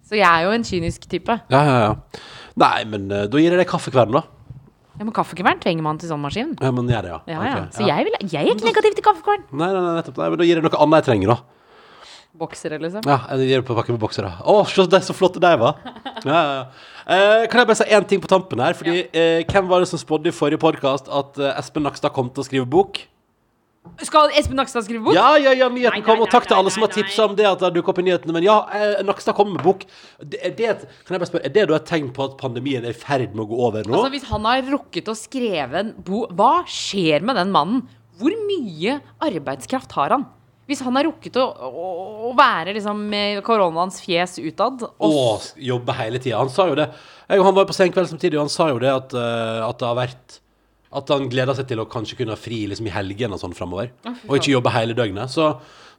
Så 0.05 0.15
jeg 0.19 0.25
er 0.27 0.43
jo 0.45 0.51
en 0.53 0.63
kynisk 0.63 1.07
type. 1.09 1.39
Ja, 1.49 1.61
ja, 1.65 1.77
ja. 1.87 1.93
Nei, 2.61 2.83
men 2.85 3.07
eh, 3.11 3.25
da 3.27 3.37
gir 3.41 3.49
jeg 3.55 3.57
deg 3.63 3.67
kaffekvern, 3.71 4.11
da. 4.13 4.21
Ja, 4.99 5.03
Men 5.03 5.11
kaffekvern 5.13 5.59
trenger 5.59 5.83
man 5.83 5.97
til 5.97 6.07
sånn 6.09 6.21
maskin. 6.21 6.53
Ja, 6.61 6.69
men 6.71 6.87
gjør 6.87 7.01
det, 7.07 7.09
ja. 7.11 7.19
Ja, 7.27 7.39
ja. 7.49 7.55
Så 7.73 7.83
jeg, 7.87 8.05
vil, 8.05 8.13
jeg 8.31 8.45
er 8.45 8.53
ikke 8.53 8.69
negativ 8.69 8.93
til 8.95 9.03
kaffekvern. 9.03 9.43
Nei, 9.51 9.71
nei, 9.73 9.81
nei, 9.81 9.95
nettopp. 9.97 10.17
Nei, 10.21 10.29
men 10.29 10.37
da 10.39 10.45
gir 10.47 10.55
jeg 10.61 10.63
noe 10.67 10.81
annet 10.85 11.01
jeg 11.01 11.07
trenger, 11.09 11.33
da. 11.33 11.37
Boksere, 12.35 12.79
liksom. 12.83 13.05
Ja, 13.07 13.21
en 13.31 13.41
hjelpepakke 13.47 13.93
med 13.95 14.01
boksere. 14.01 14.33
Å, 14.43 14.57
det 14.65 14.99
er 14.99 15.03
så 15.05 15.15
flotte 15.15 15.43
de 15.43 15.55
var! 15.61 15.79
Ja, 16.25 16.33
ja, 16.33 16.53
ja. 16.57 16.93
Eh, 17.05 17.43
kan 17.51 17.59
jeg 17.61 17.67
bare 17.69 17.77
si 17.77 17.85
én 17.93 18.05
ting 18.09 18.21
på 18.23 18.29
tampen 18.31 18.57
her? 18.63 18.73
Fordi 18.73 19.03
eh, 19.13 19.43
hvem 19.45 19.67
var 19.69 19.83
det 19.83 19.89
som 19.91 19.99
spådde 20.01 20.31
i 20.31 20.33
forrige 20.33 20.57
podkast 20.63 21.11
at 21.13 21.37
eh, 21.37 21.51
Espen 21.59 21.85
Nakstad 21.85 22.15
kom 22.15 22.31
til 22.33 22.41
å 22.41 22.45
skrive 22.47 22.65
bok? 22.65 22.97
Skal 24.01 24.33
Espen 24.39 24.57
Nakstad 24.57 24.87
skrive 24.87 25.03
bok? 25.05 25.13
Ja, 25.13 25.35
ja, 25.37 25.53
ja, 25.53 25.67
nyheten 25.69 25.99
Nei, 25.99 26.05
kom, 26.05 26.17
nei, 26.17 26.25
og 26.25 26.31
takk 26.33 26.47
til 26.47 26.55
nei, 26.55 26.63
alle 26.63 26.73
som 26.73 26.85
har 26.85 26.91
tipsa 26.95 27.27
om 27.29 27.35
det 27.37 27.45
at 27.45 27.61
det 27.61 27.83
kom 27.85 27.93
opp 27.93 28.01
i 28.01 28.07
nyhetene. 28.07 28.33
Men 28.35 28.47
ja, 28.47 28.55
eh, 28.73 29.03
Nakstad 29.05 29.37
kommer 29.37 29.59
med 29.59 29.65
bok. 29.67 29.85
Det, 30.17 30.39
er, 30.41 30.55
det, 30.57 30.71
kan 31.05 31.15
jeg 31.15 31.21
bare 31.21 31.29
spørre, 31.29 31.45
er 31.45 31.53
det 31.55 31.67
da 31.69 31.77
et 31.77 31.87
tegn 31.91 32.09
på 32.15 32.25
at 32.25 32.39
pandemien 32.41 32.87
er 32.87 32.95
i 32.95 32.97
ferd 33.05 33.35
med 33.35 33.45
å 33.45 33.49
gå 33.51 33.59
over 33.69 33.85
nå? 33.85 33.99
Altså, 33.99 34.13
hvis 34.15 34.25
han 34.31 34.49
har 34.49 34.65
rukket 34.73 35.11
å 35.11 35.17
skrive 35.19 35.83
en 35.83 35.93
bok 36.07 36.33
Hva 36.35 36.55
skjer 36.69 37.25
med 37.27 37.37
den 37.39 37.53
mannen? 37.53 37.85
Hvor 38.17 38.33
mye 38.47 38.99
arbeidskraft 39.23 39.93
har 39.99 40.15
han? 40.15 40.25
Hvis 40.65 40.81
han 40.81 40.95
har 40.97 41.05
rukket 41.05 41.35
å, 41.37 41.43
å, 41.45 41.89
å 42.29 42.31
være 42.37 42.73
liksom 42.73 43.03
med 43.11 43.41
koronaens 43.45 43.99
fjes 44.01 44.39
utad 44.41 44.81
og 44.87 45.45
jobbe 45.61 45.93
hele 45.99 46.21
tida. 46.21 46.39
Han 46.41 46.49
sa 46.49 46.65
jo 46.71 46.77
det. 46.79 46.87
Jeg 47.29 47.41
og 47.41 47.45
han 47.49 47.57
var 47.59 47.67
på 47.69 47.75
Senkveld 47.77 48.09
samtidig, 48.09 48.39
og 48.39 48.47
han 48.47 48.53
sa 48.53 48.71
jo 48.71 48.81
det 48.81 48.89
at, 48.89 49.13
uh, 49.13 49.61
at 49.67 49.79
det 49.81 49.87
har 49.89 49.99
vært 49.99 50.39
At 50.95 51.09
han 51.11 51.29
gleder 51.29 51.57
seg 51.57 51.67
til 51.69 51.81
å 51.81 51.87
kanskje 51.91 52.17
kunne 52.17 52.33
ha 52.33 52.39
fri 52.39 52.63
liksom, 52.71 52.87
i 52.87 52.93
helgene 52.93 53.35
og 53.35 53.41
sånn 53.41 53.55
framover. 53.57 53.91
og 54.05 54.37
ikke 54.37 54.53
jobbe 54.53 54.73
hele 54.73 54.95
døgnet. 54.97 55.29
Så, 55.29 55.49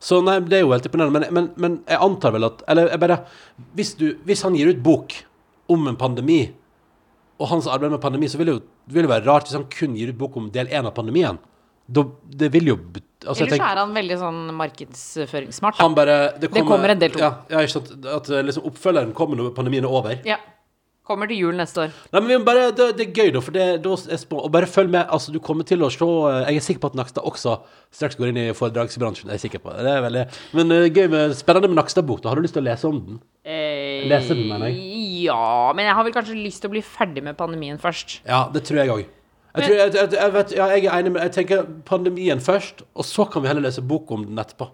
så 0.03 0.23
nei, 0.25 0.39
det 0.41 0.59
er 0.59 0.65
jo 0.65 0.73
helt 0.73 0.87
imponerende. 0.89 1.21
Men, 1.21 1.35
men, 1.37 1.51
men 1.61 1.81
jeg 1.85 2.03
antar 2.07 2.35
vel 2.35 2.49
at 2.49 2.63
Eller 2.71 2.89
jeg 2.95 3.03
bare 3.03 3.19
hvis, 3.77 3.95
du, 4.01 4.07
hvis 4.25 4.45
han 4.47 4.57
gir 4.57 4.73
ut 4.73 4.81
bok 4.83 5.15
om 5.69 5.91
en 5.91 5.99
pandemi, 5.99 6.47
og 7.37 7.51
hans 7.51 7.69
arbeid 7.69 7.93
med 7.93 8.01
pandemi, 8.01 8.31
så 8.31 8.41
vil 8.41 8.49
det 8.49 8.57
jo 8.57 8.65
vil 8.95 9.07
det 9.07 9.11
være 9.11 9.27
rart 9.27 9.49
hvis 9.49 9.59
han 9.59 9.69
kun 9.71 9.97
gir 9.99 10.13
ut 10.13 10.19
bok 10.19 10.39
om 10.39 10.49
del 10.55 10.71
én 10.71 10.87
av 10.87 10.95
pandemien. 10.97 11.39
Da, 11.87 12.07
det 12.43 12.51
vil 12.55 12.73
jo 12.73 12.79
altså, 13.27 13.47
Eller 13.47 13.61
så 13.61 13.69
er 13.69 13.81
han 13.83 13.95
veldig 13.97 14.19
sånn 14.23 14.43
markedsføringssmart. 14.57 15.81
han 15.83 15.97
bare, 15.97 16.19
det, 16.41 16.51
kommer 16.57 16.95
en 16.95 17.01
del 17.01 17.15
to. 17.15 17.23
Ja, 17.23 17.33
ja, 17.53 17.65
ikke 17.67 17.79
sant. 17.79 17.97
At 18.07 18.31
eh, 18.31 18.45
liksom, 18.47 18.67
oppfølgeren 18.71 19.17
kommer 19.17 19.41
når 19.41 19.55
pandemien 19.57 19.87
er 19.87 19.97
over. 20.01 20.21
Ja. 20.27 20.41
Kommer 21.07 21.31
til 21.31 21.39
jul 21.39 21.55
neste 21.55 21.85
år. 21.85 21.93
Nei, 22.11 22.19
men 22.19 22.31
vi 22.33 22.37
bare, 22.49 22.71
det, 22.75 22.87
det 22.99 23.05
er 23.05 23.13
gøy, 23.15 23.29
da. 23.37 23.41
For 23.45 23.55
det, 23.55 23.67
det 23.85 24.19
spå, 24.19 24.41
og 24.43 24.51
bare 24.51 24.67
følg 24.67 24.91
med. 24.91 25.05
Altså, 25.15 25.31
du 25.31 25.39
kommer 25.39 25.67
til 25.69 25.85
å 25.87 25.91
se 25.95 26.03
eh, 26.03 26.49
Jeg 26.49 26.59
er 26.59 26.65
sikker 26.67 26.83
på 26.83 26.91
at 26.91 26.99
Nakstad 26.99 27.29
også 27.31 27.61
straks 27.95 28.19
går 28.19 28.33
inn 28.33 28.41
i 28.43 28.47
foredragsbransjen. 28.59 29.31
Jeg 29.31 29.39
er 29.39 29.45
sikker 29.45 29.63
på 29.63 29.71
det. 29.71 29.85
det 29.87 29.93
er 29.95 30.03
veldig, 30.03 30.25
men 30.59 30.75
uh, 30.75 30.89
gøy 30.91 31.07
med, 31.13 31.37
spennende 31.39 31.71
med 31.71 31.79
Nakstad-bok. 31.79 32.25
da 32.25 32.33
Har 32.33 32.41
du 32.41 32.43
lyst 32.43 32.59
til 32.59 32.65
å 32.65 32.67
lese 32.67 32.91
om 32.91 32.99
den? 33.05 33.21
Eh, 33.47 34.03
Lese 34.11 34.35
den, 34.35 34.49
mener 34.51 34.75
Ja, 34.75 35.71
men 35.79 35.87
jeg 35.87 35.95
har 35.95 36.09
vel 36.09 36.15
kanskje 36.17 36.35
lyst 36.41 36.65
til 36.65 36.73
å 36.73 36.75
bli 36.75 36.83
ferdig 36.83 37.23
med 37.23 37.39
pandemien 37.39 37.79
først. 37.79 38.21
Ja, 38.27 38.49
det 38.53 38.67
tror 38.67 38.83
jeg 38.83 38.93
òg. 38.97 39.07
Jeg, 39.57 39.65
tror, 39.65 39.77
jeg, 39.79 39.93
jeg, 39.95 40.13
jeg, 40.13 40.33
vet, 40.35 40.55
ja, 40.57 40.69
jeg 40.75 40.85
er 40.85 41.01
enig 41.01 41.13
med 41.15 41.23
Jeg 41.25 41.33
tenker 41.33 41.67
pandemien 41.89 42.41
først, 42.45 42.83
og 42.95 43.07
så 43.09 43.25
kan 43.33 43.43
vi 43.43 43.49
heller 43.49 43.65
lese 43.65 43.85
bok 43.85 44.11
om 44.13 44.27
den 44.29 44.39
etterpå. 44.43 44.69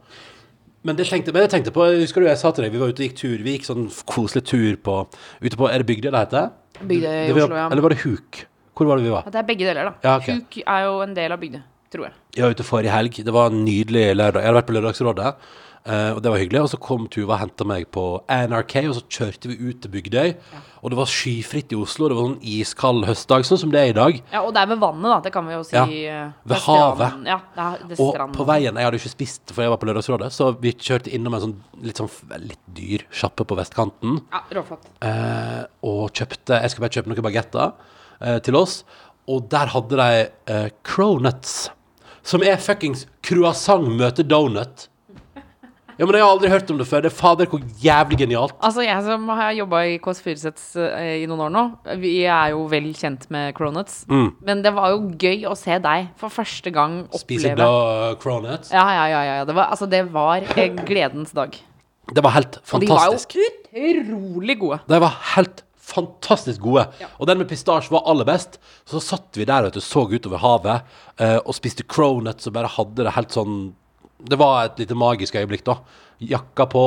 Men 0.83 0.99
det 0.99 1.07
tenkte, 1.07 1.31
men 1.35 1.45
jeg 1.45 1.53
tenkte 1.53 1.75
på 1.75 1.85
Husker 2.01 2.25
du 2.25 2.27
jeg 2.27 2.41
sa 2.41 2.51
til 2.51 2.67
deg 2.67 2.73
Vi 2.75 2.81
var 2.81 2.91
ute 2.91 3.05
og 3.05 3.07
gikk 3.07 3.19
tur. 3.21 3.37
Vi 3.45 3.53
gikk 3.55 3.69
sånn 3.69 3.85
koselig 4.11 4.43
tur 4.51 4.79
på 4.83 4.97
Ute 5.45 5.59
på 5.61 5.69
Er 5.71 5.83
det 5.83 5.87
Bygdøy 5.87 6.11
det 6.11 6.23
heter? 6.25 6.49
Bygdøy 6.81 7.13
i 7.13 7.35
Oslo, 7.37 7.55
ja. 7.61 7.69
Eller 7.69 7.85
var 7.85 7.95
det 7.95 8.01
Huk? 8.03 8.41
Hvor 8.75 8.89
var 8.89 8.99
det 8.99 9.07
vi 9.07 9.13
var? 9.13 9.29
Ja, 9.29 9.35
Det 9.37 9.41
er 9.43 9.47
begge 9.53 9.69
deler, 9.69 9.91
da. 9.93 9.93
Ja, 10.03 10.17
okay. 10.19 10.41
Huk 10.41 10.59
er 10.65 10.87
jo 10.89 10.97
en 11.05 11.15
del 11.15 11.35
av 11.37 11.39
Bygdøy, 11.43 11.63
tror 11.95 12.09
jeg. 12.09 12.17
Jeg 12.35 12.45
var 12.47 12.57
ute 12.57 12.67
forrige 12.67 12.95
helg. 12.97 13.21
Det 13.29 13.35
var 13.37 13.53
en 13.53 13.63
nydelig 13.67 14.07
lørdag. 14.17 14.43
Jeg 14.43 14.51
hadde 14.51 14.59
vært 14.59 14.71
på 14.71 14.77
Lørdagsrådet, 14.79 15.33
eh, 15.85 16.11
og 16.15 16.21
det 16.23 16.31
var 16.33 16.41
hyggelig. 16.41 16.61
Og 16.65 16.71
så 16.73 16.79
kom 16.83 17.09
Tuva 17.13 17.37
og 17.37 17.41
henta 17.43 17.67
meg 17.69 17.89
på 17.95 18.05
NRK, 18.29 18.75
og 18.89 18.95
så 18.99 19.03
kjørte 19.09 19.51
vi 19.51 19.57
ut 19.71 19.81
til 19.83 19.93
Bygdøy. 19.93 20.35
Og 20.83 20.91
det 20.91 20.99
var 20.99 21.11
skyfritt 21.11 21.71
i 21.75 21.79
Oslo. 21.79 22.09
Det 22.11 22.17
var 22.19 22.27
sånn 22.27 22.47
iskald 22.53 23.07
høstdag, 23.07 23.45
sånn 23.47 23.61
som 23.61 23.71
det 23.75 23.81
er 23.83 23.91
i 23.93 23.97
dag. 23.97 24.17
Ja, 24.33 24.41
Og 24.43 24.51
det 24.55 24.65
er 24.65 24.71
ved 24.73 24.81
vannet, 24.83 25.07
da. 25.13 25.19
Det 25.27 25.33
kan 25.35 25.47
vi 25.47 25.55
jo 25.55 25.63
si. 25.67 25.77
Ja, 25.77 25.85
eh, 25.87 26.33
ved 26.51 26.63
havet. 26.65 27.21
Ja, 27.31 27.39
det 27.55 27.67
er, 27.67 27.85
det 27.89 27.99
Og 28.01 28.11
stranden. 28.15 28.35
på 28.37 28.47
veien 28.49 28.75
Jeg 28.81 28.89
hadde 28.89 28.99
ikke 28.99 29.13
spist, 29.15 29.43
for 29.55 29.63
jeg 29.63 29.71
var 29.71 29.79
på 29.79 29.87
Lørdagsrådet, 29.87 30.33
så 30.35 30.51
vi 30.59 30.73
kjørte 30.75 31.13
innom 31.15 31.35
en 31.39 31.45
sånn 31.47 31.57
litt 31.87 32.03
sånn 32.03 32.11
litt 32.43 32.63
dyr 32.75 33.07
sjappe 33.15 33.47
på 33.47 33.59
vestkanten. 33.59 34.21
Ja, 34.33 34.43
råflott. 34.59 34.91
Uh, 35.03 35.63
og 35.87 36.11
kjøpte 36.11 36.59
Jeg 36.63 36.71
skulle 36.71 36.89
bare 36.89 36.97
kjøpe 36.99 37.13
noen 37.13 37.27
bagetter 37.29 37.73
uh, 38.23 38.39
til 38.43 38.59
oss. 38.59 38.83
Og 39.31 39.47
der 39.51 39.71
hadde 39.71 39.97
de 40.03 40.71
cronuts, 40.83 41.71
som 42.27 42.43
er 42.43 42.59
fuckings 42.59 43.07
croissant 43.23 43.87
møter 43.87 44.27
donut. 44.27 44.89
Ja, 46.03 46.07
men 46.09 46.17
jeg 46.19 46.25
har 46.25 46.33
aldri 46.35 46.49
hørt 46.51 46.71
om 46.75 46.79
det 46.81 46.85
før. 46.91 47.03
Det 47.05 47.13
er 47.13 47.15
fader 47.15 47.47
hvor 47.47 47.61
jævlig 47.79 48.17
genialt. 48.25 48.57
Altså, 48.59 48.83
jeg 48.83 49.05
som 49.07 49.29
har 49.39 49.53
jobba 49.55 49.85
i 49.87 49.93
Kåss 50.03 50.19
Furuseths 50.25 50.65
eh, 50.83 51.21
i 51.21 51.29
noen 51.31 51.45
år 51.45 51.53
nå, 51.55 51.61
vi 52.03 52.17
er 52.27 52.57
jo 52.57 52.65
vel 52.73 52.89
kjent 52.99 53.29
med 53.31 53.53
cronuts. 53.55 54.01
Mm. 54.11 54.33
Men 54.43 54.65
det 54.65 54.73
var 54.75 54.91
jo 54.91 55.13
gøy 55.15 55.45
å 55.47 55.53
se 55.55 55.77
deg 55.85 56.09
for 56.19 56.35
første 56.35 56.73
gang 56.75 57.05
oppleve 57.05 57.23
Spise 57.23 57.53
glad 57.55 58.17
cronuts. 58.25 58.73
Ja, 58.75 58.83
ja, 58.97 59.05
ja. 59.13 59.21
ja. 59.29 59.45
Det 59.47 59.55
var, 59.55 59.69
altså, 59.77 59.87
det 59.93 60.01
var 60.11 60.43
eh, 60.57 60.81
gledens 60.89 61.31
dag. 61.39 61.55
Det 62.11 62.25
var 62.27 62.35
helt 62.35 62.59
fantastisk. 62.67 63.37
Og 63.39 63.71
de 63.71 63.85
var 63.87 63.87
jo 63.87 64.01
utrolig 64.03 64.57
gode. 64.59 64.81
De 64.91 65.01
var 65.05 65.21
helt 65.37 65.63
fantastisk 65.93 66.65
gode. 66.65 66.89
Og 67.21 67.31
den 67.31 67.39
med 67.45 67.51
pistasje 67.53 67.95
var 67.95 68.03
aller 68.11 68.27
best. 68.27 68.59
Så 68.91 68.99
satt 68.99 69.39
vi 69.39 69.47
der 69.47 69.69
og 69.71 69.79
så 69.79 70.03
utover 70.11 70.43
havet 70.43 70.99
eh, 71.23 71.39
og 71.39 71.55
spiste 71.55 71.87
cronuts 71.87 72.51
og 72.51 72.59
bare 72.59 72.75
hadde 72.75 73.07
det 73.07 73.15
helt 73.15 73.39
sånn 73.39 73.55
Det 74.23 74.39
var 74.41 74.67
et 74.67 74.79
lite 74.83 74.97
magisk 74.99 75.37
øyeblikk, 75.39 75.65
da. 75.67 75.79
Jakka 76.23 76.69
på, 76.71 76.85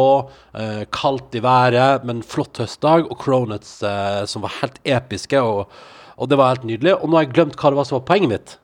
eh, 0.56 0.86
kaldt 0.96 1.36
i 1.36 1.42
været, 1.44 2.06
men 2.08 2.24
flott 2.24 2.62
høstdag, 2.62 3.10
og 3.12 3.20
cronuts 3.20 3.82
eh, 3.84 4.24
som 4.26 4.46
var 4.46 4.56
helt 4.62 4.80
episke. 4.86 5.42
Og, 5.42 5.68
og 6.16 6.32
det 6.32 6.40
var 6.40 6.54
helt 6.54 6.68
nydelig. 6.70 6.96
Og 6.96 7.10
nå 7.10 7.20
har 7.20 7.28
jeg 7.28 7.36
glemt 7.36 7.60
hva 7.60 7.74
det 7.74 7.82
var 7.82 7.90
som 7.90 8.00
var 8.00 8.08
poenget 8.08 8.32
mitt. 8.32 8.58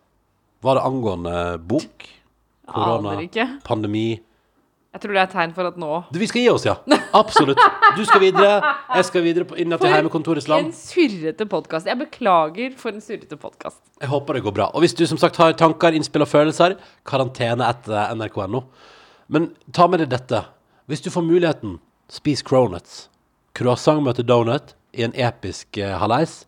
Var 0.64 0.78
det 0.78 0.86
angående 0.88 1.38
bok? 1.68 2.08
Korona? 2.72 3.18
Pandemi? 3.68 4.22
Jeg 4.92 5.02
tror 5.06 5.14
det 5.16 5.20
er 5.22 5.28
et 5.30 5.32
tegn 5.32 5.54
for 5.56 5.68
at 5.70 5.78
nå 5.80 5.90
Vi 6.20 6.28
skal 6.28 6.42
gi 6.44 6.50
oss, 6.52 6.66
ja. 6.68 6.74
Absolutt. 7.16 7.60
Du 7.96 8.02
skal 8.08 8.20
videre. 8.26 8.58
Jeg 8.98 9.06
skal 9.08 9.24
videre 9.24 9.46
på, 9.48 9.56
inn 9.60 9.72
til 9.72 9.88
heimekontorets 9.94 10.50
land. 10.52 10.68
En 10.68 10.76
surrete 10.76 11.46
podkast. 11.48 11.88
Jeg 11.88 12.00
beklager 12.02 12.74
for 12.80 12.92
en 12.92 13.04
surrete 13.04 13.38
podkast. 13.40 13.80
Jeg 14.02 14.12
håper 14.12 14.36
det 14.36 14.44
går 14.44 14.56
bra. 14.58 14.68
Og 14.76 14.84
hvis 14.84 14.96
du 15.00 15.06
som 15.08 15.20
sagt 15.22 15.40
har 15.40 15.56
tanker, 15.60 15.96
innspill 15.96 16.26
og 16.26 16.30
følelser, 16.32 16.76
karantene 17.08 17.70
etter 17.72 18.12
nrk.no. 18.20 18.66
Men 19.32 19.54
ta 19.72 19.88
med 19.88 20.04
deg 20.04 20.12
dette. 20.12 20.44
Hvis 20.92 21.04
du 21.06 21.08
får 21.14 21.24
muligheten, 21.24 21.78
spis 22.12 22.44
cronuts. 22.44 23.06
Croissant 23.56 24.04
møter 24.04 24.28
donut 24.28 24.76
i 24.92 25.06
en 25.08 25.16
episk 25.16 25.80
eh, 25.80 25.96
hallais. 26.04 26.42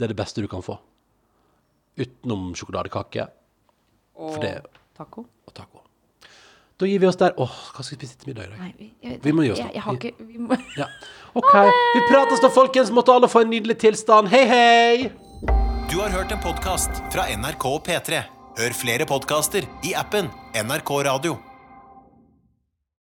Det 0.00 0.08
er 0.08 0.14
det 0.14 0.20
beste 0.24 0.40
du 0.40 0.48
kan 0.48 0.64
få. 0.64 0.78
Utenom 2.00 2.54
sjokoladekake 2.56 3.28
Og 4.16 4.40
det- 4.40 4.64
taco. 4.96 5.26
Da 6.80 6.86
gir 6.86 6.98
vi 6.98 7.06
oss 7.06 7.16
der. 7.20 7.34
Åh, 7.38 7.50
hva 7.74 7.84
skal 7.86 7.94
vi 7.94 8.00
spise 8.02 8.16
til 8.18 8.32
middag 8.32 8.48
i 8.48 8.50
dag? 8.50 8.58
Nei, 8.64 8.72
vi, 8.78 8.88
jeg, 9.04 9.20
Vi 9.22 9.32
må 9.32 9.44
gi 9.46 9.52
oss 9.54 9.60
jeg, 9.62 9.70
jeg 9.76 9.84
har 9.84 9.98
ikke 10.00 10.10
vi 10.26 10.40
må, 10.42 10.58
Ja. 10.80 10.88
OK. 11.38 11.52
Vi 11.94 12.02
prates 12.10 12.42
da, 12.42 12.50
folkens. 12.50 12.90
Måtte 12.94 13.14
alle 13.14 13.30
få 13.30 13.44
en 13.44 13.52
nydelig 13.54 13.78
tilstand. 13.84 14.30
Hei, 14.34 14.42
hei! 14.50 15.10
Du 15.92 16.00
har 16.00 16.10
hørt 16.10 16.34
en 16.34 16.42
podkast 16.42 17.02
fra 17.14 17.28
NRK 17.30 17.68
og 17.70 17.82
P3. 17.86 18.24
Hør 18.58 18.74
flere 18.74 19.06
podkaster 19.06 19.66
i 19.86 19.94
appen 19.98 20.30
NRK 20.58 20.96
Radio. 21.06 21.38